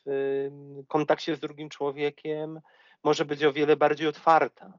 w 0.06 0.50
kontakcie 0.88 1.36
z 1.36 1.40
drugim 1.40 1.70
człowiekiem 1.70 2.62
może 3.04 3.26
być 3.26 3.44
o 3.44 3.54
wiele 3.54 3.76
bardziej 3.76 4.08
otwarta, 4.08 4.74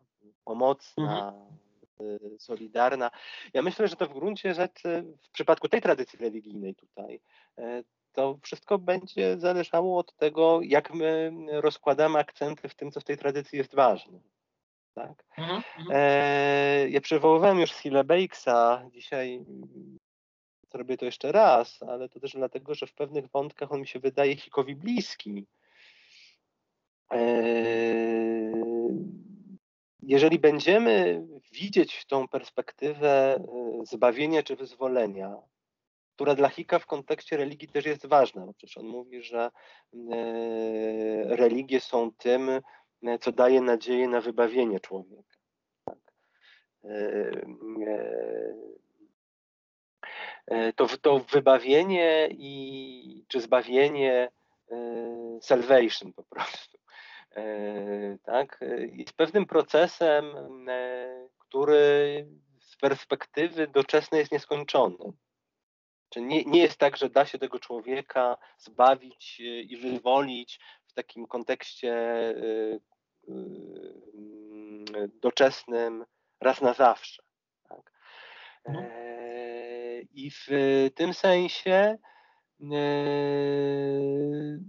pomocna, 0.44 1.34
mhm. 1.98 2.38
solidarna. 2.38 3.10
Ja 3.52 3.62
myślę, 3.62 3.88
że 3.88 3.96
to 3.96 4.06
w 4.06 4.14
gruncie 4.14 4.54
rzeczy 4.54 5.04
w 5.22 5.30
przypadku 5.30 5.68
tej 5.68 5.82
tradycji 5.82 6.18
religijnej 6.18 6.74
tutaj 6.74 7.20
to 8.14 8.38
wszystko 8.42 8.78
będzie 8.78 9.38
zależało 9.38 9.98
od 9.98 10.16
tego, 10.16 10.60
jak 10.62 10.94
my 10.94 11.32
rozkładamy 11.50 12.18
akcenty 12.18 12.68
w 12.68 12.74
tym, 12.74 12.90
co 12.90 13.00
w 13.00 13.04
tej 13.04 13.18
tradycji 13.18 13.58
jest 13.58 13.74
ważne. 13.74 14.20
Tak? 14.94 15.24
Mhm, 15.38 15.62
mhm. 15.78 15.88
e, 15.90 16.88
ja 16.88 17.00
przywoływałem 17.00 17.60
już 17.60 17.70
Sile 17.70 18.04
Bakesa, 18.04 18.84
dzisiaj 18.92 19.44
zrobię 20.72 20.96
to 20.96 21.04
jeszcze 21.04 21.32
raz, 21.32 21.82
ale 21.82 22.08
to 22.08 22.20
też 22.20 22.32
dlatego, 22.32 22.74
że 22.74 22.86
w 22.86 22.94
pewnych 22.94 23.30
wątkach 23.30 23.72
on 23.72 23.80
mi 23.80 23.86
się 23.86 23.98
wydaje 23.98 24.36
Hikowi 24.36 24.76
bliski. 24.76 25.46
E, 27.12 27.22
jeżeli 30.02 30.38
będziemy 30.38 31.26
widzieć 31.52 32.04
tą 32.06 32.28
perspektywę 32.28 33.34
e, 33.34 33.42
zbawienia 33.86 34.42
czy 34.42 34.56
wyzwolenia, 34.56 35.36
która 36.14 36.34
dla 36.34 36.48
Hika 36.48 36.78
w 36.78 36.86
kontekście 36.86 37.36
religii 37.36 37.68
też 37.68 37.86
jest 37.86 38.06
ważna, 38.06 38.46
bo 38.46 38.52
przecież 38.52 38.78
on 38.78 38.86
mówi, 38.86 39.22
że 39.22 39.40
e, 39.40 39.50
religie 41.36 41.80
są 41.80 42.12
tym, 42.12 42.50
co 43.20 43.32
daje 43.32 43.60
nadzieję 43.60 44.08
na 44.08 44.20
wybawienie 44.20 44.80
człowieka. 44.80 45.36
Tak. 45.84 45.98
E, 50.46 50.72
to, 50.72 50.86
to 51.02 51.18
wybawienie 51.18 52.28
i 52.30 53.24
czy 53.28 53.40
zbawienie, 53.40 54.28
e, 54.70 55.38
salvation 55.40 56.12
po 56.12 56.22
prostu, 56.22 56.78
e, 57.36 58.18
tak, 58.22 58.60
jest 58.92 59.12
pewnym 59.12 59.46
procesem, 59.46 60.24
który 61.38 62.26
z 62.60 62.76
perspektywy 62.76 63.66
doczesnej 63.66 64.18
jest 64.18 64.32
nieskończony. 64.32 64.96
Czyli 66.14 66.26
nie, 66.26 66.44
nie 66.44 66.60
jest 66.60 66.78
tak, 66.78 66.96
że 66.96 67.10
da 67.10 67.26
się 67.26 67.38
tego 67.38 67.58
człowieka 67.58 68.36
zbawić 68.58 69.40
i 69.40 69.76
wyzwolić 69.76 70.60
w 70.86 70.92
takim 70.92 71.26
kontekście 71.26 71.94
doczesnym 75.22 76.04
raz 76.40 76.60
na 76.60 76.74
zawsze. 76.74 77.22
Tak? 77.68 77.92
No. 78.68 78.82
I 80.12 80.30
w 80.30 80.46
tym 80.94 81.14
sensie 81.14 81.72
e, 81.72 81.98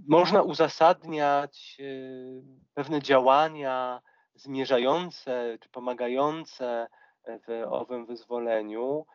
można 0.08 0.42
uzasadniać 0.42 1.78
e, 1.80 1.84
pewne 2.74 3.02
działania 3.02 4.02
zmierzające 4.36 5.58
czy 5.62 5.70
pomagające 5.70 6.88
w 7.28 7.64
owym 7.70 8.06
wyzwoleniu 8.06 9.06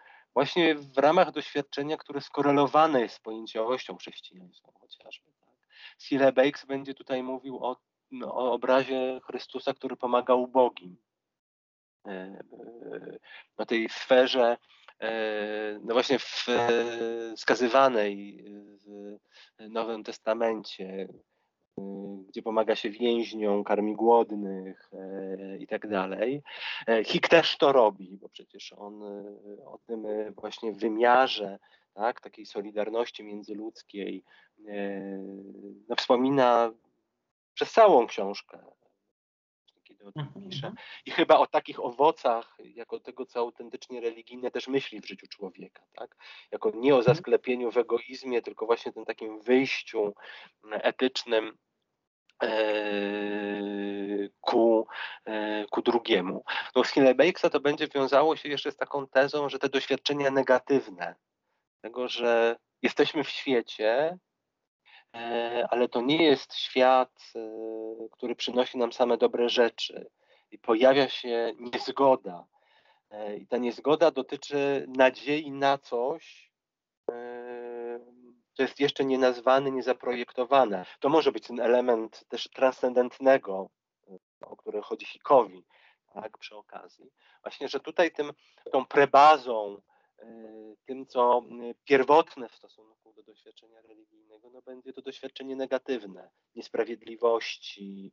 właśnie 0.41 0.75
w 0.75 0.99
ramach 0.99 1.33
doświadczenia, 1.33 1.97
które 1.97 2.21
skorelowane 2.21 3.01
jest 3.01 3.15
z 3.15 3.21
pojęciowością 3.21 3.97
chrześcijańską 3.97 4.73
chociażby. 4.81 5.33
Tak. 5.41 5.55
Sile 5.99 6.33
Bakes 6.33 6.65
będzie 6.65 6.95
tutaj 6.95 7.23
mówił 7.23 7.65
o, 7.65 7.77
no, 8.11 8.35
o 8.35 8.53
obrazie 8.53 9.21
Chrystusa, 9.27 9.75
który 9.75 9.97
pomaga 9.97 10.35
ubogim. 10.35 10.97
E, 12.07 12.45
na 13.59 13.67
tej 13.67 13.89
sferze 13.89 14.57
E, 15.01 15.81
no 15.83 15.95
właśnie 15.95 16.19
w 16.19 16.47
wskazywanej 17.37 18.45
w 18.87 19.19
Nowym 19.69 20.05
Testamencie, 20.05 20.85
e, 20.85 21.09
gdzie 22.29 22.43
pomaga 22.43 22.77
się 22.77 22.91
więźniom, 22.91 23.65
karmi 23.65 23.95
głodnych 23.95 24.91
e, 24.93 25.59
i 25.59 25.67
tak 25.67 25.89
dalej. 25.89 26.43
Hik 27.05 27.29
też 27.29 27.57
to 27.57 27.73
robi, 27.73 28.17
bo 28.17 28.29
przecież 28.29 28.73
on 28.73 29.03
o 29.67 29.79
tym 29.87 30.07
właśnie 30.37 30.73
wymiarze 30.73 31.59
tak, 31.95 32.21
takiej 32.21 32.47
solidarności 32.47 33.25
międzyludzkiej, 33.25 34.25
no, 35.89 35.97
wspomina 35.97 36.73
przez 37.55 37.73
całą 37.73 38.07
książkę 38.07 38.59
kiedy 40.01 40.09
o 40.09 40.13
tym 40.13 40.23
mhm, 40.23 40.51
pisze. 40.51 40.73
I 41.07 41.11
chyba 41.11 41.39
o 41.39 41.47
takich 41.47 41.81
owocach, 41.81 42.57
jako 42.75 43.01
tego, 43.01 43.27
co 43.27 43.41
autentycznie 43.41 44.01
religijne 44.01 44.51
też 44.51 44.69
myśli 44.69 45.01
w 45.01 45.07
życiu 45.07 45.27
człowieka, 45.27 45.83
tak? 45.93 46.17
Jako 46.51 46.71
nie 46.71 46.95
o 46.95 46.99
mhm. 46.99 47.15
zasklepieniu 47.15 47.73
w 47.73 47.77
egoizmie, 47.77 48.43
tylko 48.43 48.67
właśnie 48.67 48.93
tym 48.93 49.05
takim 49.05 49.41
wyjściu 49.41 50.15
etycznym 50.71 51.49
e, 51.49 51.53
ku, 54.41 54.87
e, 55.27 55.65
ku 55.71 55.83
drugiemu. 55.83 56.45
No 56.77 56.85
z 56.85 56.91
Hillebakesa 56.91 57.51
to 57.51 57.61
będzie 57.61 57.89
wiązało 57.89 58.37
się 58.37 58.49
jeszcze 58.49 58.73
z 58.73 58.77
taką 58.77 59.07
tezą, 59.07 59.49
że 59.49 59.59
te 59.59 59.69
doświadczenia 59.69 60.31
negatywne, 60.31 61.15
tego, 61.81 62.09
że 62.09 62.57
jesteśmy 62.83 63.25
w 63.25 63.29
świecie, 63.29 64.19
E, 65.15 65.67
ale 65.71 65.89
to 65.89 66.01
nie 66.01 66.25
jest 66.25 66.55
świat, 66.55 67.33
który 68.13 68.35
przynosi 68.37 68.79
nam 68.79 68.93
same 68.93 69.19
dobre 69.19 69.49
rzeczy 69.49 70.11
i 70.51 70.59
pojawia 70.59 71.09
się 71.09 71.53
niezgoda. 71.59 72.47
I 73.39 73.47
ta 73.47 73.59
niezgoda 73.59 74.11
dotyczy 74.11 74.87
nadziei 74.97 75.51
na 75.51 75.79
coś, 75.79 76.53
co 78.61 78.65
jest 78.65 78.81
jeszcze 78.81 79.05
nienazwane, 79.05 79.71
niezaprojektowane. 79.71 80.87
To 81.01 81.09
może 81.09 81.33
być 81.33 81.47
ten 81.47 81.61
element 81.61 82.25
też 82.29 82.49
transcendentnego, 82.49 83.71
o 84.41 84.57
który 84.57 84.83
chodzi 84.83 85.07
Hikowi, 85.07 85.65
tak, 86.15 86.39
przy 86.39 86.57
okazji. 86.57 87.11
Właśnie, 87.43 87.69
że 87.69 87.81
tutaj 87.81 88.13
tym, 88.13 88.33
tą 88.73 88.87
prebazą, 88.87 89.83
tym, 90.87 91.07
co 91.07 91.43
pierwotne 91.85 92.49
w 92.49 92.55
stosunku 92.55 93.13
do 93.13 93.23
doświadczenia 93.23 93.83
religijnego, 93.83 94.51
no 94.51 94.63
będzie 94.63 94.93
to 94.93 95.03
doświadczenie 95.03 95.57
negatywne, 95.57 96.31
niesprawiedliwości, 96.55 98.13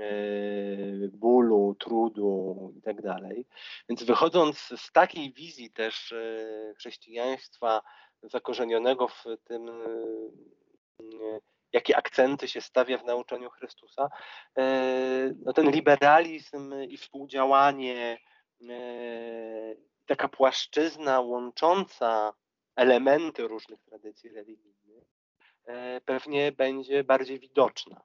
e, 0.00 1.08
bólu, 1.12 1.76
trudu 1.78 2.72
i 2.76 2.82
tak 2.82 3.02
dalej. 3.02 3.46
Więc 3.88 4.02
wychodząc 4.02 4.58
z 4.58 4.92
takiej 4.92 5.32
wizji 5.32 5.70
też 5.70 6.12
e, 6.12 6.74
chrześcijaństwa 6.76 7.82
zakorzenionego 8.22 9.08
w 9.08 9.24
tym, 9.44 9.68
e, 9.68 11.40
jakie 11.72 11.96
akcenty 11.96 12.48
się 12.48 12.60
stawia 12.60 12.98
w 12.98 13.04
nauczaniu 13.04 13.50
Chrystusa, 13.50 14.10
no 15.44 15.52
ten 15.52 15.70
liberalizm 15.70 16.74
i 16.88 16.96
współdziałanie, 16.96 18.18
taka 20.06 20.28
płaszczyzna 20.28 21.20
łącząca 21.20 22.32
elementy 22.76 23.48
różnych 23.48 23.82
tradycji 23.82 24.30
religijnych 24.30 25.04
e, 25.66 26.00
pewnie 26.00 26.52
będzie 26.52 27.04
bardziej 27.04 27.38
widoczna. 27.38 28.00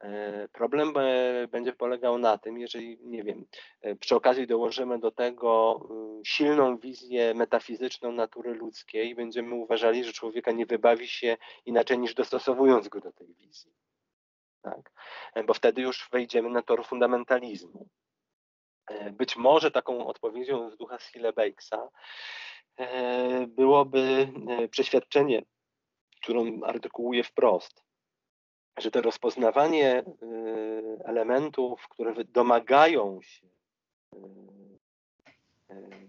E, 0.00 0.48
problem 0.48 0.92
e, 0.96 1.48
będzie 1.48 1.72
polegał 1.72 2.18
na 2.18 2.38
tym, 2.38 2.58
jeżeli, 2.58 2.98
nie 3.02 3.22
wiem, 3.22 3.46
przy 4.00 4.16
okazji 4.16 4.46
dołożymy 4.46 4.98
do 4.98 5.10
tego 5.10 5.80
mm, 5.90 6.24
silną 6.24 6.78
wizję 6.78 7.34
metafizyczną 7.34 8.12
natury 8.12 8.54
ludzkiej, 8.54 9.14
będziemy 9.14 9.54
uważali, 9.54 10.04
że 10.04 10.12
człowieka 10.12 10.52
nie 10.52 10.66
wybawi 10.66 11.08
się 11.08 11.36
inaczej 11.66 11.98
niż 11.98 12.14
dostosowując 12.14 12.88
go 12.88 13.00
do 13.00 13.12
tej 13.12 13.34
wizji. 13.34 13.72
Tak? 14.62 14.92
Bo 15.46 15.54
wtedy 15.54 15.82
już 15.82 16.08
wejdziemy 16.12 16.50
na 16.50 16.62
tor 16.62 16.86
fundamentalizmu. 16.86 17.88
Być 19.12 19.36
może 19.36 19.70
taką 19.70 20.06
odpowiedzią 20.06 20.70
z 20.70 20.76
ducha 20.76 20.98
Schillebakesa 20.98 21.88
E, 22.78 23.46
byłoby 23.46 24.28
e, 24.48 24.68
przeświadczenie, 24.68 25.42
którą 26.22 26.60
artykułuję 26.64 27.24
wprost, 27.24 27.84
że 28.78 28.90
to 28.90 29.02
rozpoznawanie 29.02 29.98
e, 29.98 30.04
elementów, 31.04 31.88
które 31.88 32.24
domagają 32.24 33.22
się 33.22 33.48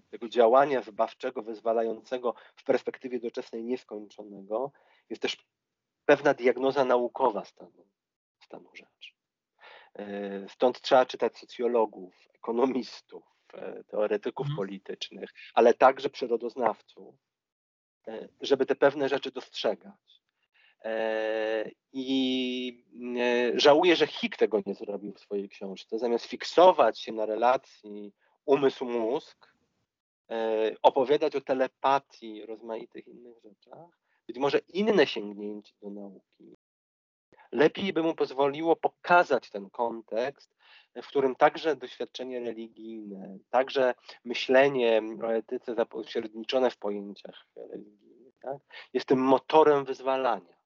tego 0.10 0.30
działania 0.30 0.82
wybawczego, 0.82 1.44
wyzwalającego 1.44 2.34
w 2.56 2.64
perspektywie 2.64 3.20
doczesnej 3.20 3.64
nieskończonego, 3.64 4.72
jest 5.10 5.22
też 5.22 5.38
pewna 6.06 6.34
diagnoza 6.34 6.86
naukowa 6.86 7.46
stanu, 7.46 7.86
stanu 8.44 8.70
rzeczy. 8.74 9.14
Stąd 10.48 10.82
trzeba 10.82 11.06
czytać 11.06 11.38
socjologów, 11.38 12.14
ekonomistów, 12.34 13.40
E, 13.54 13.84
teoretyków 13.84 14.46
mhm. 14.46 14.58
politycznych, 14.58 15.30
ale 15.54 15.74
także 15.74 16.10
przyrodoznawców, 16.10 17.16
e, 18.08 18.30
żeby 18.42 18.66
te 18.66 18.76
pewne 18.76 19.10
rzeczy 19.10 19.32
dostrzegać. 19.32 20.19
E, 20.84 21.72
I 21.94 22.86
żałuję, 23.54 23.96
że 23.96 24.08
Hick 24.08 24.38
tego 24.38 24.62
nie 24.66 24.76
zrobił 24.76 25.14
w 25.14 25.20
swojej 25.20 25.50
książce. 25.50 26.00
Zamiast 26.00 26.26
fiksować 26.26 27.00
się 27.00 27.12
na 27.12 27.26
relacji 27.26 28.14
umysł-mózg, 28.46 29.54
opowiadać 30.82 31.36
o 31.36 31.42
telepatii, 31.42 32.46
rozmaitych 32.46 33.08
innych 33.08 33.38
rzeczach, 33.44 34.00
być 34.28 34.38
może 34.38 34.60
inne 34.68 35.08
sięgnięcie 35.08 35.74
do 35.82 35.90
nauki, 35.90 36.58
lepiej 37.52 37.94
by 37.94 38.04
mu 38.04 38.16
pozwoliło 38.16 38.76
pokazać 38.76 39.50
ten 39.50 39.70
kontekst 39.70 40.60
w 40.96 41.08
którym 41.08 41.36
także 41.36 41.76
doświadczenie 41.76 42.40
religijne, 42.40 43.38
także 43.50 43.94
myślenie 44.26 45.02
o 45.24 45.34
etyce 45.34 45.76
zapośredniczone 45.76 46.72
w 46.72 46.78
pojęciach 46.78 47.46
religijnych, 47.56 48.34
tak, 48.42 48.58
jest 48.94 49.06
tym 49.06 49.20
motorem 49.20 49.86
wyzwalania. 49.86 50.59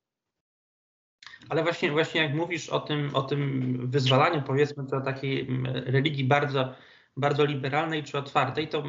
Ale 1.49 1.63
właśnie, 1.63 1.91
właśnie 1.91 2.21
jak 2.21 2.33
mówisz 2.33 2.69
o 2.69 2.79
tym, 2.79 3.09
o 3.13 3.21
tym 3.21 3.77
wyzwalaniu, 3.89 4.41
powiedzmy 4.41 4.85
to 4.87 5.01
takiej 5.01 5.47
religii 5.85 6.23
bardzo, 6.23 6.73
bardzo 7.17 7.45
liberalnej 7.45 8.03
czy 8.03 8.17
otwartej, 8.17 8.67
to 8.67 8.83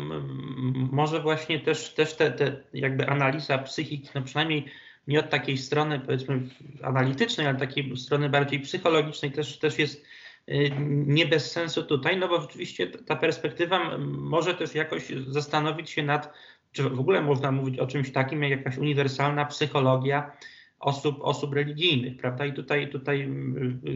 może 0.92 1.20
właśnie 1.20 1.61
też, 1.61 1.94
też 1.94 2.16
te, 2.16 2.30
te 2.30 2.57
jakby 2.72 3.09
analiza 3.09 3.59
psychiki, 3.59 4.09
no 4.14 4.22
przynajmniej 4.22 4.64
nie 5.07 5.20
od 5.20 5.30
takiej 5.30 5.59
strony 5.59 6.00
powiedzmy 6.00 6.40
analitycznej, 6.82 7.46
ale 7.46 7.59
takiej 7.59 7.96
strony 7.96 8.28
bardziej 8.28 8.61
psychologicznej 8.61 9.32
też, 9.32 9.59
też 9.59 9.78
jest 9.78 10.05
Y, 10.48 10.70
nie 11.07 11.26
bez 11.26 11.50
sensu 11.50 11.82
tutaj, 11.82 12.16
no 12.16 12.28
bo 12.28 12.40
rzeczywiście 12.40 12.86
ta 12.86 13.16
perspektywa 13.16 13.98
może 13.98 14.55
też 14.55 14.74
jakoś 14.74 15.09
zastanowić 15.28 15.90
się 15.90 16.02
nad, 16.02 16.34
czy 16.72 16.82
w 16.82 17.00
ogóle 17.00 17.22
można 17.22 17.52
mówić 17.52 17.78
o 17.78 17.86
czymś 17.86 18.12
takim 18.12 18.42
jak 18.42 18.50
jakaś 18.50 18.78
uniwersalna 18.78 19.44
psychologia 19.44 20.32
osób, 20.81 21.18
osób 21.20 21.55
religijnych, 21.55 22.16
prawda? 22.16 22.47
I 22.47 22.53
tutaj, 22.53 22.91
tutaj 22.91 23.29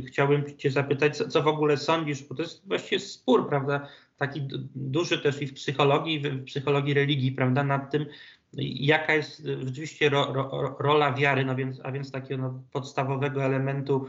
chciałbym 0.07 0.57
Cię 0.57 0.71
zapytać, 0.71 1.17
co, 1.17 1.29
co 1.29 1.43
w 1.43 1.47
ogóle 1.47 1.77
sądzisz, 1.77 2.23
bo 2.23 2.35
to 2.35 2.43
jest 2.43 2.69
właściwie 2.69 3.01
spór, 3.01 3.49
prawda? 3.49 3.89
Taki 4.17 4.49
duży 4.75 5.19
też 5.19 5.43
i 5.43 5.47
w 5.47 5.55
psychologii, 5.55 6.15
i 6.15 6.21
w 6.21 6.45
psychologii 6.45 6.95
religii, 6.95 7.33
prawda? 7.33 7.65
Nad 7.65 7.91
tym, 7.91 8.07
jaka 8.81 9.15
jest 9.15 9.43
rzeczywiście 9.65 10.09
ro, 10.09 10.33
ro, 10.33 10.77
rola 10.79 11.13
wiary, 11.13 11.45
no 11.45 11.57
więc, 11.57 11.81
a 11.85 11.93
więc 11.93 12.11
takiego 12.11 12.43
no, 12.43 12.63
podstawowego 12.73 13.45
elementu 13.45 14.07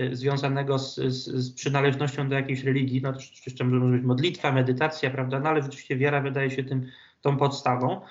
Y, 0.00 0.16
związanego 0.16 0.78
z, 0.78 0.94
z, 0.94 1.24
z, 1.24 1.52
przynależnością 1.52 2.28
do 2.28 2.34
jakiejś 2.34 2.64
religii, 2.64 3.02
no 3.02 3.12
to 3.58 3.64
może 3.64 3.96
być 3.96 4.04
modlitwa, 4.04 4.52
medytacja, 4.52 5.10
prawda, 5.10 5.40
no 5.40 5.48
ale 5.48 5.62
rzeczywiście 5.62 5.96
wiara 5.96 6.20
wydaje 6.20 6.50
się 6.50 6.64
tym, 6.64 6.86
tą 7.20 7.36
podstawą, 7.36 8.00
y, 8.00 8.00
y, 8.00 8.06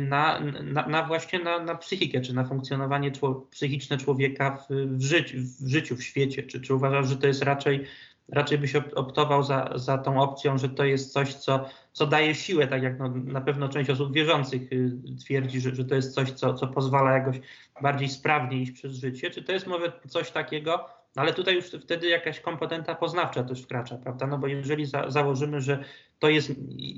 na, 0.00 0.40
na, 0.62 0.86
na 0.86 1.02
właśnie 1.02 1.38
na, 1.38 1.58
na, 1.58 1.74
psychikę, 1.74 2.20
czy 2.20 2.34
na 2.34 2.44
funkcjonowanie 2.44 3.12
psychiczne 3.50 3.98
człowieka 3.98 4.56
w, 4.56 4.74
w, 4.96 5.02
życiu, 5.02 5.36
w 5.60 5.68
życiu, 5.68 5.96
w 5.96 6.02
świecie, 6.02 6.42
czy, 6.42 6.60
czy 6.60 6.74
uważasz, 6.74 7.08
że 7.08 7.16
to 7.16 7.26
jest 7.26 7.42
raczej 7.42 7.86
raczej 8.28 8.58
byś 8.58 8.76
optował 8.76 9.42
za, 9.42 9.70
za 9.74 9.98
tą 9.98 10.20
opcją, 10.20 10.58
że 10.58 10.68
to 10.68 10.84
jest 10.84 11.12
coś, 11.12 11.34
co, 11.34 11.68
co 11.92 12.06
daje 12.06 12.34
siłę, 12.34 12.66
tak 12.66 12.82
jak 12.82 12.98
no, 12.98 13.08
na 13.08 13.40
pewno 13.40 13.68
część 13.68 13.90
osób 13.90 14.12
wierzących 14.12 14.72
y, 14.72 14.92
twierdzi, 15.24 15.60
że, 15.60 15.74
że 15.74 15.84
to 15.84 15.94
jest 15.94 16.14
coś, 16.14 16.30
co, 16.30 16.54
co 16.54 16.66
pozwala 16.66 17.12
jakoś 17.12 17.40
bardziej 17.82 18.08
sprawnie 18.08 18.58
iść 18.62 18.72
przez 18.72 18.94
życie. 18.94 19.30
Czy 19.30 19.42
to 19.42 19.52
jest 19.52 19.66
może 19.66 19.92
coś 20.08 20.30
takiego, 20.30 20.88
no 21.16 21.22
ale 21.22 21.32
tutaj 21.32 21.54
już 21.54 21.64
wtedy 21.66 22.08
jakaś 22.08 22.40
komponenta 22.40 22.94
poznawcza 22.94 23.44
też 23.44 23.62
wkracza, 23.62 23.98
prawda? 23.98 24.26
No 24.26 24.38
bo 24.38 24.46
jeżeli 24.46 24.86
za, 24.86 25.10
założymy, 25.10 25.60
że 25.60 25.84
to 26.18 26.28
jest 26.28 26.52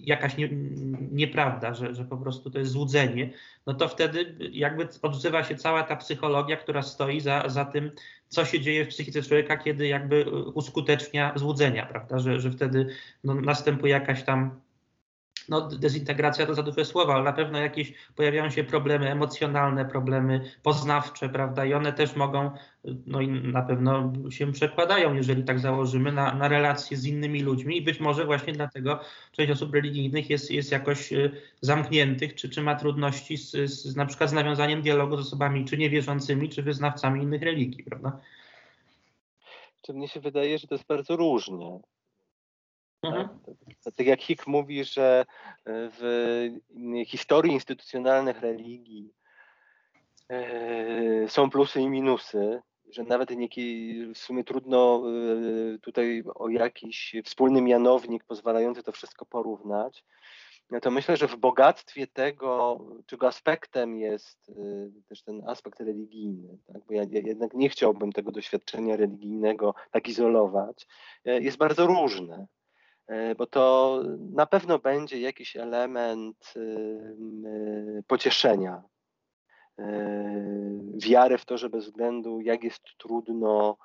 jakaś 0.04 0.36
nie, 0.36 0.48
nieprawda, 1.12 1.74
że, 1.74 1.94
że 1.94 2.04
po 2.04 2.16
prostu 2.16 2.50
to 2.50 2.58
jest 2.58 2.70
złudzenie, 2.70 3.30
no 3.66 3.74
to 3.74 3.88
wtedy 3.88 4.36
jakby 4.52 4.88
odzywa 5.02 5.44
się 5.44 5.54
cała 5.54 5.82
ta 5.82 5.96
psychologia, 5.96 6.56
która 6.56 6.82
stoi 6.82 7.20
za, 7.20 7.48
za 7.48 7.64
tym, 7.64 7.90
co 8.28 8.44
się 8.44 8.60
dzieje 8.60 8.84
w 8.84 8.88
psychice 8.88 9.22
człowieka, 9.22 9.56
kiedy 9.56 9.86
jakby 9.86 10.30
uskutecznia 10.54 11.32
złudzenia, 11.36 11.86
prawda? 11.86 12.18
Że, 12.18 12.40
że 12.40 12.50
wtedy 12.50 12.86
no, 13.24 13.34
następuje 13.34 13.92
jakaś 13.92 14.22
tam 14.22 14.60
no, 15.48 15.68
dezintegracja 15.68 16.46
to 16.46 16.54
za 16.54 16.62
duże 16.62 16.84
słowa, 16.84 17.14
ale 17.14 17.24
na 17.24 17.32
pewno 17.32 17.58
jakieś 17.58 17.92
pojawiają 18.16 18.50
się 18.50 18.64
problemy 18.64 19.10
emocjonalne, 19.10 19.84
problemy 19.84 20.52
poznawcze, 20.62 21.28
prawda? 21.28 21.64
I 21.64 21.74
one 21.74 21.92
też 21.92 22.16
mogą, 22.16 22.50
no 23.06 23.20
i 23.20 23.28
na 23.28 23.62
pewno 23.62 24.12
się 24.30 24.52
przekładają, 24.52 25.14
jeżeli 25.14 25.44
tak 25.44 25.58
założymy, 25.58 26.12
na, 26.12 26.34
na 26.34 26.48
relacje 26.48 26.96
z 26.96 27.06
innymi 27.06 27.42
ludźmi 27.42 27.76
i 27.76 27.82
być 27.82 28.00
może 28.00 28.24
właśnie 28.24 28.52
dlatego 28.52 29.00
część 29.32 29.50
osób 29.50 29.74
religijnych 29.74 30.30
jest, 30.30 30.50
jest 30.50 30.72
jakoś 30.72 31.12
y, 31.12 31.30
zamkniętych, 31.60 32.34
czy, 32.34 32.48
czy 32.48 32.62
ma 32.62 32.74
trudności 32.74 33.36
z, 33.36 33.50
z 33.70 33.96
na 33.96 34.06
przykład 34.06 34.30
z 34.30 34.32
nawiązaniem 34.32 34.82
dialogu 34.82 35.16
z 35.16 35.20
osobami 35.20 35.64
czy 35.64 35.78
niewierzącymi, 35.78 36.48
czy 36.48 36.62
wyznawcami 36.62 37.22
innych 37.22 37.42
religii, 37.42 37.84
prawda? 37.84 38.20
Czy 39.82 39.92
mnie 39.92 40.08
się 40.08 40.20
wydaje, 40.20 40.58
że 40.58 40.66
to 40.66 40.74
jest 40.74 40.86
bardzo 40.86 41.16
różnie. 41.16 41.80
Mhm. 43.02 43.28
Tak, 43.84 43.94
tak 43.94 44.06
jak 44.06 44.22
Hick 44.22 44.46
mówi, 44.46 44.84
że 44.84 45.20
e, 45.20 45.24
w 45.66 46.50
historii 47.06 47.52
instytucjonalnych 47.52 48.40
religii 48.40 49.12
e, 50.28 51.28
są 51.28 51.50
plusy 51.50 51.80
i 51.80 51.88
minusy, 51.88 52.62
że 52.90 53.02
nawet 53.04 53.30
niekiedy 53.30 54.14
w 54.14 54.18
sumie 54.18 54.44
trudno 54.44 55.02
e, 55.74 55.78
tutaj 55.78 56.24
o 56.34 56.48
jakiś 56.48 57.16
wspólny 57.24 57.62
mianownik 57.62 58.24
pozwalający 58.24 58.82
to 58.82 58.92
wszystko 58.92 59.26
porównać, 59.26 60.04
no 60.70 60.80
to 60.80 60.90
myślę, 60.90 61.16
że 61.16 61.28
w 61.28 61.36
bogactwie 61.36 62.06
tego, 62.06 62.80
czego 63.06 63.26
aspektem 63.26 63.98
jest 63.98 64.52
też 65.08 65.22
ten 65.22 65.42
aspekt 65.46 65.80
religijny, 65.80 66.58
tak? 66.66 66.82
bo 66.86 66.94
ja, 66.94 67.02
jednak 67.10 67.54
nie 67.54 67.68
chciałbym 67.68 68.12
tego 68.12 68.32
doświadczenia 68.32 68.96
religijnego 68.96 69.74
tak 69.90 70.08
izolować, 70.08 70.86
jest 71.24 71.56
bardzo 71.56 71.86
różne. 71.86 72.46
E, 73.08 73.34
bo 73.34 73.46
to 73.46 74.02
na 74.32 74.46
pewno 74.46 74.78
będzie 74.78 75.20
jakiś 75.20 75.56
element 75.56 76.54
e, 76.56 78.02
pocieszenia, 78.06 78.82
e, 79.78 79.84
wiary 80.94 81.38
w 81.38 81.44
to, 81.44 81.58
że 81.58 81.68
bez 81.68 81.84
względu 81.84 82.40
jak 82.40 82.64
jest 82.64 82.82
trudno, 82.98 83.76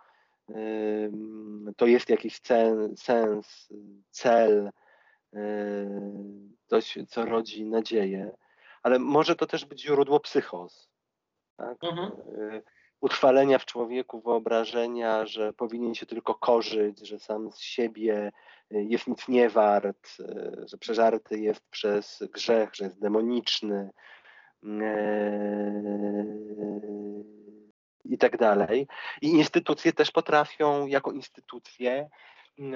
to 1.78 1.86
jest 1.86 2.10
jakiś 2.10 2.40
sens, 2.96 3.70
cel, 4.12 4.72
coś, 6.66 6.98
co 7.08 7.26
rodzi 7.26 7.66
nadzieję. 7.66 8.32
Ale 8.84 9.00
może 9.00 9.36
to 9.36 9.46
też 9.46 9.66
być 9.66 9.82
źródło 9.82 10.20
psychos. 10.20 10.90
Tak? 11.58 11.78
Mhm 11.84 12.12
utrwalenia 13.04 13.60
w 13.60 13.66
człowieku 13.66 14.22
wyobrażenia, 14.22 15.26
że 15.26 15.54
powinien 15.54 15.96
się 15.96 16.06
tylko 16.06 16.36
korzyć, 16.36 17.08
że 17.08 17.20
sam 17.20 17.52
z 17.52 17.60
siebie 17.60 18.32
y, 18.72 18.84
jest 18.84 19.08
nic 19.08 19.28
nie 19.28 19.50
wart, 19.50 20.18
y, 20.20 20.66
że 20.68 20.78
przeżarty 20.78 21.40
jest 21.40 21.70
przez 21.70 22.24
grzech, 22.34 22.76
że 22.76 22.84
jest 22.84 23.00
demoniczny 23.00 23.90
y, 24.64 24.70
i 28.06 28.18
tak 28.18 28.38
dalej. 28.38 28.88
I 29.22 29.28
instytucje 29.28 29.94
też 29.94 30.12
potrafią 30.12 30.88
jako 30.88 31.12
instytucje 31.12 32.10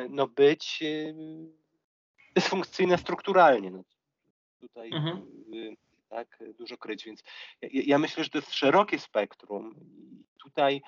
no, 0.09 0.27
być 0.27 0.83
dysfunkcyjne 2.35 2.97
strukturalnie. 2.97 3.71
No, 3.71 3.83
tutaj 4.59 4.89
mhm 4.93 5.27
tak, 6.09 6.43
dużo 6.59 6.77
kryć. 6.77 7.05
Więc 7.05 7.23
ja, 7.61 7.69
ja, 7.85 7.97
myślę, 7.97 8.23
że 8.23 8.29
to 8.29 8.37
jest 8.37 8.53
szerokie 8.53 8.99
spektrum. 8.99 9.75
Tutaj 10.47 10.81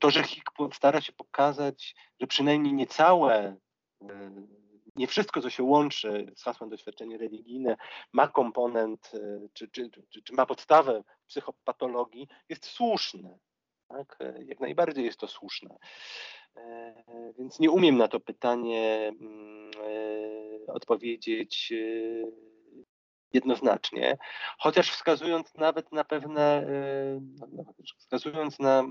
to, 0.00 0.10
że 0.10 0.22
Hick 0.22 0.50
stara 0.72 1.00
się 1.00 1.12
pokazać, 1.12 1.94
że 2.20 2.26
przynajmniej 2.26 2.72
nie 2.72 2.86
całe, 2.86 3.56
yy, 4.00 4.08
nie 4.96 5.06
wszystko, 5.06 5.40
co 5.40 5.50
się 5.50 5.62
łączy 5.62 6.32
z 6.36 6.42
hasłem 6.42 6.70
doświadczenie 6.70 7.18
religijne, 7.18 7.76
ma 8.12 8.28
komponent, 8.28 9.10
yy, 9.14 9.48
czy, 9.52 9.68
czy, 9.68 9.90
czy, 10.10 10.22
czy 10.22 10.32
ma 10.34 10.46
podstawę 10.46 11.02
psychopatologii, 11.26 12.28
jest 12.48 12.66
słuszne. 12.66 13.38
Tak? 13.88 14.18
Jak 14.46 14.60
najbardziej 14.60 15.04
jest 15.04 15.20
to 15.20 15.28
słuszne. 15.28 15.76
Więc 17.38 17.58
nie 17.58 17.70
umiem 17.70 17.96
na 17.96 18.08
to 18.08 18.20
pytanie 18.20 19.12
yy, 19.20 20.72
odpowiedzieć 20.72 21.72
jednoznacznie, 23.32 24.18
chociaż 24.58 24.90
wskazując 24.90 25.54
nawet 25.54 25.92
na 25.92 26.04
pewne, 26.04 26.62
y, 26.62 27.20
wskazując 27.98 28.58
na 28.58 28.84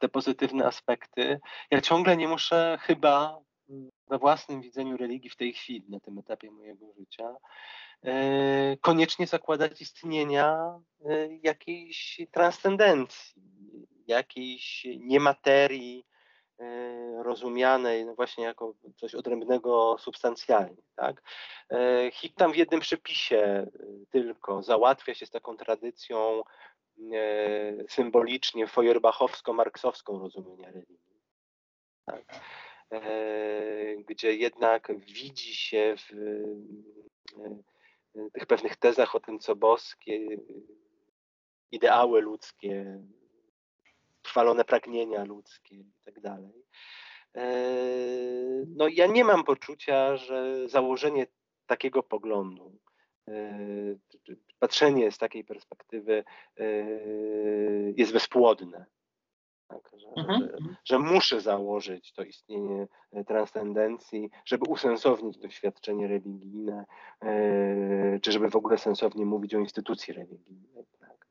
te 0.00 0.08
pozytywne 0.08 0.66
aspekty, 0.66 1.40
ja 1.70 1.80
ciągle 1.80 2.16
nie 2.16 2.28
muszę 2.28 2.78
chyba 2.80 3.38
we 4.08 4.18
własnym 4.18 4.60
widzeniu 4.60 4.96
religii 4.96 5.30
w 5.30 5.36
tej 5.36 5.52
chwili, 5.52 5.84
na 5.88 6.00
tym 6.00 6.18
etapie 6.18 6.50
mojego 6.50 6.86
życia, 6.98 7.36
y, 8.04 8.78
koniecznie 8.80 9.26
zakładać 9.26 9.80
istnienia 9.80 10.78
y, 11.00 11.40
jakiejś 11.42 12.20
transcendencji, 12.32 13.42
jakiejś 14.06 14.86
niematerii, 14.98 16.06
rozumianej 17.22 18.04
no 18.04 18.14
właśnie 18.14 18.44
jako 18.44 18.74
coś 18.96 19.14
odrębnego 19.14 19.96
substancjalnie. 19.98 20.82
Tak? 20.96 21.22
E, 21.70 22.10
Hick 22.10 22.36
tam 22.36 22.52
w 22.52 22.56
jednym 22.56 22.80
przepisie 22.80 23.36
e, 23.36 23.66
tylko 24.10 24.62
załatwia 24.62 25.14
się 25.14 25.26
z 25.26 25.30
taką 25.30 25.56
tradycją 25.56 26.42
symbolicznie 27.88 28.66
feuerbachowsko-marksowską 28.66 30.20
rozumienia 30.20 30.70
religii. 30.70 31.20
Tak? 32.06 32.24
Gdzie 34.08 34.34
jednak 34.34 34.92
widzi 34.98 35.54
się 35.54 35.94
w 35.98 36.14
tych 38.32 38.46
pewnych 38.46 38.76
tezach 38.76 39.14
o 39.14 39.20
tym, 39.20 39.38
co 39.38 39.56
boskie, 39.56 40.26
ideały 41.72 42.20
ludzkie, 42.20 43.02
trwalone 44.24 44.64
pragnienia 44.64 45.24
ludzkie 45.24 45.76
i 45.76 45.92
tak 46.04 46.20
dalej. 46.20 46.64
E, 47.36 47.46
no 48.76 48.88
ja 48.88 49.06
nie 49.06 49.24
mam 49.24 49.44
poczucia, 49.44 50.16
że 50.16 50.68
założenie 50.68 51.26
takiego 51.66 52.02
poglądu, 52.02 52.78
e, 53.28 53.58
patrzenie 54.58 55.12
z 55.12 55.18
takiej 55.18 55.44
perspektywy 55.44 56.24
e, 56.56 56.64
jest 57.96 58.12
bezpłodne. 58.12 58.86
Tak, 59.68 59.90
że, 59.96 60.08
mhm. 60.16 60.40
że, 60.40 60.58
że, 60.84 60.98
muszę 60.98 61.40
założyć 61.40 62.12
to 62.12 62.22
istnienie 62.22 62.86
transcendencji, 63.26 64.30
żeby 64.44 64.70
usensownić 64.70 65.38
doświadczenie 65.38 66.08
religijne, 66.08 66.84
czy 68.22 68.32
żeby 68.32 68.50
w 68.50 68.56
ogóle 68.56 68.78
sensownie 68.78 69.26
mówić 69.26 69.54
o 69.54 69.58
instytucji 69.58 70.14
religijnej. 70.14 70.86
Tak. 71.00 71.26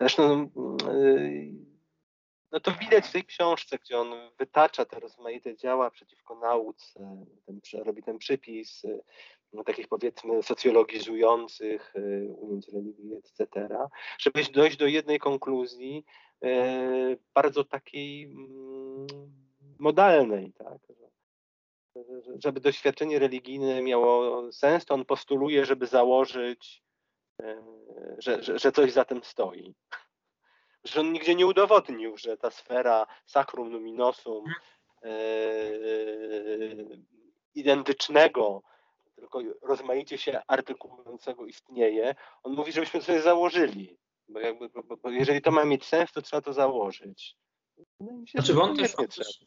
Zresztą 0.00 0.50
no 2.52 2.60
to 2.60 2.72
widać 2.72 3.06
w 3.06 3.12
tej 3.12 3.24
książce, 3.24 3.78
gdzie 3.78 3.98
on 3.98 4.30
wytacza 4.38 4.84
te 4.84 5.00
rozmaite 5.00 5.56
działa 5.56 5.90
przeciwko 5.90 6.34
nauce, 6.34 7.24
ten, 7.46 7.60
robi 7.84 8.02
ten 8.02 8.18
przypis 8.18 8.82
no, 9.52 9.64
takich 9.64 9.88
powiedzmy 9.88 10.42
socjologizujących 10.42 11.96
y, 11.96 12.34
ujęć 12.38 12.68
religii, 12.68 13.14
etc., 13.14 13.68
żeby 14.18 14.44
dojść 14.44 14.76
do 14.76 14.86
jednej 14.86 15.18
konkluzji 15.18 16.04
y, 16.44 17.18
bardzo 17.34 17.64
takiej 17.64 18.24
mm, 18.24 19.06
modalnej, 19.78 20.52
tak? 20.52 20.78
żeby 22.38 22.60
doświadczenie 22.60 23.18
religijne 23.18 23.82
miało 23.82 24.52
sens, 24.52 24.84
to 24.84 24.94
on 24.94 25.04
postuluje, 25.04 25.66
żeby 25.66 25.86
założyć, 25.86 26.82
y, 27.42 27.56
że, 28.18 28.58
że 28.58 28.72
coś 28.72 28.92
za 28.92 29.04
tym 29.04 29.24
stoi 29.24 29.74
że 30.84 31.00
on 31.00 31.12
nigdzie 31.12 31.34
nie 31.34 31.46
udowodnił, 31.46 32.16
że 32.16 32.36
ta 32.36 32.50
sfera 32.50 33.06
sacrum 33.26 33.72
luminosum 33.72 34.44
e, 35.02 35.10
identycznego, 37.54 38.62
tylko 39.16 39.40
rozmaicie 39.62 40.18
się 40.18 40.40
artykułującego 40.46 41.46
istnieje. 41.46 42.14
On 42.42 42.52
mówi, 42.52 42.72
żebyśmy 42.72 43.02
sobie 43.02 43.22
założyli, 43.22 43.98
bo, 44.28 44.40
jakby, 44.40 44.68
bo, 44.68 44.96
bo 44.96 45.10
jeżeli 45.10 45.42
to 45.42 45.50
ma 45.50 45.64
mieć 45.64 45.84
sens, 45.84 46.12
to 46.12 46.22
trzeba 46.22 46.42
to 46.42 46.52
założyć. 46.52 47.36
No 48.00 48.26
się, 48.26 48.42
znaczy, 48.42 48.60
on 48.60 48.76
też, 48.76 48.94
on 48.98 49.06
też, 49.08 49.44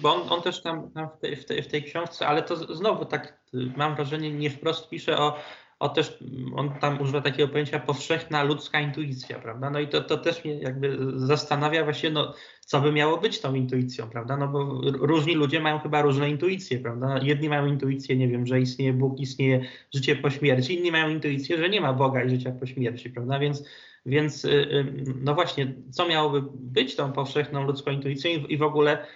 bo 0.00 0.14
on, 0.14 0.32
on 0.32 0.42
też 0.42 0.62
tam, 0.62 0.90
tam 0.92 1.08
w, 1.16 1.20
tej, 1.20 1.36
w, 1.36 1.44
tej, 1.44 1.62
w 1.62 1.68
tej 1.68 1.84
książce, 1.84 2.26
ale 2.26 2.42
to 2.42 2.74
znowu 2.74 3.04
tak 3.04 3.42
mam 3.76 3.94
wrażenie, 3.94 4.30
nie 4.30 4.50
wprost 4.50 4.88
pisze 4.88 5.18
o 5.18 5.36
o 5.82 5.88
też, 5.88 6.18
on 6.56 6.70
tam 6.80 7.00
używa 7.00 7.20
takiego 7.20 7.48
pojęcia 7.48 7.80
powszechna 7.80 8.42
ludzka 8.42 8.80
intuicja, 8.80 9.38
prawda? 9.38 9.70
No 9.70 9.80
i 9.80 9.88
to, 9.88 10.00
to 10.00 10.18
też 10.18 10.44
mnie 10.44 10.54
jakby 10.58 10.98
zastanawia 11.14 11.84
właśnie, 11.84 12.10
no, 12.10 12.34
co 12.60 12.80
by 12.80 12.92
miało 12.92 13.18
być 13.18 13.40
tą 13.40 13.54
intuicją, 13.54 14.10
prawda? 14.10 14.36
No 14.36 14.48
bo 14.48 14.80
różni 14.92 15.34
ludzie 15.34 15.60
mają 15.60 15.78
chyba 15.78 16.02
różne 16.02 16.30
intuicje, 16.30 16.78
prawda? 16.78 17.18
Jedni 17.22 17.48
mają 17.48 17.66
intuicję, 17.66 18.16
nie 18.16 18.28
wiem, 18.28 18.46
że 18.46 18.60
istnieje 18.60 18.92
Bóg, 18.92 19.20
istnieje 19.20 19.64
życie 19.94 20.16
po 20.16 20.30
śmierci, 20.30 20.78
inni 20.78 20.92
mają 20.92 21.08
intuicję, 21.08 21.58
że 21.58 21.68
nie 21.68 21.80
ma 21.80 21.92
Boga 21.92 22.24
i 22.24 22.30
życia 22.30 22.52
po 22.60 22.66
śmierci, 22.66 23.10
prawda? 23.10 23.38
Więc, 23.38 23.68
więc 24.06 24.44
y, 24.44 24.50
y, 24.50 25.04
no 25.22 25.34
właśnie, 25.34 25.74
co 25.90 26.08
miałoby 26.08 26.42
być 26.54 26.96
tą 26.96 27.12
powszechną 27.12 27.66
ludzką 27.66 27.90
intuicją 27.90 28.30
i 28.30 28.56
w 28.56 28.62
ogóle 28.62 29.06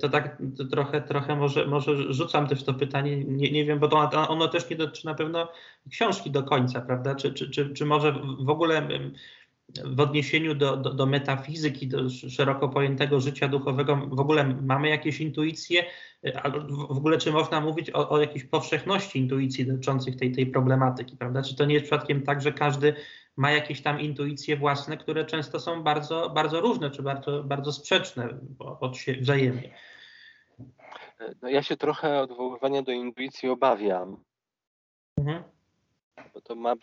to 0.00 0.08
tak 0.08 0.38
to 0.58 0.64
trochę, 0.64 1.02
trochę 1.02 1.36
może, 1.36 1.66
może 1.66 2.12
rzucam 2.12 2.46
też 2.46 2.64
to 2.64 2.74
pytanie, 2.74 3.24
nie, 3.24 3.50
nie 3.50 3.64
wiem, 3.64 3.78
bo 3.78 3.88
to 3.88 4.28
ono 4.28 4.48
też 4.48 4.70
nie 4.70 4.76
dotyczy 4.76 5.06
na 5.06 5.14
pewno 5.14 5.48
książki 5.90 6.30
do 6.30 6.42
końca, 6.42 6.80
prawda? 6.80 7.14
Czy, 7.14 7.32
czy, 7.32 7.50
czy, 7.50 7.74
czy 7.74 7.86
może 7.86 8.12
w 8.40 8.50
ogóle 8.50 8.88
w 9.84 10.00
odniesieniu 10.00 10.54
do, 10.54 10.76
do, 10.76 10.94
do, 10.94 11.06
metafizyki, 11.06 11.88
do 11.88 12.10
szeroko 12.10 12.68
pojętego 12.68 13.20
życia 13.20 13.48
duchowego, 13.48 13.96
w 13.96 14.20
ogóle 14.20 14.44
mamy 14.62 14.88
jakieś 14.88 15.20
intuicje, 15.20 15.84
w 16.90 16.96
ogóle 16.96 17.18
czy 17.18 17.32
można 17.32 17.60
mówić 17.60 17.90
o, 17.90 18.08
o 18.08 18.20
jakiejś 18.20 18.44
powszechności 18.44 19.18
intuicji 19.18 19.66
dotyczących 19.66 20.16
tej, 20.16 20.32
tej 20.32 20.46
problematyki, 20.46 21.16
prawda? 21.16 21.42
Czy 21.42 21.56
to 21.56 21.64
nie 21.64 21.74
jest 21.74 21.86
przypadkiem 21.86 22.22
tak, 22.22 22.42
że 22.42 22.52
każdy 22.52 22.94
ma 23.36 23.50
jakieś 23.50 23.82
tam 23.82 24.00
intuicje 24.00 24.56
własne, 24.56 24.96
które 24.96 25.24
często 25.24 25.60
są 25.60 25.82
bardzo, 25.82 26.30
bardzo 26.30 26.60
różne, 26.60 26.90
czy 26.90 27.02
bardzo, 27.02 27.44
bardzo 27.44 27.72
sprzeczne 27.72 28.28
od 28.58 28.96
siebie 28.96 29.20
wzajemnie? 29.20 29.74
No 31.42 31.48
ja 31.48 31.62
się 31.62 31.76
trochę 31.76 32.20
odwoływania 32.20 32.82
do 32.82 32.92
intuicji 32.92 33.48
obawiam. 33.48 34.24
Mhm. 35.18 35.42
Bo 36.34 36.40
to 36.40 36.54
ma 36.54 36.74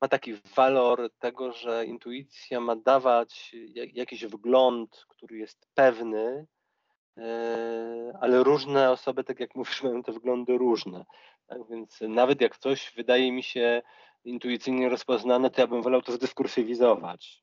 ma 0.00 0.08
taki 0.08 0.34
walor 0.56 1.10
tego, 1.18 1.52
że 1.52 1.86
intuicja 1.86 2.60
ma 2.60 2.76
dawać 2.76 3.56
jakiś 3.74 4.26
wgląd, 4.26 5.04
który 5.08 5.38
jest 5.38 5.66
pewny, 5.74 6.46
e, 7.16 8.12
ale 8.20 8.42
różne 8.42 8.90
osoby, 8.90 9.24
tak 9.24 9.40
jak 9.40 9.54
mówisz, 9.54 9.82
mają 9.82 10.02
te 10.02 10.12
wglądy 10.12 10.58
różne. 10.58 11.04
Tak 11.46 11.58
więc 11.70 12.00
nawet 12.00 12.40
jak 12.40 12.58
coś 12.58 12.92
wydaje 12.96 13.32
mi 13.32 13.42
się 13.42 13.82
intuicyjnie 14.24 14.88
rozpoznane, 14.88 15.50
to 15.50 15.60
ja 15.60 15.66
bym 15.66 15.82
wolał 15.82 16.02
to 16.02 16.12
zdyskursywizować. 16.12 17.42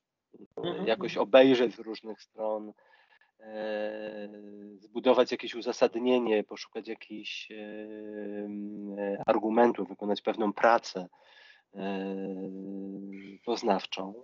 Mhm. 0.56 0.86
Jakoś 0.86 1.16
obejrzeć 1.16 1.74
z 1.74 1.78
różnych 1.78 2.22
stron, 2.22 2.72
e, 3.40 4.28
zbudować 4.78 5.32
jakieś 5.32 5.54
uzasadnienie, 5.54 6.44
poszukać 6.44 6.88
jakichś 6.88 7.50
e, 7.50 9.22
argumentów, 9.26 9.88
wykonać 9.88 10.22
pewną 10.22 10.52
pracę. 10.52 11.08
E, 11.74 12.16
poznawczą. 13.44 14.14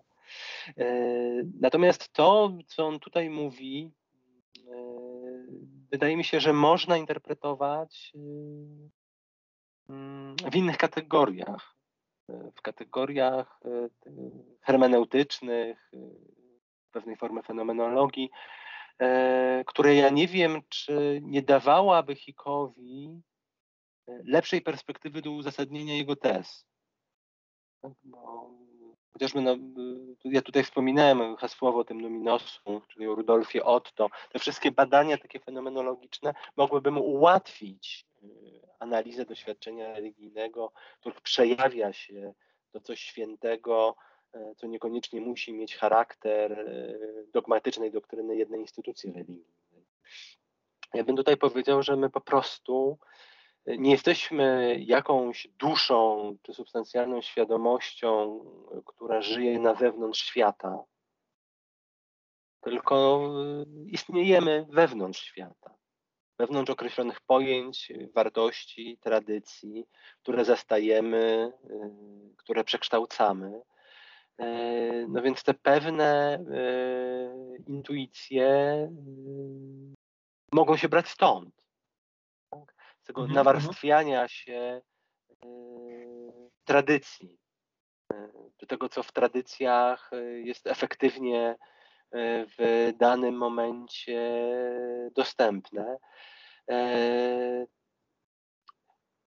E, 0.76 0.84
natomiast 1.60 2.12
to, 2.12 2.58
co 2.66 2.86
on 2.86 3.00
tutaj 3.00 3.30
mówi, 3.30 3.90
e, 4.58 4.72
wydaje 5.90 6.16
mi 6.16 6.24
się, 6.24 6.40
że 6.40 6.52
można 6.52 6.96
interpretować 6.96 8.12
w 10.52 10.54
innych 10.56 10.76
kategoriach. 10.76 11.73
W 12.28 12.62
kategoriach 12.62 13.60
hermeneutycznych, 14.60 15.90
pewnej 16.92 17.16
formy 17.16 17.42
fenomenologii, 17.42 18.30
które 19.66 19.94
ja 19.94 20.08
nie 20.10 20.26
wiem, 20.26 20.62
czy 20.68 21.20
nie 21.22 21.42
dawałaby 21.42 22.14
Hickowi 22.14 23.22
lepszej 24.06 24.62
perspektywy 24.62 25.22
do 25.22 25.30
uzasadnienia 25.30 25.94
jego 25.94 26.16
tez. 26.16 26.66
No, 28.04 28.50
chociażby 29.12 29.40
no, 29.40 29.56
ja 30.24 30.42
tutaj 30.42 30.64
wspominałem 30.64 31.36
hasłowo 31.36 31.78
o 31.78 31.84
tym 31.84 32.00
Numinosu, 32.00 32.82
czyli 32.88 33.06
o 33.06 33.14
Rudolfie 33.14 33.64
Otto. 33.64 34.10
Te 34.32 34.38
wszystkie 34.38 34.70
badania 34.72 35.18
takie 35.18 35.40
fenomenologiczne 35.40 36.34
mogłyby 36.56 36.90
mu 36.90 37.00
ułatwić 37.00 38.06
y, 38.06 38.13
analizę 38.84 39.24
doświadczenia 39.24 39.92
religijnego, 39.94 40.72
których 41.00 41.20
przejawia 41.20 41.92
się 41.92 42.34
to 42.72 42.80
coś 42.80 43.00
świętego, 43.00 43.96
y, 44.36 44.54
co 44.56 44.66
niekoniecznie 44.66 45.20
musi 45.20 45.52
mieć 45.52 45.76
charakter 45.76 46.52
y, 46.52 47.26
dogmatycznej 47.32 47.90
doktryny 47.90 48.36
jednej 48.36 48.60
instytucji 48.60 49.12
religijnej. 49.12 49.84
Ja 50.94 51.04
bym 51.04 51.16
tutaj 51.16 51.36
powiedział, 51.36 51.82
że 51.82 51.96
my 51.96 52.10
po 52.10 52.20
prostu 52.20 52.98
nie 53.66 53.90
jesteśmy 53.90 54.76
jakąś 54.80 55.48
duszą 55.48 56.36
czy 56.42 56.54
substancjalną 56.54 57.22
świadomością, 57.22 58.40
która 58.86 59.20
żyje 59.22 59.58
na 59.58 59.74
zewnątrz 59.74 60.24
świata, 60.24 60.84
tylko 62.60 63.28
istniejemy 63.86 64.66
wewnątrz 64.70 65.20
świata, 65.20 65.74
wewnątrz 66.38 66.70
określonych 66.70 67.20
pojęć, 67.20 67.92
wartości, 68.14 68.98
tradycji, 69.00 69.86
które 70.22 70.44
zastajemy, 70.44 71.52
które 72.36 72.64
przekształcamy. 72.64 73.62
No 75.08 75.22
więc 75.22 75.42
te 75.42 75.54
pewne 75.54 76.34
e, 76.34 76.40
intuicje 77.66 78.46
e, 78.46 78.90
mogą 80.52 80.76
się 80.76 80.88
brać 80.88 81.08
stąd 81.08 81.64
tego 83.04 83.20
mhm, 83.20 83.34
nawarstwiania 83.34 84.22
mhm. 84.22 84.28
się 84.28 84.82
y, 85.44 86.50
tradycji, 86.64 87.38
y, 88.12 88.16
do 88.58 88.66
tego, 88.66 88.88
co 88.88 89.02
w 89.02 89.12
tradycjach 89.12 90.12
y, 90.12 90.42
jest 90.42 90.66
efektywnie 90.66 91.56
w 92.58 92.92
danym 92.98 93.34
momencie 93.34 94.42
dostępne. 95.14 95.98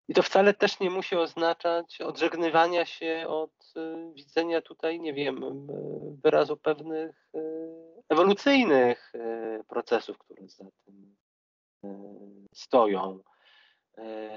I 0.08 0.14
to 0.14 0.24
wcale 0.24 0.54
też 0.54 0.80
nie 0.80 0.90
musi 0.90 1.16
oznaczać 1.16 2.02
odżegnywania 2.02 2.86
się 2.86 3.26
od 3.28 3.74
widzenia 4.14 4.62
tutaj, 4.62 5.00
nie 5.00 5.14
wiem, 5.14 5.68
wyrazu 6.24 6.58
pewnych 6.58 7.32
ewolucyjnych 8.10 9.14
procesów, 9.68 10.18
które 10.18 10.48
za 10.48 10.66
tym 10.86 11.16
stoją. 12.54 13.20
E, 13.98 14.30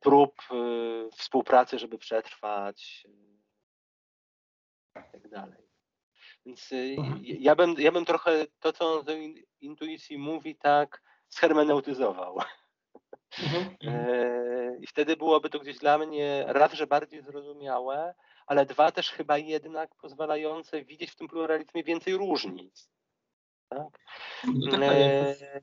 prób 0.00 0.34
e, 0.50 1.10
współpracy, 1.10 1.78
żeby 1.78 1.98
przetrwać 1.98 3.06
e, 4.96 5.18
i 5.26 5.30
tak. 5.30 5.61
Więc 6.46 6.70
mhm. 6.72 7.20
ja 7.22 7.54
bym, 7.54 7.74
ja 7.78 7.92
bym 7.92 8.04
trochę 8.04 8.46
to, 8.60 8.72
co 8.72 8.98
on 8.98 9.04
z 9.04 9.08
intuicji 9.60 10.18
mówi, 10.18 10.56
tak 10.56 11.02
shermeneutyzował. 11.28 12.38
Mhm, 13.38 13.76
mhm. 13.82 14.12
I 14.82 14.86
wtedy 14.86 15.16
byłoby 15.16 15.50
to 15.50 15.58
gdzieś 15.58 15.78
dla 15.78 15.98
mnie 15.98 16.44
raz, 16.48 16.72
że 16.72 16.86
bardziej 16.86 17.22
zrozumiałe, 17.22 18.14
ale 18.46 18.66
dwa 18.66 18.92
też 18.92 19.10
chyba 19.10 19.38
jednak 19.38 19.94
pozwalające 19.94 20.84
widzieć 20.84 21.10
w 21.10 21.16
tym 21.16 21.28
pluralizmie 21.28 21.84
więcej 21.84 22.16
różnic. 22.16 22.90
Tak? 23.68 23.98
No 24.44 24.70
tak, 24.70 24.80
tak 24.80 25.62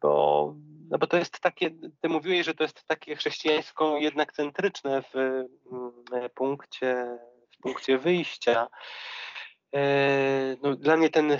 bo, 0.00 0.54
no 0.90 0.98
bo 0.98 1.06
to 1.06 1.16
jest 1.16 1.40
takie, 1.40 1.70
ty 2.00 2.08
mówiłeś, 2.08 2.46
że 2.46 2.54
to 2.54 2.64
jest 2.64 2.84
takie 2.86 3.16
chrześcijańsko 3.16 3.98
jednak 3.98 4.32
centryczne 4.32 5.02
w 5.02 5.16
mm, 5.16 6.30
punkcie, 6.34 7.18
w 7.54 7.62
punkcie 7.62 7.98
wyjścia. 7.98 8.68
E, 9.74 10.56
no, 10.62 10.76
dla 10.76 10.96
mnie 10.96 11.10
ten 11.10 11.32
e, 11.32 11.38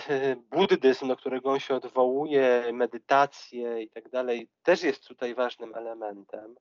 buddyzm, 0.51 1.09
do 1.09 1.17
którego 1.17 1.51
on 1.51 1.61
się 1.61 1.75
odwołuje, 1.75 2.71
medytacje 2.73 3.83
i 3.83 3.91
tak 3.91 4.09
dalej, 4.09 4.49
też 4.62 4.83
jest 4.83 5.09
tutaj 5.09 5.35
ważnym 5.35 5.75
elementem. 5.75 6.55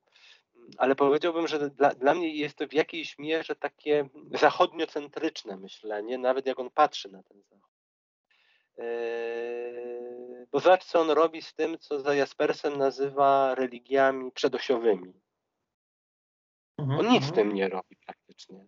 Ale 0.78 0.96
powiedziałbym, 0.96 1.48
że 1.48 1.70
dla, 1.70 1.90
dla 1.90 2.14
mnie 2.14 2.36
jest 2.36 2.58
to 2.58 2.68
w 2.68 2.74
jakiejś 2.74 3.18
mierze 3.18 3.56
takie 3.56 4.10
zachodniocentryczne 4.32 5.58
myślenie, 5.58 6.18
nawet 6.18 6.46
jak 6.46 6.60
on 6.60 6.70
patrzy 6.70 7.12
na 7.12 7.24
ten 7.24 7.42
zachód. 7.50 7.74
Yy, 8.78 10.48
bo 10.52 10.60
zobacz, 10.60 10.86
co 10.86 11.02
on 11.02 11.10
robi 11.10 11.42
z 11.42 11.54
tym, 11.54 11.78
co 11.80 12.00
za 12.00 12.16
Jaspersem 12.16 12.78
nazywa 12.78 13.56
religiami 13.56 14.32
przedosiowymi. 14.32 15.14
Mhm, 16.78 17.00
on 17.00 17.08
nic 17.08 17.24
z 17.24 17.32
tym 17.32 17.40
mhm. 17.40 17.56
nie 17.56 17.70
robi 17.70 17.96
praktycznie. 18.06 18.66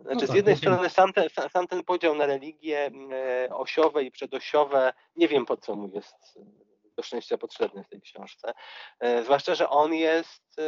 Znaczy, 0.00 0.14
no 0.14 0.20
z 0.20 0.26
tak, 0.26 0.36
jednej 0.36 0.56
strony 0.56 0.90
sam 0.90 1.12
ten, 1.12 1.28
sam 1.52 1.66
ten 1.66 1.84
podział 1.84 2.14
na 2.14 2.26
religie 2.26 2.90
e, 3.12 3.48
osiowe 3.50 4.02
i 4.02 4.10
przedosiowe, 4.10 4.92
nie 5.16 5.28
wiem 5.28 5.46
po 5.46 5.56
co 5.56 5.76
mu 5.76 5.88
jest 5.88 6.36
e, 6.36 6.44
do 6.96 7.02
szczęścia 7.02 7.38
potrzebny 7.38 7.84
w 7.84 7.88
tej 7.88 8.00
książce. 8.00 8.52
E, 9.00 9.22
zwłaszcza, 9.22 9.54
że 9.54 9.68
on 9.68 9.94
jest 9.94 10.60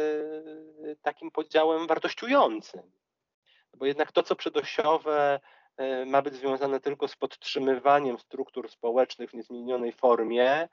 takim 1.01 1.31
podziałem 1.31 1.87
wartościującym. 1.87 2.81
Bo 3.77 3.85
jednak 3.85 4.11
to, 4.11 4.23
co 4.23 4.35
przedosiowe 4.35 5.39
ma 6.05 6.21
być 6.21 6.33
związane 6.33 6.79
tylko 6.79 7.07
z 7.07 7.15
podtrzymywaniem 7.15 8.19
struktur 8.19 8.69
społecznych 8.69 9.29
w 9.29 9.33
niezmienionej 9.33 9.91
formie, 9.91 10.67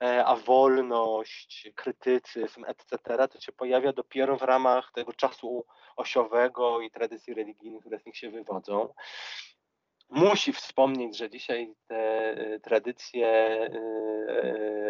a 0.00 0.36
wolność, 0.36 1.70
krytycyzm, 1.74 2.64
etc., 2.64 3.28
to 3.28 3.40
się 3.40 3.52
pojawia 3.52 3.92
dopiero 3.92 4.36
w 4.36 4.42
ramach 4.42 4.92
tego 4.92 5.12
czasu 5.12 5.66
osiowego 5.96 6.80
i 6.80 6.90
tradycji 6.90 7.34
religijnych, 7.34 7.80
które 7.80 7.98
z 7.98 8.06
nich 8.06 8.16
się 8.16 8.30
wywodzą. 8.30 8.94
Musi 10.10 10.52
wspomnieć, 10.52 11.16
że 11.16 11.30
dzisiaj 11.30 11.74
te 11.86 12.30
e, 12.30 12.60
tradycje 12.60 13.58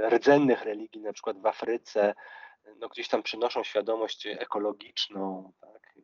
rdzennych 0.08 0.62
religii, 0.62 1.00
na 1.00 1.12
przykład 1.12 1.40
w 1.40 1.46
Afryce, 1.46 2.14
no 2.76 2.88
gdzieś 2.88 3.08
tam 3.08 3.22
przynoszą 3.22 3.64
świadomość 3.64 4.26
ekologiczną. 4.26 5.52
Tak? 5.60 5.94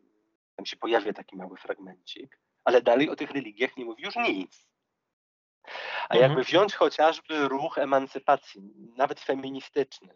Tam 0.57 0.67
się 0.67 0.77
pojawia 0.77 1.13
taki 1.13 1.37
mały 1.37 1.57
fragmencik 1.57 2.45
ale 2.65 2.83
dalej 2.83 3.11
o 3.11 3.17
tych 3.17 3.31
religiach 3.31 3.77
nie 3.77 3.85
mówi 3.85 4.03
już 4.03 4.17
nic. 4.17 4.67
A 6.09 6.17
jakby 6.17 6.39
mhm. 6.39 6.45
wziąć 6.45 6.75
chociażby 6.75 7.49
ruch 7.49 7.79
emancypacji, 7.79 8.63
nawet 8.97 9.21
feministyczny 9.21 10.15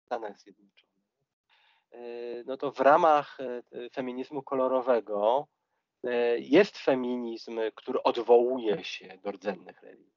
w 0.00 0.04
Stanach 0.06 0.38
Zjednoczonych, 0.38 1.04
e, 1.90 1.98
no 2.46 2.56
to 2.56 2.72
w 2.72 2.80
ramach 2.80 3.38
e, 3.40 3.90
feminizmu 3.90 4.42
kolorowego 4.42 5.46
e, 6.04 6.38
jest 6.38 6.78
feminizm, 6.78 7.60
który 7.74 8.02
odwołuje 8.02 8.84
się 8.84 9.18
do 9.22 9.30
rdzennych 9.30 9.82
religii, 9.82 10.12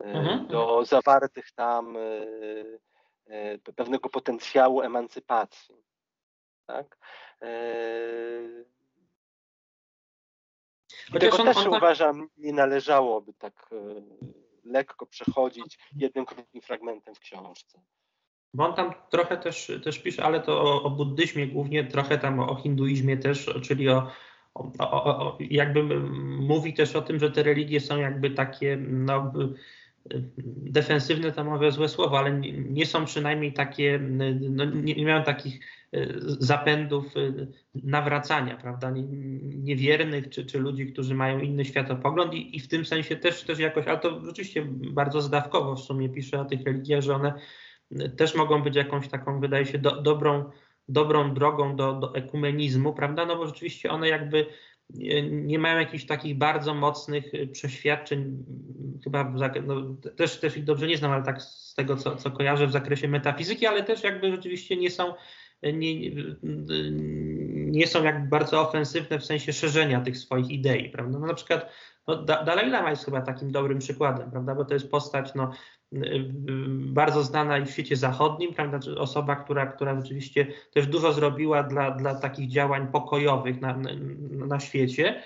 mhm. 0.00 0.46
do 0.46 0.84
zawartych 0.84 1.52
tam 1.52 1.96
pewnego 3.76 4.08
potencjału 4.08 4.82
emancypacji. 4.82 5.76
Tak? 6.66 6.98
Chociaż 11.12 11.30
Tego 11.30 11.44
też 11.44 11.56
on 11.56 11.64
tak... 11.64 11.72
uważam, 11.72 12.28
nie 12.38 12.52
należałoby 12.52 13.32
tak 13.34 13.70
e, 13.72 13.76
lekko 14.64 15.06
przechodzić 15.06 15.78
jednym 15.96 16.26
krótkim 16.26 16.62
fragmentem 16.62 17.14
w 17.14 17.20
książce. 17.20 17.80
Bo 18.54 18.64
on 18.68 18.74
tam 18.74 18.92
trochę 19.10 19.36
też, 19.36 19.72
też 19.84 19.98
pisze, 19.98 20.24
ale 20.24 20.40
to 20.40 20.60
o, 20.60 20.82
o 20.82 20.90
buddyzmie 20.90 21.46
głównie, 21.46 21.84
trochę 21.84 22.18
tam 22.18 22.40
o 22.40 22.56
hinduizmie 22.56 23.16
też, 23.16 23.50
czyli 23.62 23.88
o, 23.88 24.10
o, 24.54 25.04
o, 25.04 25.36
jakby 25.40 26.00
mówi 26.40 26.74
też 26.74 26.96
o 26.96 27.02
tym, 27.02 27.18
że 27.18 27.30
te 27.30 27.42
religie 27.42 27.80
są 27.80 27.98
jakby 27.98 28.30
takie 28.30 28.76
no, 28.76 29.32
defensywne, 30.46 31.32
to 31.32 31.44
mówię 31.44 31.72
złe 31.72 31.88
słowo, 31.88 32.18
ale 32.18 32.40
nie, 32.50 32.86
są 32.86 33.04
przynajmniej 33.04 33.52
takie, 33.52 33.98
no, 34.50 34.64
nie, 34.64 34.94
nie 34.94 35.04
mają 35.04 35.22
takich 35.22 35.60
E, 35.92 36.06
zapędów 36.38 37.16
e, 37.16 37.46
nawracania, 37.74 38.56
prawda, 38.56 38.92
niewiernych, 39.40 40.28
czy, 40.28 40.46
czy 40.46 40.58
ludzi, 40.58 40.92
którzy 40.92 41.14
mają 41.14 41.40
inny 41.40 41.64
światopogląd 41.64 42.34
i, 42.34 42.56
i 42.56 42.60
w 42.60 42.68
tym 42.68 42.84
sensie 42.84 43.16
też, 43.16 43.42
też 43.42 43.58
jakoś, 43.58 43.86
ale 43.86 43.98
to 43.98 44.24
rzeczywiście 44.24 44.66
bardzo 44.70 45.20
zdawkowo 45.20 45.76
w 45.76 45.80
sumie 45.80 46.08
pisze 46.08 46.40
o 46.40 46.44
tych 46.44 46.62
religiach, 46.62 47.02
że 47.02 47.14
one 47.14 47.34
też 48.16 48.34
mogą 48.34 48.62
być 48.62 48.76
jakąś 48.76 49.08
taką, 49.08 49.40
wydaje 49.40 49.66
się, 49.66 49.78
do, 49.78 50.02
dobrą, 50.02 50.50
dobrą 50.88 51.34
drogą 51.34 51.76
do, 51.76 51.92
do 51.92 52.14
ekumenizmu, 52.14 52.94
prawda, 52.94 53.26
no 53.26 53.36
bo 53.36 53.46
rzeczywiście 53.46 53.90
one 53.90 54.08
jakby 54.08 54.46
nie 55.30 55.58
mają 55.58 55.78
jakichś 55.78 56.04
takich 56.04 56.38
bardzo 56.38 56.74
mocnych 56.74 57.32
przeświadczeń, 57.52 58.44
chyba 59.04 59.34
no, 59.66 59.96
też, 60.16 60.40
też 60.40 60.56
ich 60.56 60.64
dobrze 60.64 60.86
nie 60.86 60.96
znam, 60.96 61.12
ale 61.12 61.24
tak 61.24 61.42
z 61.42 61.74
tego, 61.74 61.96
co, 61.96 62.16
co 62.16 62.30
kojarzę 62.30 62.66
w 62.66 62.72
zakresie 62.72 63.08
metafizyki, 63.08 63.66
ale 63.66 63.84
też 63.84 64.02
jakby 64.02 64.30
rzeczywiście 64.30 64.76
nie 64.76 64.90
są 64.90 65.14
nie, 65.62 66.10
nie 67.70 67.86
są 67.86 68.04
jakby 68.04 68.28
bardzo 68.28 68.60
ofensywne 68.60 69.18
w 69.18 69.24
sensie 69.24 69.52
szerzenia 69.52 70.00
tych 70.00 70.18
swoich 70.18 70.50
idei, 70.50 70.90
prawda? 70.90 71.18
No 71.18 71.26
na 71.26 71.34
przykład 71.34 71.72
no, 72.06 72.22
Dalai 72.22 72.70
Lama 72.70 72.90
jest 72.90 73.04
chyba 73.04 73.20
takim 73.20 73.52
dobrym 73.52 73.78
przykładem, 73.78 74.30
prawda, 74.30 74.54
bo 74.54 74.64
to 74.64 74.74
jest 74.74 74.90
postać 74.90 75.34
no, 75.34 75.52
bardzo 76.78 77.22
znana 77.22 77.58
i 77.58 77.66
w 77.66 77.70
świecie 77.70 77.96
zachodnim, 77.96 78.54
prawda, 78.54 78.78
osoba, 78.98 79.36
która, 79.36 79.66
która 79.66 80.00
rzeczywiście 80.00 80.46
też 80.72 80.86
dużo 80.86 81.12
zrobiła 81.12 81.62
dla, 81.62 81.90
dla 81.90 82.14
takich 82.14 82.50
działań 82.50 82.88
pokojowych 82.92 83.60
na, 83.60 83.76
na, 83.76 83.90
na 84.46 84.60
świecie, 84.60 85.22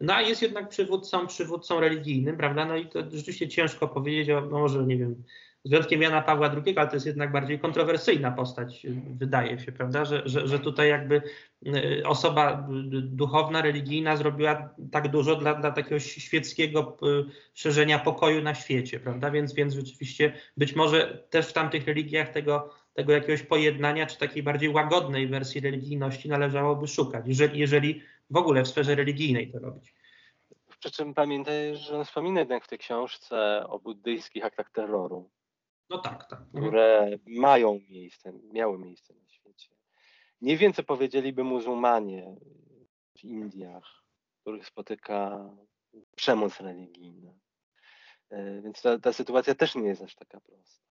no 0.00 0.14
a 0.14 0.22
jest 0.22 0.42
jednak 0.42 0.68
przywódcą, 0.68 1.26
przywódcą 1.26 1.80
religijnym, 1.80 2.36
prawda, 2.36 2.64
no 2.64 2.76
i 2.76 2.86
to 2.86 3.00
rzeczywiście 3.10 3.48
ciężko 3.48 3.88
powiedzieć 3.88 4.30
o, 4.30 4.40
no 4.40 4.58
może 4.58 4.86
nie 4.86 4.96
wiem, 4.96 5.22
z 5.64 5.70
wyjątkiem 5.70 6.02
Jana 6.02 6.22
Pawła 6.22 6.50
II, 6.66 6.78
ale 6.78 6.88
to 6.88 6.96
jest 6.96 7.06
jednak 7.06 7.32
bardziej 7.32 7.58
kontrowersyjna 7.58 8.30
postać, 8.30 8.86
wydaje 9.10 9.58
się, 9.58 9.72
prawda, 9.72 10.04
że, 10.04 10.22
że, 10.24 10.48
że 10.48 10.58
tutaj 10.58 10.88
jakby 10.88 11.22
y, 11.66 12.02
osoba 12.06 12.68
duchowna, 13.02 13.62
religijna 13.62 14.16
zrobiła 14.16 14.74
tak 14.92 15.08
dużo 15.08 15.36
dla, 15.36 15.54
dla 15.54 15.70
takiego 15.70 15.98
świeckiego 16.00 16.96
y, 17.02 17.24
szerzenia 17.54 17.98
pokoju 17.98 18.42
na 18.42 18.54
świecie, 18.54 19.00
prawda, 19.00 19.30
więc, 19.30 19.54
więc 19.54 19.74
rzeczywiście 19.74 20.32
być 20.56 20.76
może 20.76 21.24
też 21.30 21.46
w 21.46 21.52
tamtych 21.52 21.86
religiach 21.86 22.28
tego, 22.28 22.74
tego 22.94 23.12
jakiegoś 23.12 23.42
pojednania, 23.42 24.06
czy 24.06 24.18
takiej 24.18 24.42
bardziej 24.42 24.68
łagodnej 24.68 25.28
wersji 25.28 25.60
religijności 25.60 26.28
należałoby 26.28 26.88
szukać, 26.88 27.24
jeżeli, 27.26 27.58
jeżeli 27.58 28.02
w 28.30 28.36
ogóle 28.36 28.62
w 28.62 28.68
sferze 28.68 28.94
religijnej 28.94 29.52
to 29.52 29.58
robić. 29.58 29.94
Przy 30.80 30.90
czym 30.90 31.14
pamiętaj, 31.14 31.76
że 31.76 31.98
on 31.98 32.04
wspomina 32.04 32.40
jednak 32.40 32.64
w 32.64 32.68
tej 32.68 32.78
książce 32.78 33.66
o 33.68 33.78
buddyjskich 33.78 34.44
aktach 34.44 34.70
terroru. 34.70 35.30
No 35.90 35.98
tak, 35.98 36.24
tak. 36.24 36.40
Mhm. 36.40 36.64
Które 36.64 37.10
mają 37.26 37.80
miejsce, 37.88 38.32
miały 38.52 38.78
miejsce 38.78 39.14
na 39.14 39.28
świecie. 39.28 39.74
Nie 40.40 40.56
wiem, 40.56 40.72
co 40.72 40.82
powiedzieliby 40.82 41.44
muzułmanie 41.44 42.36
w 43.18 43.24
Indiach, 43.24 44.04
których 44.40 44.66
spotyka 44.66 45.50
przemoc 46.16 46.60
religijna. 46.60 47.32
E, 48.30 48.62
więc 48.62 48.82
ta, 48.82 48.98
ta 48.98 49.12
sytuacja 49.12 49.54
też 49.54 49.74
nie 49.74 49.88
jest 49.88 50.02
aż 50.02 50.14
taka 50.14 50.40
prosta. 50.40 50.84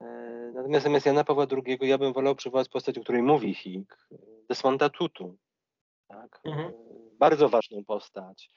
E, 0.00 0.06
natomiast 0.54 0.84
zamiast 0.84 1.06
Jana 1.06 1.24
Pawła 1.24 1.46
II 1.66 1.78
ja 1.80 1.98
bym 1.98 2.12
wolał 2.12 2.34
przywołać 2.36 2.68
postać, 2.68 2.98
o 2.98 3.02
której 3.02 3.22
mówi 3.22 3.54
Hik, 3.54 4.08
Desmonda 4.48 4.88
Tutu. 4.90 5.38
Tak? 6.08 6.40
Mhm. 6.44 6.72
Bardzo 7.18 7.48
ważną 7.48 7.84
postać 7.84 8.50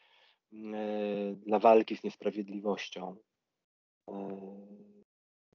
dla 1.36 1.59
walki 1.59 1.97
z 1.97 2.03
niesprawiedliwością 2.03 3.16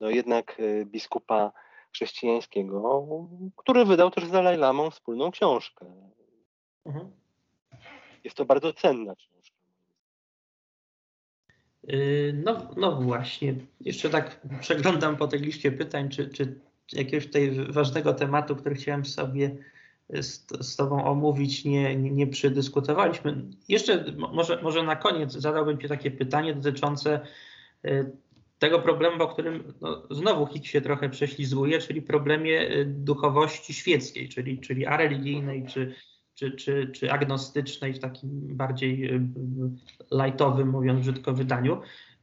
no 0.00 0.10
jednak 0.10 0.56
e, 0.60 0.84
biskupa 0.84 1.52
chrześcijańskiego, 1.92 3.28
który 3.56 3.84
wydał 3.84 4.10
też 4.10 4.24
z 4.24 4.30
Dalaj 4.30 4.58
Lamą 4.58 4.90
wspólną 4.90 5.30
książkę. 5.30 5.86
Mhm. 6.86 7.10
Jest 8.24 8.36
to 8.36 8.44
bardzo 8.44 8.72
cenna 8.72 9.14
książka. 9.14 9.56
Y, 11.92 12.42
no, 12.44 12.70
no 12.76 13.00
właśnie. 13.00 13.54
Jeszcze 13.80 14.10
tak 14.10 14.40
przeglądam 14.60 15.16
po 15.16 15.26
tej 15.26 15.40
liście 15.40 15.72
pytań, 15.72 16.08
czy, 16.08 16.28
czy 16.28 16.60
jakiegoś 16.92 17.26
tutaj 17.26 17.50
ważnego 17.68 18.14
tematu, 18.14 18.56
który 18.56 18.74
chciałem 18.74 19.04
sobie 19.04 19.56
z, 20.10 20.46
z 20.60 20.76
Tobą 20.76 21.04
omówić, 21.04 21.64
nie, 21.64 21.96
nie, 21.96 22.10
nie 22.10 22.26
przedyskutowaliśmy. 22.26 23.44
Jeszcze 23.68 24.04
może, 24.16 24.62
może 24.62 24.82
na 24.82 24.96
koniec 24.96 25.32
zadałbym 25.32 25.78
Ci 25.78 25.88
takie 25.88 26.10
pytanie 26.10 26.54
dotyczące 26.54 27.20
y, 27.84 28.10
tego 28.60 28.78
problemu, 28.78 29.22
o 29.22 29.28
którym 29.28 29.72
no, 29.80 30.02
znowu 30.10 30.46
Hicks 30.46 30.70
się 30.70 30.80
trochę 30.80 31.08
prześlizguje, 31.08 31.78
czyli 31.78 32.02
problemie 32.02 32.70
y, 32.70 32.84
duchowości 32.84 33.74
świeckiej, 33.74 34.28
czyli, 34.28 34.58
czyli 34.58 34.86
areligijnej 34.86 35.66
czy, 35.66 35.94
czy, 36.34 36.50
czy, 36.50 36.90
czy 36.94 37.12
agnostycznej 37.12 37.94
w 37.94 37.98
takim 37.98 38.56
bardziej 38.56 39.14
y, 39.14 39.20
lightowym, 40.12 40.68
mówiąc 40.68 41.00
brzydko, 41.00 41.32
wydaniu. 41.32 41.80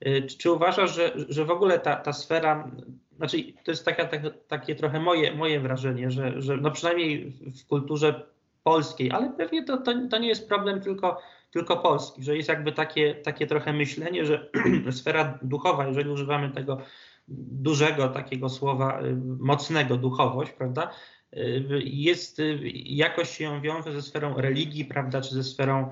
Y, 0.08 0.22
czy 0.22 0.52
uważasz, 0.52 0.96
że, 0.96 1.14
że 1.30 1.46
w 1.46 1.52
ogóle 1.52 1.80
ta, 1.80 1.96
ta 1.96 2.14
sfera, 2.14 2.72
znaczy 3.18 3.38
to 3.64 3.72
jest 3.72 3.86
taka, 3.86 4.06
tak, 4.06 4.22
takie 4.48 4.76
trochę 4.76 5.00
moje, 5.00 5.36
moje 5.36 5.60
wrażenie, 5.60 6.12
że, 6.12 6.42
że 6.42 6.58
no 6.58 6.72
przynajmniej 6.72 7.32
w 7.32 7.68
kulturze 7.68 8.26
polskiej, 8.64 9.12
ale 9.12 9.34
pewnie 9.38 9.64
to, 9.64 9.78
to, 9.78 9.94
to 10.10 10.18
nie 10.18 10.28
jest 10.28 10.48
problem 10.48 10.82
tylko 10.82 11.22
tylko 11.52 11.78
Polski, 11.78 12.24
że 12.24 12.38
jest 12.38 12.50
jakby 12.50 12.72
takie, 12.72 13.16
takie 13.16 13.48
trochę 13.48 13.74
myślenie, 13.74 14.26
że 14.26 14.50
sfera 14.92 15.40
duchowa, 15.42 15.88
jeżeli 15.88 16.10
używamy 16.10 16.52
tego 16.52 16.82
dużego 17.28 18.08
takiego 18.08 18.50
słowa, 18.50 19.02
y, 19.02 19.16
mocnego 19.40 19.98
duchowość, 19.98 20.52
prawda, 20.52 20.92
y, 21.34 21.64
jest, 21.84 22.40
y, 22.40 22.60
jakoś 22.74 23.30
się 23.30 23.44
ją 23.44 23.62
wiąże 23.62 23.92
ze 23.92 24.02
sferą 24.02 24.38
religii, 24.38 24.86
prawda, 24.86 25.22
czy 25.22 25.36
ze 25.36 25.44
sferą 25.44 25.92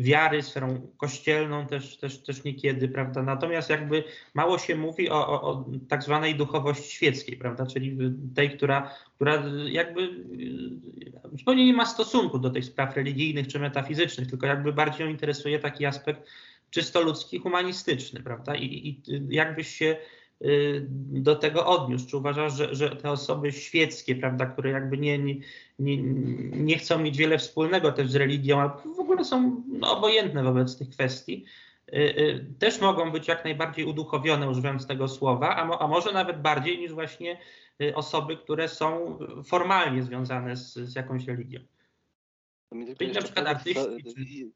wiary, 0.00 0.42
sferą 0.42 0.80
kościelną 0.96 1.66
też, 1.66 1.96
też, 1.96 2.18
też 2.18 2.44
niekiedy, 2.44 2.88
prawda? 2.88 3.22
Natomiast 3.22 3.70
jakby 3.70 4.04
mało 4.34 4.58
się 4.58 4.76
mówi 4.76 5.10
o, 5.10 5.28
o, 5.28 5.42
o 5.42 5.64
tak 5.88 6.02
zwanej 6.02 6.34
duchowości 6.34 6.90
świeckiej, 6.92 7.36
prawda? 7.36 7.66
Czyli 7.66 7.96
tej, 8.34 8.50
która, 8.50 8.90
która 9.14 9.42
jakby 9.70 10.10
zupełnie 11.32 11.66
nie 11.66 11.74
ma 11.74 11.86
stosunku 11.86 12.38
do 12.38 12.50
tych 12.50 12.64
spraw 12.64 12.96
religijnych 12.96 13.48
czy 13.48 13.58
metafizycznych, 13.58 14.30
tylko 14.30 14.46
jakby 14.46 14.72
bardziej 14.72 15.06
ją 15.06 15.12
interesuje 15.12 15.58
taki 15.58 15.86
aspekt 15.86 16.28
czysto 16.70 17.02
ludzki, 17.02 17.38
humanistyczny, 17.38 18.20
prawda? 18.20 18.54
I, 18.54 18.64
i 18.64 19.02
jakbyś 19.28 19.68
się 19.68 19.86
y, 19.86 20.23
do 21.10 21.36
tego 21.36 21.66
odniósł? 21.66 22.08
Czy 22.08 22.16
uważasz, 22.16 22.56
że, 22.56 22.74
że 22.74 22.96
te 22.96 23.10
osoby 23.10 23.52
świeckie, 23.52 24.16
prawda, 24.16 24.46
które 24.46 24.70
jakby 24.70 24.98
nie, 24.98 25.18
nie, 25.18 25.36
nie, 25.78 25.96
nie 26.50 26.78
chcą 26.78 26.98
mieć 26.98 27.16
wiele 27.16 27.38
wspólnego 27.38 27.92
też 27.92 28.10
z 28.10 28.16
religią, 28.16 28.60
a 28.60 28.68
w 28.68 29.00
ogóle 29.00 29.24
są 29.24 29.62
no, 29.68 29.96
obojętne 29.96 30.42
wobec 30.42 30.78
tych 30.78 30.90
kwestii, 30.90 31.44
y, 31.88 31.96
y, 31.96 32.46
też 32.58 32.80
mogą 32.80 33.10
być 33.10 33.28
jak 33.28 33.44
najbardziej 33.44 33.84
uduchowione, 33.84 34.48
używając 34.48 34.86
tego 34.86 35.08
słowa, 35.08 35.56
a, 35.56 35.64
mo, 35.64 35.82
a 35.82 35.88
może 35.88 36.12
nawet 36.12 36.42
bardziej 36.42 36.78
niż 36.78 36.92
właśnie 36.92 37.38
Y, 37.80 37.94
osoby, 37.94 38.36
które 38.36 38.68
są 38.68 39.18
formalnie 39.44 40.02
związane 40.02 40.56
z, 40.56 40.74
z 40.74 40.94
jakąś 40.94 41.26
religią. 41.26 41.60
Czyli 42.98 43.12
na 43.12 43.22
przykład 43.22 43.46
artyści. 43.46 44.52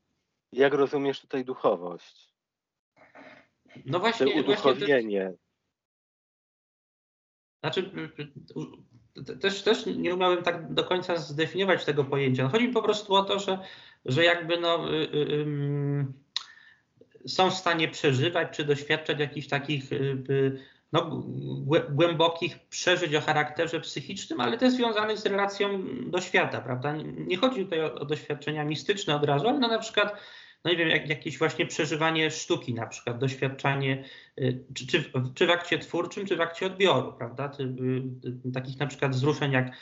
Jak 0.53 0.75
rozumiesz 0.75 1.21
tutaj 1.21 1.45
duchowość? 1.45 2.35
No 3.87 4.01
właśnie. 4.01 4.27
Te 4.27 4.41
uduchowienie. 4.41 5.25
Właśnie 5.25 5.48
znaczy, 7.61 7.91
y, 8.19 9.31
y, 9.31 9.37
też, 9.37 9.63
też 9.63 9.87
nie 9.87 10.15
umiałem 10.15 10.43
tak 10.43 10.75
do 10.75 10.85
końca 10.85 11.17
zdefiniować 11.17 11.85
tego 11.85 12.05
pojęcia. 12.05 12.43
No 12.43 12.49
chodzi 12.49 12.69
mi 12.69 12.75
po 12.75 12.83
prostu 12.83 13.15
o 13.15 13.25
to, 13.25 13.39
że, 13.39 13.59
że 14.05 14.25
jakby 14.25 14.61
no. 14.61 14.85
są 17.27 17.51
w 17.51 17.55
stanie 17.55 17.89
przeżywać 17.89 18.57
czy 18.57 18.65
doświadczać 18.65 19.21
jakichś 19.21 19.49
takich 19.49 19.91
no, 20.93 21.23
głębokich 21.91 22.59
przeżyć 22.59 23.15
o 23.15 23.21
charakterze 23.21 23.81
psychicznym, 23.81 24.41
ale 24.41 24.59
też 24.59 24.73
związanych 24.73 25.19
z 25.19 25.27
relacją 25.27 25.85
do 26.11 26.21
świata, 26.21 26.61
prawda? 26.61 26.95
Nie 27.17 27.37
chodzi 27.37 27.65
tutaj 27.65 27.81
o, 27.81 27.95
o 27.95 28.05
doświadczenia 28.05 28.65
mistyczne 28.65 29.17
od 29.17 29.25
razu, 29.25 29.49
ale 29.49 29.59
no, 29.59 29.69
na 29.69 29.79
przykład 29.79 30.21
no 30.65 30.71
nie 30.71 30.77
wiem, 30.77 30.89
jak, 30.89 31.09
jakieś 31.09 31.39
właśnie 31.39 31.67
przeżywanie 31.67 32.31
sztuki, 32.31 32.75
na 32.75 32.87
przykład 32.87 33.19
doświadczanie, 33.19 34.05
y, 34.41 34.65
czy, 34.75 34.87
czy, 34.87 35.13
czy 35.35 35.47
w 35.47 35.51
akcie 35.51 35.79
twórczym, 35.79 36.27
czy 36.27 36.37
w 36.37 36.41
akcie 36.41 36.67
odbioru, 36.67 37.13
prawda? 37.13 37.49
Ty, 37.49 37.63
y, 38.47 38.53
takich 38.53 38.79
na 38.79 38.87
przykład 38.87 39.13
wzruszeń, 39.13 39.53
jak 39.53 39.73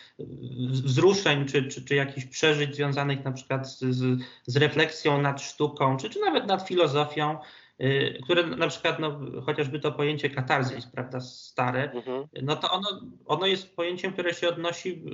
wzruszeń, 0.68 1.46
czy, 1.46 1.68
czy, 1.68 1.84
czy 1.84 1.94
jakichś 1.94 2.26
przeżyć 2.26 2.74
związanych 2.74 3.24
na 3.24 3.32
przykład 3.32 3.70
z, 3.70 3.80
z, 3.80 4.20
z 4.46 4.56
refleksją 4.56 5.22
nad 5.22 5.42
sztuką, 5.42 5.96
czy, 5.96 6.10
czy 6.10 6.20
nawet 6.20 6.46
nad 6.46 6.68
filozofią, 6.68 7.38
y, 7.80 8.18
które 8.24 8.46
na 8.46 8.68
przykład, 8.68 8.98
no, 8.98 9.20
chociażby 9.46 9.80
to 9.80 9.92
pojęcie 9.92 10.30
katarzis, 10.30 10.86
prawda, 10.86 11.20
stare, 11.20 11.92
mhm. 11.92 12.28
no 12.42 12.56
to 12.56 12.70
ono, 12.70 13.00
ono 13.26 13.46
jest 13.46 13.76
pojęciem, 13.76 14.12
które 14.12 14.34
się 14.34 14.48
odnosi 14.48 15.04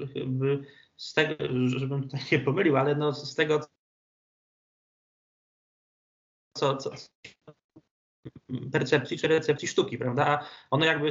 z 0.97 1.13
tego, 1.13 1.35
żebym 1.67 2.03
tutaj 2.03 2.21
nie 2.33 2.39
pomylił, 2.39 2.77
ale 2.77 2.95
no 2.95 3.13
z 3.13 3.35
tego, 3.35 3.61
co, 6.53 6.77
co 6.77 6.91
percepcji 8.73 9.19
czy 9.19 9.29
recepcji 9.29 9.69
sztuki, 9.69 9.99
prawda? 9.99 10.47
Ono 10.71 10.85
jakby 10.85 11.09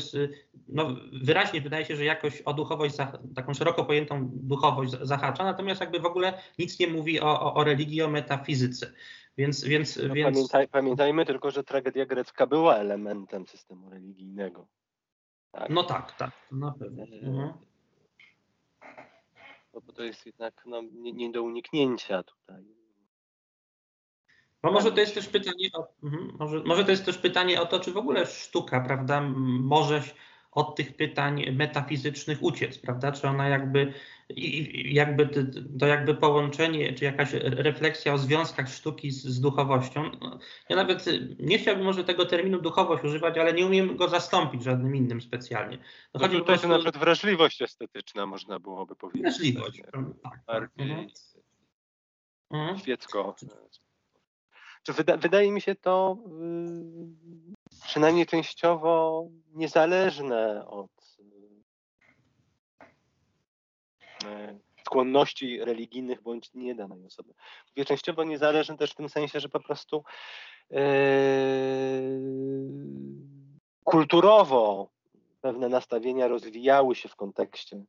no, 0.68 0.96
wyraźnie 1.24 1.62
wydaje 1.62 1.86
się, 1.86 1.96
że 1.96 2.06
jakoś 2.06 2.42
o 2.42 2.54
duchowość, 2.54 2.96
taką 3.36 3.54
szeroko 3.54 3.86
pojętą 3.86 4.30
duchowość 4.34 4.92
zahacza, 5.02 5.44
natomiast 5.44 5.82
jakby 5.82 6.00
w 6.00 6.06
ogóle 6.06 6.42
nic 6.60 6.80
nie 6.80 6.88
mówi 6.88 7.22
o, 7.22 7.42
o, 7.42 7.54
o 7.54 7.64
religii, 7.64 8.02
o 8.02 8.08
metafizyce. 8.08 8.94
Więc, 9.38 9.64
więc, 9.64 10.00
no, 10.08 10.14
więc... 10.14 10.36
Pamiętaj, 10.36 10.68
pamiętajmy 10.68 11.26
tylko, 11.26 11.52
że 11.52 11.64
tragedia 11.64 12.06
grecka 12.06 12.48
była 12.48 12.76
elementem 12.76 13.48
systemu 13.48 13.90
religijnego. 13.90 14.68
Tak? 15.52 15.70
No 15.70 15.84
tak, 15.84 16.18
tak, 16.18 16.32
na 16.52 16.72
pewno. 16.72 17.04
E, 17.04 17.08
mhm. 17.08 17.54
No, 19.74 19.82
bo 19.82 19.94
to 19.94 20.04
jest 20.04 20.26
jednak 20.26 20.64
no, 20.66 20.82
nie, 20.82 21.14
nie 21.14 21.32
do 21.32 21.44
uniknięcia 21.44 22.24
tutaj. 22.24 22.81
No 24.64 24.72
może 24.72 24.92
to 24.92 25.00
jest 25.00 25.16
też 25.16 25.28
pytanie 25.28 25.70
o, 25.74 25.88
mhm, 26.04 26.32
może, 26.40 26.64
może 26.64 26.86
to 26.86 26.92
jest 26.92 27.06
też 27.06 27.18
pytanie 27.18 27.62
o 27.62 27.66
to, 27.66 27.80
czy 27.80 27.92
w 27.92 27.98
ogóle 27.98 28.26
sztuka, 28.26 28.82
prawda, 28.82 29.22
może 29.60 30.02
od 30.52 30.76
tych 30.76 30.96
pytań 30.96 31.46
metafizycznych 31.52 32.44
uciec, 32.44 32.78
prawda? 32.78 33.12
Czy 33.12 33.28
ona 33.28 33.48
jakby, 33.48 33.94
jakby 34.86 35.30
to 35.80 35.88
jakby 35.88 36.16
połączenie, 36.16 36.94
czy 36.94 37.06
jakaś 37.06 37.34
refleksja 37.34 38.14
o 38.14 38.18
związkach 38.18 38.70
sztuki 38.70 39.12
z, 39.12 39.24
z 39.24 39.40
duchowością. 39.40 40.12
No, 40.22 40.40
ja 40.70 40.76
nawet 40.76 41.06
nie 41.40 41.60
chciałbym 41.60 41.86
może 41.86 42.04
tego 42.04 42.26
terminu 42.26 42.62
duchowość 42.62 43.04
używać, 43.04 43.38
ale 43.38 43.54
nie 43.54 43.66
umiem 43.66 43.96
go 43.98 44.10
zastąpić 44.10 44.64
żadnym 44.64 44.96
innym 44.96 45.22
specjalnie. 45.22 45.78
No, 46.14 46.20
chodzi 46.20 46.38
no, 46.38 46.44
to 46.44 46.52
jest 46.52 46.64
na 46.64 46.76
przykład 46.76 46.98
wrażliwość 46.98 47.62
estetyczna, 47.62 48.26
można 48.26 48.60
byłoby 48.60 48.96
powiedzieć. 48.96 49.22
Wrażliwość, 49.22 49.82
tak. 49.82 50.02
tak. 50.24 50.40
Bardziej 50.48 50.92
mhm. 50.92 51.08
mhm. 52.52 52.80
Świecko 54.82 54.94
wyda, 54.94 55.18
wydaje 55.18 55.52
mi 55.52 55.62
się 55.62 55.76
to 55.76 56.18
y, 57.72 57.86
przynajmniej 57.86 58.26
częściowo 58.26 59.28
niezależne 59.54 60.68
od 60.68 60.92
y, 64.24 64.60
skłonności 64.86 65.60
religijnych 65.66 66.22
bądź 66.22 66.54
nie 66.54 66.76
danej 66.76 67.06
osoby. 67.06 67.34
Mówię 67.70 67.86
częściowo 67.86 68.24
niezależne 68.24 68.78
też 68.78 68.92
w 68.92 68.96
tym 68.96 69.10
sensie, 69.10 69.40
że 69.40 69.50
po 69.50 69.60
prostu 69.60 70.04
kulturowo 73.84 74.90
pewne 75.42 75.70
nastawienia 75.70 76.28
rozwijały 76.28 76.96
się 76.96 77.10
w 77.10 77.16
kontekście 77.16 77.84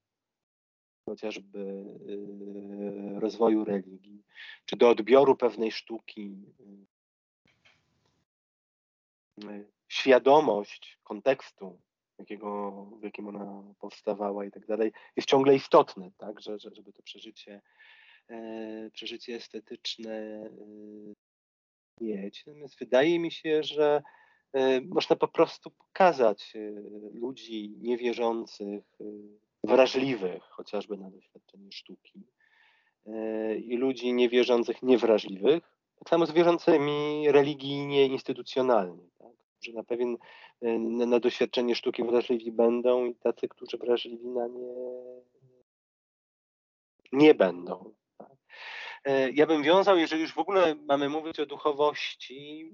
chociażby 1.06 1.58
y, 1.58 3.20
rozwoju 3.20 3.64
religii, 3.64 4.22
czy 4.64 4.76
do 4.76 4.88
odbioru 4.88 5.36
pewnej 5.36 5.72
sztuki, 5.72 6.36
y, 9.44 9.70
świadomość 9.88 10.98
kontekstu, 11.04 11.80
jakiego, 12.18 12.72
w 13.00 13.04
jakim 13.04 13.28
ona 13.28 13.74
powstawała 13.80 14.44
i 14.44 14.50
tak 14.50 14.66
dalej, 14.66 14.92
jest 15.16 15.28
ciągle 15.28 15.54
istotne, 15.54 16.10
tak, 16.18 16.40
że, 16.40 16.58
że 16.58 16.70
żeby 16.74 16.92
to 16.92 17.02
przeżycie, 17.02 17.60
e, 18.28 18.90
przeżycie 18.92 19.36
estetyczne 19.36 20.50
mieć. 22.00 22.46
Natomiast 22.46 22.78
wydaje 22.78 23.18
mi 23.18 23.30
się, 23.30 23.62
że 23.62 24.02
można 24.82 25.16
po 25.16 25.28
prostu 25.28 25.70
pokazać 25.70 26.52
ludzi 27.14 27.74
niewierzących, 27.78 28.84
wrażliwych 29.64 30.42
chociażby 30.42 30.96
na 30.96 31.10
doświadczenie 31.10 31.72
sztuki 31.72 32.26
e, 33.06 33.56
i 33.56 33.76
ludzi 33.76 34.12
niewierzących 34.12 34.82
niewrażliwych, 34.82 35.62
tak 35.98 36.08
samo 36.08 36.26
z 36.26 36.32
wierzącymi 36.32 37.24
religijnie, 37.28 38.06
instytucjonalnie. 38.06 39.08
Tak? 39.18 39.32
Na 39.74 39.84
pewien 39.84 40.16
e, 40.60 40.78
na, 40.78 41.06
na 41.06 41.20
doświadczenie 41.20 41.74
sztuki 41.74 42.04
wrażliwi 42.04 42.52
będą 42.52 43.04
i 43.04 43.14
tacy, 43.14 43.48
którzy 43.48 43.78
wrażliwi 43.78 44.28
na 44.28 44.46
nie 44.46 44.92
nie 47.12 47.34
będą. 47.34 47.94
Tak? 48.18 48.32
E, 49.04 49.30
ja 49.30 49.46
bym 49.46 49.62
wiązał, 49.62 49.98
jeżeli 49.98 50.22
już 50.22 50.34
w 50.34 50.38
ogóle 50.38 50.74
mamy 50.74 51.08
mówić 51.08 51.40
o 51.40 51.46
duchowości, 51.46 52.72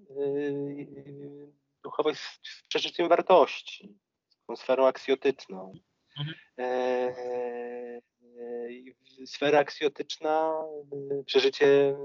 duchowość 1.85 2.21
z 2.43 2.63
przeżyciem 2.69 3.09
wartości, 3.09 3.99
tą 4.47 4.57
sferą 4.57 4.87
aksjotyczną. 4.87 5.73
Mhm. 6.19 6.35
E, 6.59 6.65
e, 6.65 8.01
sfera 9.27 9.59
aksjotyczna, 9.59 10.65
e, 11.11 11.25
przeżycie 11.25 11.97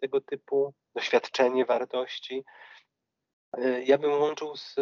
tego 0.00 0.20
typu, 0.20 0.74
doświadczenie 0.94 1.64
wartości, 1.64 2.44
ja 3.84 3.98
bym 3.98 4.12
łączył 4.12 4.56
z 4.56 4.74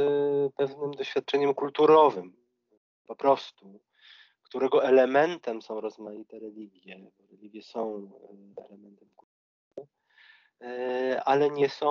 pewnym 0.56 0.90
doświadczeniem 0.90 1.54
kulturowym, 1.54 2.36
po 3.06 3.16
prostu, 3.16 3.80
którego 4.42 4.84
elementem 4.84 5.62
są 5.62 5.80
rozmaite 5.80 6.38
religie. 6.38 7.10
Religie 7.30 7.62
są 7.62 8.10
elementem 8.68 9.08
kultury, 9.16 9.88
ale 11.24 11.50
nie 11.50 11.68
są 11.68 11.88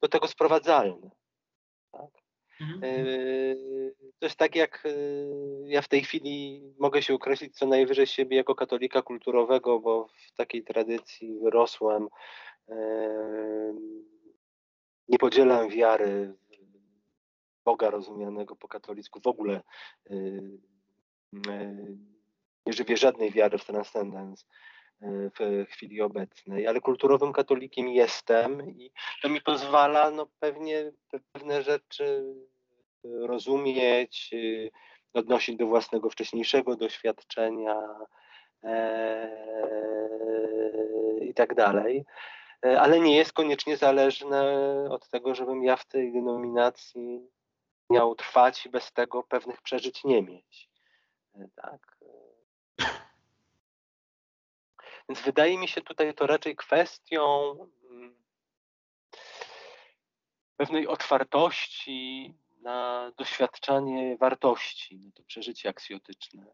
do 0.00 0.08
tego 0.08 0.28
sprowadzalne. 0.28 1.10
Tak? 1.92 2.21
Mhm. 2.62 2.84
E, 2.84 3.56
to 4.18 4.26
jest 4.26 4.36
tak, 4.36 4.56
jak 4.56 4.86
e, 4.86 4.90
ja 5.66 5.82
w 5.82 5.88
tej 5.88 6.02
chwili 6.02 6.62
mogę 6.78 7.02
się 7.02 7.14
określić 7.14 7.56
co 7.56 7.66
najwyżej 7.66 8.06
siebie 8.06 8.36
jako 8.36 8.54
katolika 8.54 9.02
kulturowego, 9.02 9.80
bo 9.80 10.08
w 10.08 10.32
takiej 10.32 10.64
tradycji 10.64 11.38
wyrosłem. 11.38 12.08
E, 12.68 12.78
nie 15.08 15.18
podzielam 15.18 15.68
wiary 15.68 16.34
Boga 17.64 17.90
rozumianego 17.90 18.56
po 18.56 18.68
katolicku. 18.68 19.20
W 19.20 19.26
ogóle 19.26 19.62
nie 22.66 22.72
żywię 22.72 22.96
żadnej 22.96 23.30
wiary 23.30 23.58
w 23.58 23.64
transcendence 23.64 24.44
w 25.40 25.66
chwili 25.68 26.02
obecnej, 26.02 26.66
ale 26.66 26.80
kulturowym 26.80 27.32
katolikiem 27.32 27.88
jestem 27.88 28.70
i 28.70 28.92
to 29.22 29.28
mi 29.28 29.40
pozwala 29.40 30.10
no, 30.10 30.26
pewnie 30.40 30.92
pewne 31.32 31.62
rzeczy 31.62 32.34
rozumieć, 33.04 34.30
y, 34.32 34.70
odnosić 35.14 35.56
do 35.56 35.66
własnego 35.66 36.10
wcześniejszego 36.10 36.76
doświadczenia 36.76 37.76
e, 38.64 39.28
i 41.20 41.34
tak 41.34 41.54
dalej. 41.54 42.04
E, 42.66 42.80
ale 42.80 43.00
nie 43.00 43.16
jest 43.16 43.32
koniecznie 43.32 43.76
zależne 43.76 44.44
od 44.90 45.08
tego, 45.08 45.34
żebym 45.34 45.64
ja 45.64 45.76
w 45.76 45.86
tej 45.86 46.12
denominacji 46.12 47.30
miał 47.90 48.14
trwać 48.14 48.66
i 48.66 48.70
bez 48.70 48.92
tego 48.92 49.22
pewnych 49.22 49.62
przeżyć 49.62 50.04
nie 50.04 50.22
mieć. 50.22 50.70
E, 51.34 51.48
tak. 51.54 51.98
Więc 55.12 55.24
wydaje 55.24 55.58
mi 55.58 55.68
się 55.68 55.82
tutaj 55.82 56.14
to 56.14 56.26
raczej 56.26 56.56
kwestią 56.56 57.52
mm, 57.90 58.16
pewnej 60.56 60.86
otwartości 60.86 62.34
na 62.60 63.10
doświadczanie 63.16 64.16
wartości, 64.16 64.98
na 64.98 65.12
to 65.12 65.22
przeżycie 65.22 65.68
aksjotyczne. 65.68 66.46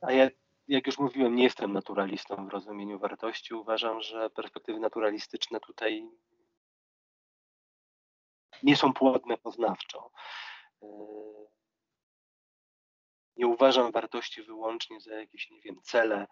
A 0.00 0.12
ja, 0.12 0.30
jak 0.68 0.86
już 0.86 0.98
mówiłem, 0.98 1.36
nie 1.36 1.44
jestem 1.44 1.72
naturalistą 1.72 2.46
w 2.46 2.52
rozumieniu 2.52 2.98
wartości. 2.98 3.54
Uważam, 3.54 4.00
że 4.00 4.30
perspektywy 4.30 4.80
naturalistyczne 4.80 5.60
tutaj 5.60 6.08
nie 8.62 8.76
są 8.76 8.92
płodne 8.92 9.38
poznawczo. 9.38 10.10
Nie 13.36 13.46
uważam 13.46 13.92
wartości 13.92 14.42
wyłącznie 14.42 15.00
za 15.00 15.14
jakieś, 15.14 15.50
nie 15.50 15.60
wiem, 15.60 15.76
cele 15.82 16.26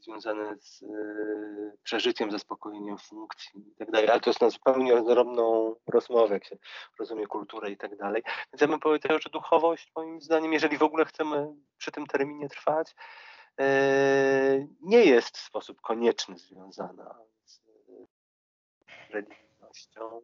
związane 0.00 0.56
z 0.60 0.84
przeżyciem, 1.82 2.30
zaspokojeniem 2.30 2.98
funkcji 2.98 3.68
i 3.68 3.74
tak 3.74 3.90
dalej, 3.90 4.10
ale 4.10 4.20
to 4.20 4.30
jest 4.30 4.40
na 4.40 4.50
zupełnie 4.50 4.94
odrębną 4.94 5.74
rozmowę, 5.86 6.34
jak 6.34 6.44
się 6.44 6.56
rozumie 6.98 7.26
kulturę 7.26 7.70
i 7.70 7.76
tak 7.76 7.96
dalej. 7.96 8.22
Więc 8.52 8.60
ja 8.60 8.68
bym 8.68 8.80
powiedział, 8.80 9.18
że 9.20 9.30
duchowość 9.30 9.92
moim 9.96 10.20
zdaniem, 10.20 10.52
jeżeli 10.52 10.78
w 10.78 10.82
ogóle 10.82 11.04
chcemy 11.04 11.54
przy 11.78 11.92
tym 11.92 12.06
terminie 12.06 12.48
trwać, 12.48 12.94
nie 14.80 15.04
jest 15.04 15.38
w 15.38 15.40
sposób 15.40 15.80
konieczny 15.80 16.38
związana 16.38 17.14
z 17.44 17.60
religijnością. 19.10 20.20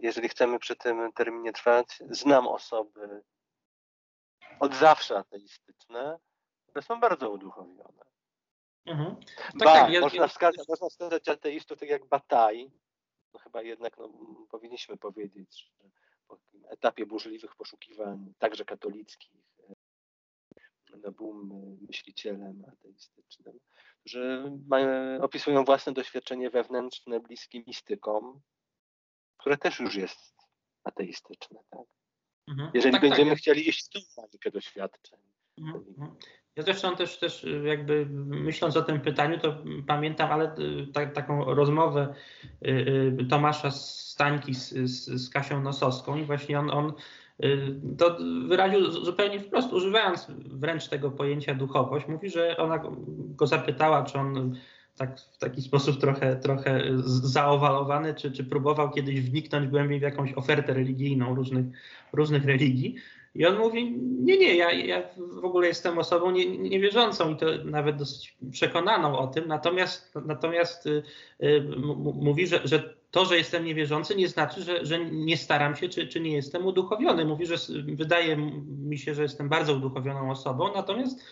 Jeżeli 0.00 0.28
chcemy 0.28 0.58
przy 0.58 0.76
tym 0.76 1.12
terminie 1.12 1.52
trwać, 1.52 1.98
znam 2.10 2.48
osoby 2.48 3.22
od 4.60 4.74
zawsze 4.74 5.18
ateistyczne, 5.18 6.18
które 6.66 6.82
są 6.82 7.00
bardzo 7.00 7.30
uduchowione. 7.30 8.04
Mhm. 8.86 9.16
Tak, 9.36 9.58
ba, 9.58 9.64
tak, 9.64 9.92
ja, 9.92 10.00
można, 10.00 10.28
wskazać, 10.28 10.68
można 10.68 10.88
wskazać 10.88 11.28
ateistów 11.28 11.78
tak 11.78 11.88
jak 11.88 12.06
Bataj, 12.06 12.70
no 13.32 13.40
chyba 13.40 13.62
jednak 13.62 13.98
no, 13.98 14.08
powinniśmy 14.50 14.96
powiedzieć, 14.96 15.70
że 15.80 15.90
po 16.28 16.38
etapie 16.68 17.06
burzliwych 17.06 17.56
poszukiwań, 17.56 18.34
także 18.38 18.64
katolickich, 18.64 19.30
no, 20.96 21.12
był 21.12 21.34
myślicielem 21.88 22.64
ateistycznym, 22.72 23.60
że 24.04 24.52
mają, 24.68 25.22
opisują 25.22 25.64
własne 25.64 25.92
doświadczenie 25.92 26.50
wewnętrzne 26.50 27.20
bliskie 27.20 27.62
mistykom, 27.66 28.40
które 29.42 29.58
też 29.58 29.80
już 29.80 29.94
jest 29.94 30.34
ateistyczne. 30.84 31.58
Tak? 31.70 31.86
Mhm. 32.48 32.70
Jeżeli 32.74 32.92
tak, 32.92 33.00
tak 33.00 33.10
będziemy 33.10 33.30
tak. 33.30 33.38
chcieli 33.38 33.68
iść 33.68 33.86
w 33.86 33.88
tą 33.88 34.00
bańkę 34.16 34.50
doświadczeń. 34.50 35.18
Mhm, 35.58 35.84
mhm. 35.88 36.16
Ja 36.56 36.62
zresztą 36.62 36.96
też, 36.96 37.18
też 37.18 37.46
jakby 37.64 38.06
myśląc 38.26 38.76
o 38.76 38.82
tym 38.82 39.00
pytaniu, 39.00 39.38
to 39.38 39.56
pamiętam, 39.86 40.32
ale 40.32 40.54
tak, 40.92 41.12
taką 41.12 41.54
rozmowę 41.54 42.14
y, 42.66 42.68
y, 43.20 43.26
Tomasza 43.30 43.70
Stańki 43.70 44.54
z, 44.54 44.68
z, 44.68 45.04
z 45.26 45.30
Kasią 45.30 45.62
Nosowską 45.62 46.16
i 46.16 46.24
właśnie 46.24 46.58
on, 46.58 46.70
on 46.70 46.92
y, 47.44 47.80
to 47.98 48.16
wyraził 48.48 48.90
zupełnie 48.90 49.40
wprost, 49.40 49.72
używając 49.72 50.26
wręcz 50.30 50.88
tego 50.88 51.10
pojęcia 51.10 51.54
duchowość. 51.54 52.08
Mówi, 52.08 52.30
że 52.30 52.56
ona 52.56 52.82
go 53.08 53.46
zapytała, 53.46 54.04
czy 54.04 54.18
on 54.18 54.56
tak, 54.96 55.20
w 55.20 55.38
taki 55.38 55.62
sposób 55.62 56.00
trochę, 56.00 56.36
trochę 56.36 56.82
zaowalowany, 57.04 58.14
czy, 58.14 58.32
czy 58.32 58.44
próbował 58.44 58.90
kiedyś 58.90 59.20
wniknąć 59.20 59.68
głębiej 59.68 59.98
w 59.98 60.02
jakąś 60.02 60.32
ofertę 60.32 60.74
religijną 60.74 61.34
różnych, 61.34 61.66
różnych 62.12 62.44
religii. 62.44 62.96
I 63.34 63.46
on 63.46 63.58
mówi, 63.58 63.92
nie, 64.00 64.38
nie, 64.38 64.56
ja, 64.56 64.72
ja 64.72 65.02
w 65.16 65.44
ogóle 65.44 65.68
jestem 65.68 65.98
osobą 65.98 66.30
nie, 66.30 66.58
niewierzącą 66.58 67.30
i 67.30 67.36
to 67.36 67.46
nawet 67.64 67.96
dosyć 67.96 68.36
przekonaną 68.50 69.18
o 69.18 69.26
tym, 69.26 69.48
natomiast, 69.48 70.14
natomiast 70.26 70.86
y, 70.86 71.02
y, 71.42 71.64
mówi, 72.14 72.46
że, 72.46 72.60
że 72.64 72.94
to, 73.10 73.24
że 73.24 73.36
jestem 73.36 73.64
niewierzący 73.64 74.14
nie 74.14 74.28
znaczy, 74.28 74.62
że, 74.62 74.86
że 74.86 75.04
nie 75.04 75.36
staram 75.36 75.76
się, 75.76 75.88
czy, 75.88 76.06
czy 76.06 76.20
nie 76.20 76.32
jestem 76.32 76.66
uduchowiony. 76.66 77.24
Mówi, 77.24 77.46
że 77.46 77.56
wydaje 77.84 78.36
mi 78.66 78.98
się, 78.98 79.14
że 79.14 79.22
jestem 79.22 79.48
bardzo 79.48 79.74
uduchowioną 79.74 80.30
osobą, 80.30 80.74
natomiast 80.74 81.24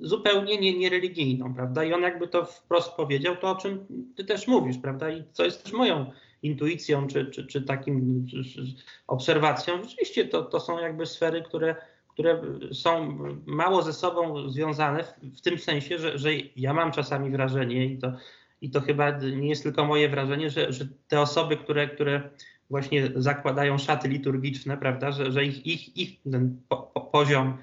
zupełnie 0.00 0.60
nie, 0.60 0.78
niereligijną, 0.78 1.54
prawda? 1.54 1.84
I 1.84 1.92
on 1.92 2.02
jakby 2.02 2.28
to 2.28 2.44
wprost 2.44 2.92
powiedział, 2.92 3.36
to 3.36 3.50
o 3.50 3.56
czym 3.56 3.86
ty 4.16 4.24
też 4.24 4.46
mówisz, 4.46 4.78
prawda? 4.78 5.10
I 5.10 5.24
co 5.32 5.44
jest 5.44 5.64
też 5.64 5.72
moją 5.72 6.12
intuicją, 6.42 7.06
czy, 7.06 7.26
czy, 7.26 7.46
czy 7.46 7.62
takim 7.62 8.26
czy, 8.26 8.44
czy 8.44 8.64
obserwacją. 9.06 9.82
Rzeczywiście 9.82 10.24
to, 10.24 10.42
to 10.42 10.60
są 10.60 10.78
jakby 10.78 11.06
sfery, 11.06 11.42
które, 11.42 11.76
które 12.08 12.42
są 12.72 13.18
mało 13.46 13.82
ze 13.82 13.92
sobą 13.92 14.48
związane 14.48 15.04
w, 15.04 15.38
w 15.38 15.40
tym 15.40 15.58
sensie, 15.58 15.98
że, 15.98 16.18
że 16.18 16.30
ja 16.56 16.72
mam 16.72 16.92
czasami 16.92 17.30
wrażenie 17.30 17.86
i 17.86 17.98
to, 17.98 18.12
i 18.60 18.70
to 18.70 18.80
chyba 18.80 19.10
nie 19.10 19.48
jest 19.48 19.62
tylko 19.62 19.84
moje 19.84 20.08
wrażenie, 20.08 20.50
że, 20.50 20.72
że 20.72 20.88
te 21.08 21.20
osoby, 21.20 21.56
które, 21.56 21.88
które 21.88 22.30
właśnie 22.70 23.10
zakładają 23.16 23.78
szaty 23.78 24.08
liturgiczne, 24.08 24.76
prawda, 24.76 25.12
że, 25.12 25.32
że 25.32 25.44
ich, 25.44 25.66
ich, 25.66 25.96
ich 25.96 26.22
ten 26.22 26.60
po, 26.68 26.76
po, 26.76 27.00
poziom 27.00 27.58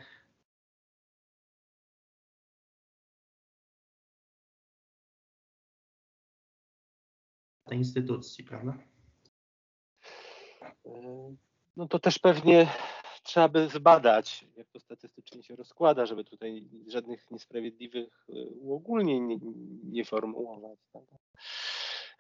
tej 7.72 7.78
instytucji, 7.78 8.44
prawda? 8.44 8.78
No 11.78 11.88
to 11.88 12.00
też 12.00 12.20
pewnie 12.20 12.68
trzeba 13.24 13.50
by 13.50 13.70
zbadać, 13.70 14.46
jak 14.58 14.68
to 14.70 14.80
statystycznie 14.80 15.44
się 15.44 15.56
rozkłada, 15.56 16.06
żeby 16.06 16.24
tutaj 16.24 16.70
żadnych 16.88 17.32
niesprawiedliwych 17.32 18.26
e, 18.30 18.46
uogólnień 18.46 19.24
nie, 19.24 19.38
nie 19.84 20.06
formułować. 20.06 20.80
Tak? 20.94 21.04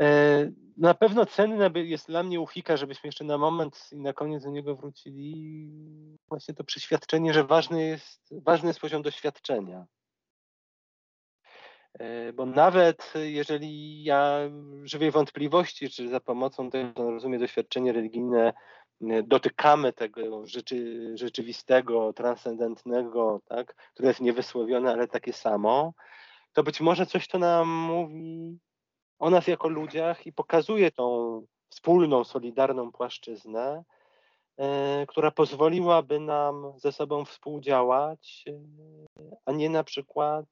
E, 0.02 0.52
na 0.78 0.94
pewno 0.94 1.26
cenne 1.26 1.72
jest 1.76 2.08
dla 2.08 2.24
mnie 2.24 2.42
uchika, 2.42 2.78
żebyśmy 2.78 3.08
jeszcze 3.08 3.24
na 3.24 3.38
moment 3.38 3.90
i 3.92 4.00
na 4.00 4.14
koniec 4.14 4.44
do 4.44 4.50
niego 4.50 4.76
wrócili, 4.76 5.70
właśnie 6.30 6.54
to 6.54 6.64
przeświadczenie, 6.64 7.34
że 7.34 7.44
ważny 7.44 7.88
jest, 7.88 8.30
ważny 8.32 8.68
jest 8.68 8.80
poziom 8.80 9.02
doświadczenia. 9.02 9.88
E, 12.00 12.34
bo 12.34 12.46
nawet 12.46 13.14
jeżeli 13.16 14.04
ja 14.04 14.40
żywię 14.84 15.12
wątpliwości, 15.12 15.90
czy 15.90 16.10
za 16.10 16.20
pomocą 16.20 16.70
tego, 16.70 17.12
rozumiem, 17.12 17.40
doświadczenie 17.40 17.92
religijne 17.94 18.54
e, 19.02 19.24
dotykamy 19.24 19.94
tego 19.94 20.48
rzeczy, 20.48 21.12
rzeczywistego, 21.18 22.14
transcendentnego, 22.14 23.42
tak, 23.46 23.76
które 23.94 24.08
jest 24.08 24.22
niewysłowione, 24.22 24.92
ale 24.92 25.08
takie 25.08 25.34
samo, 25.34 25.94
to 26.54 26.64
być 26.64 26.82
może 26.82 27.06
coś 27.06 27.28
to 27.28 27.40
nam 27.40 27.70
mówi 27.70 28.60
o 29.20 29.30
nas 29.30 29.48
jako 29.48 29.68
ludziach 29.68 30.26
i 30.26 30.34
pokazuje 30.34 30.92
tą 30.92 31.42
wspólną, 31.70 32.24
solidarną 32.24 32.92
płaszczyznę, 32.92 33.84
e, 34.58 35.06
która 35.08 35.32
pozwoliłaby 35.32 36.20
nam 36.20 36.74
ze 36.78 36.92
sobą 36.92 37.26
współdziałać, 37.26 38.46
a 39.46 39.52
nie 39.52 39.70
na 39.70 39.84
przykład 39.84 40.46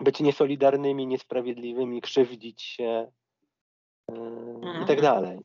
być 0.00 0.20
niesolidarnymi, 0.20 1.06
niesprawiedliwymi, 1.06 2.00
krzywdzić 2.00 2.62
się 2.62 3.12
yy, 4.08 4.16
mhm. 4.16 4.84
i 4.84 4.86
tak 4.86 5.00
dalej. 5.00 5.38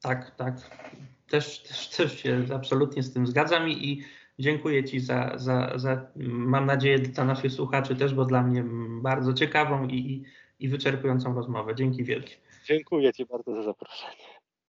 Tak, 0.00 0.36
tak. 0.36 0.54
Też, 1.28 1.62
też, 1.62 1.88
też 1.88 2.20
się 2.20 2.44
absolutnie 2.54 3.02
z 3.02 3.12
tym 3.12 3.26
zgadzam 3.26 3.68
i, 3.68 3.88
i 3.88 4.04
dziękuję 4.38 4.84
Ci 4.84 5.00
za, 5.00 5.32
za, 5.36 5.72
za, 5.78 6.06
mam 6.16 6.66
nadzieję, 6.66 6.98
dla 6.98 7.24
naszych 7.24 7.52
słuchaczy 7.52 7.96
też, 7.96 8.14
bo 8.14 8.24
dla 8.24 8.42
mnie 8.42 8.64
bardzo 9.02 9.34
ciekawą 9.34 9.88
i, 9.88 10.24
i 10.60 10.68
wyczerpującą 10.68 11.34
rozmowę. 11.34 11.74
Dzięki 11.74 12.04
wielkie. 12.04 12.34
Dziękuję 12.64 13.12
Ci 13.12 13.26
bardzo 13.26 13.54
za 13.54 13.62
zaproszenie. 13.62 14.37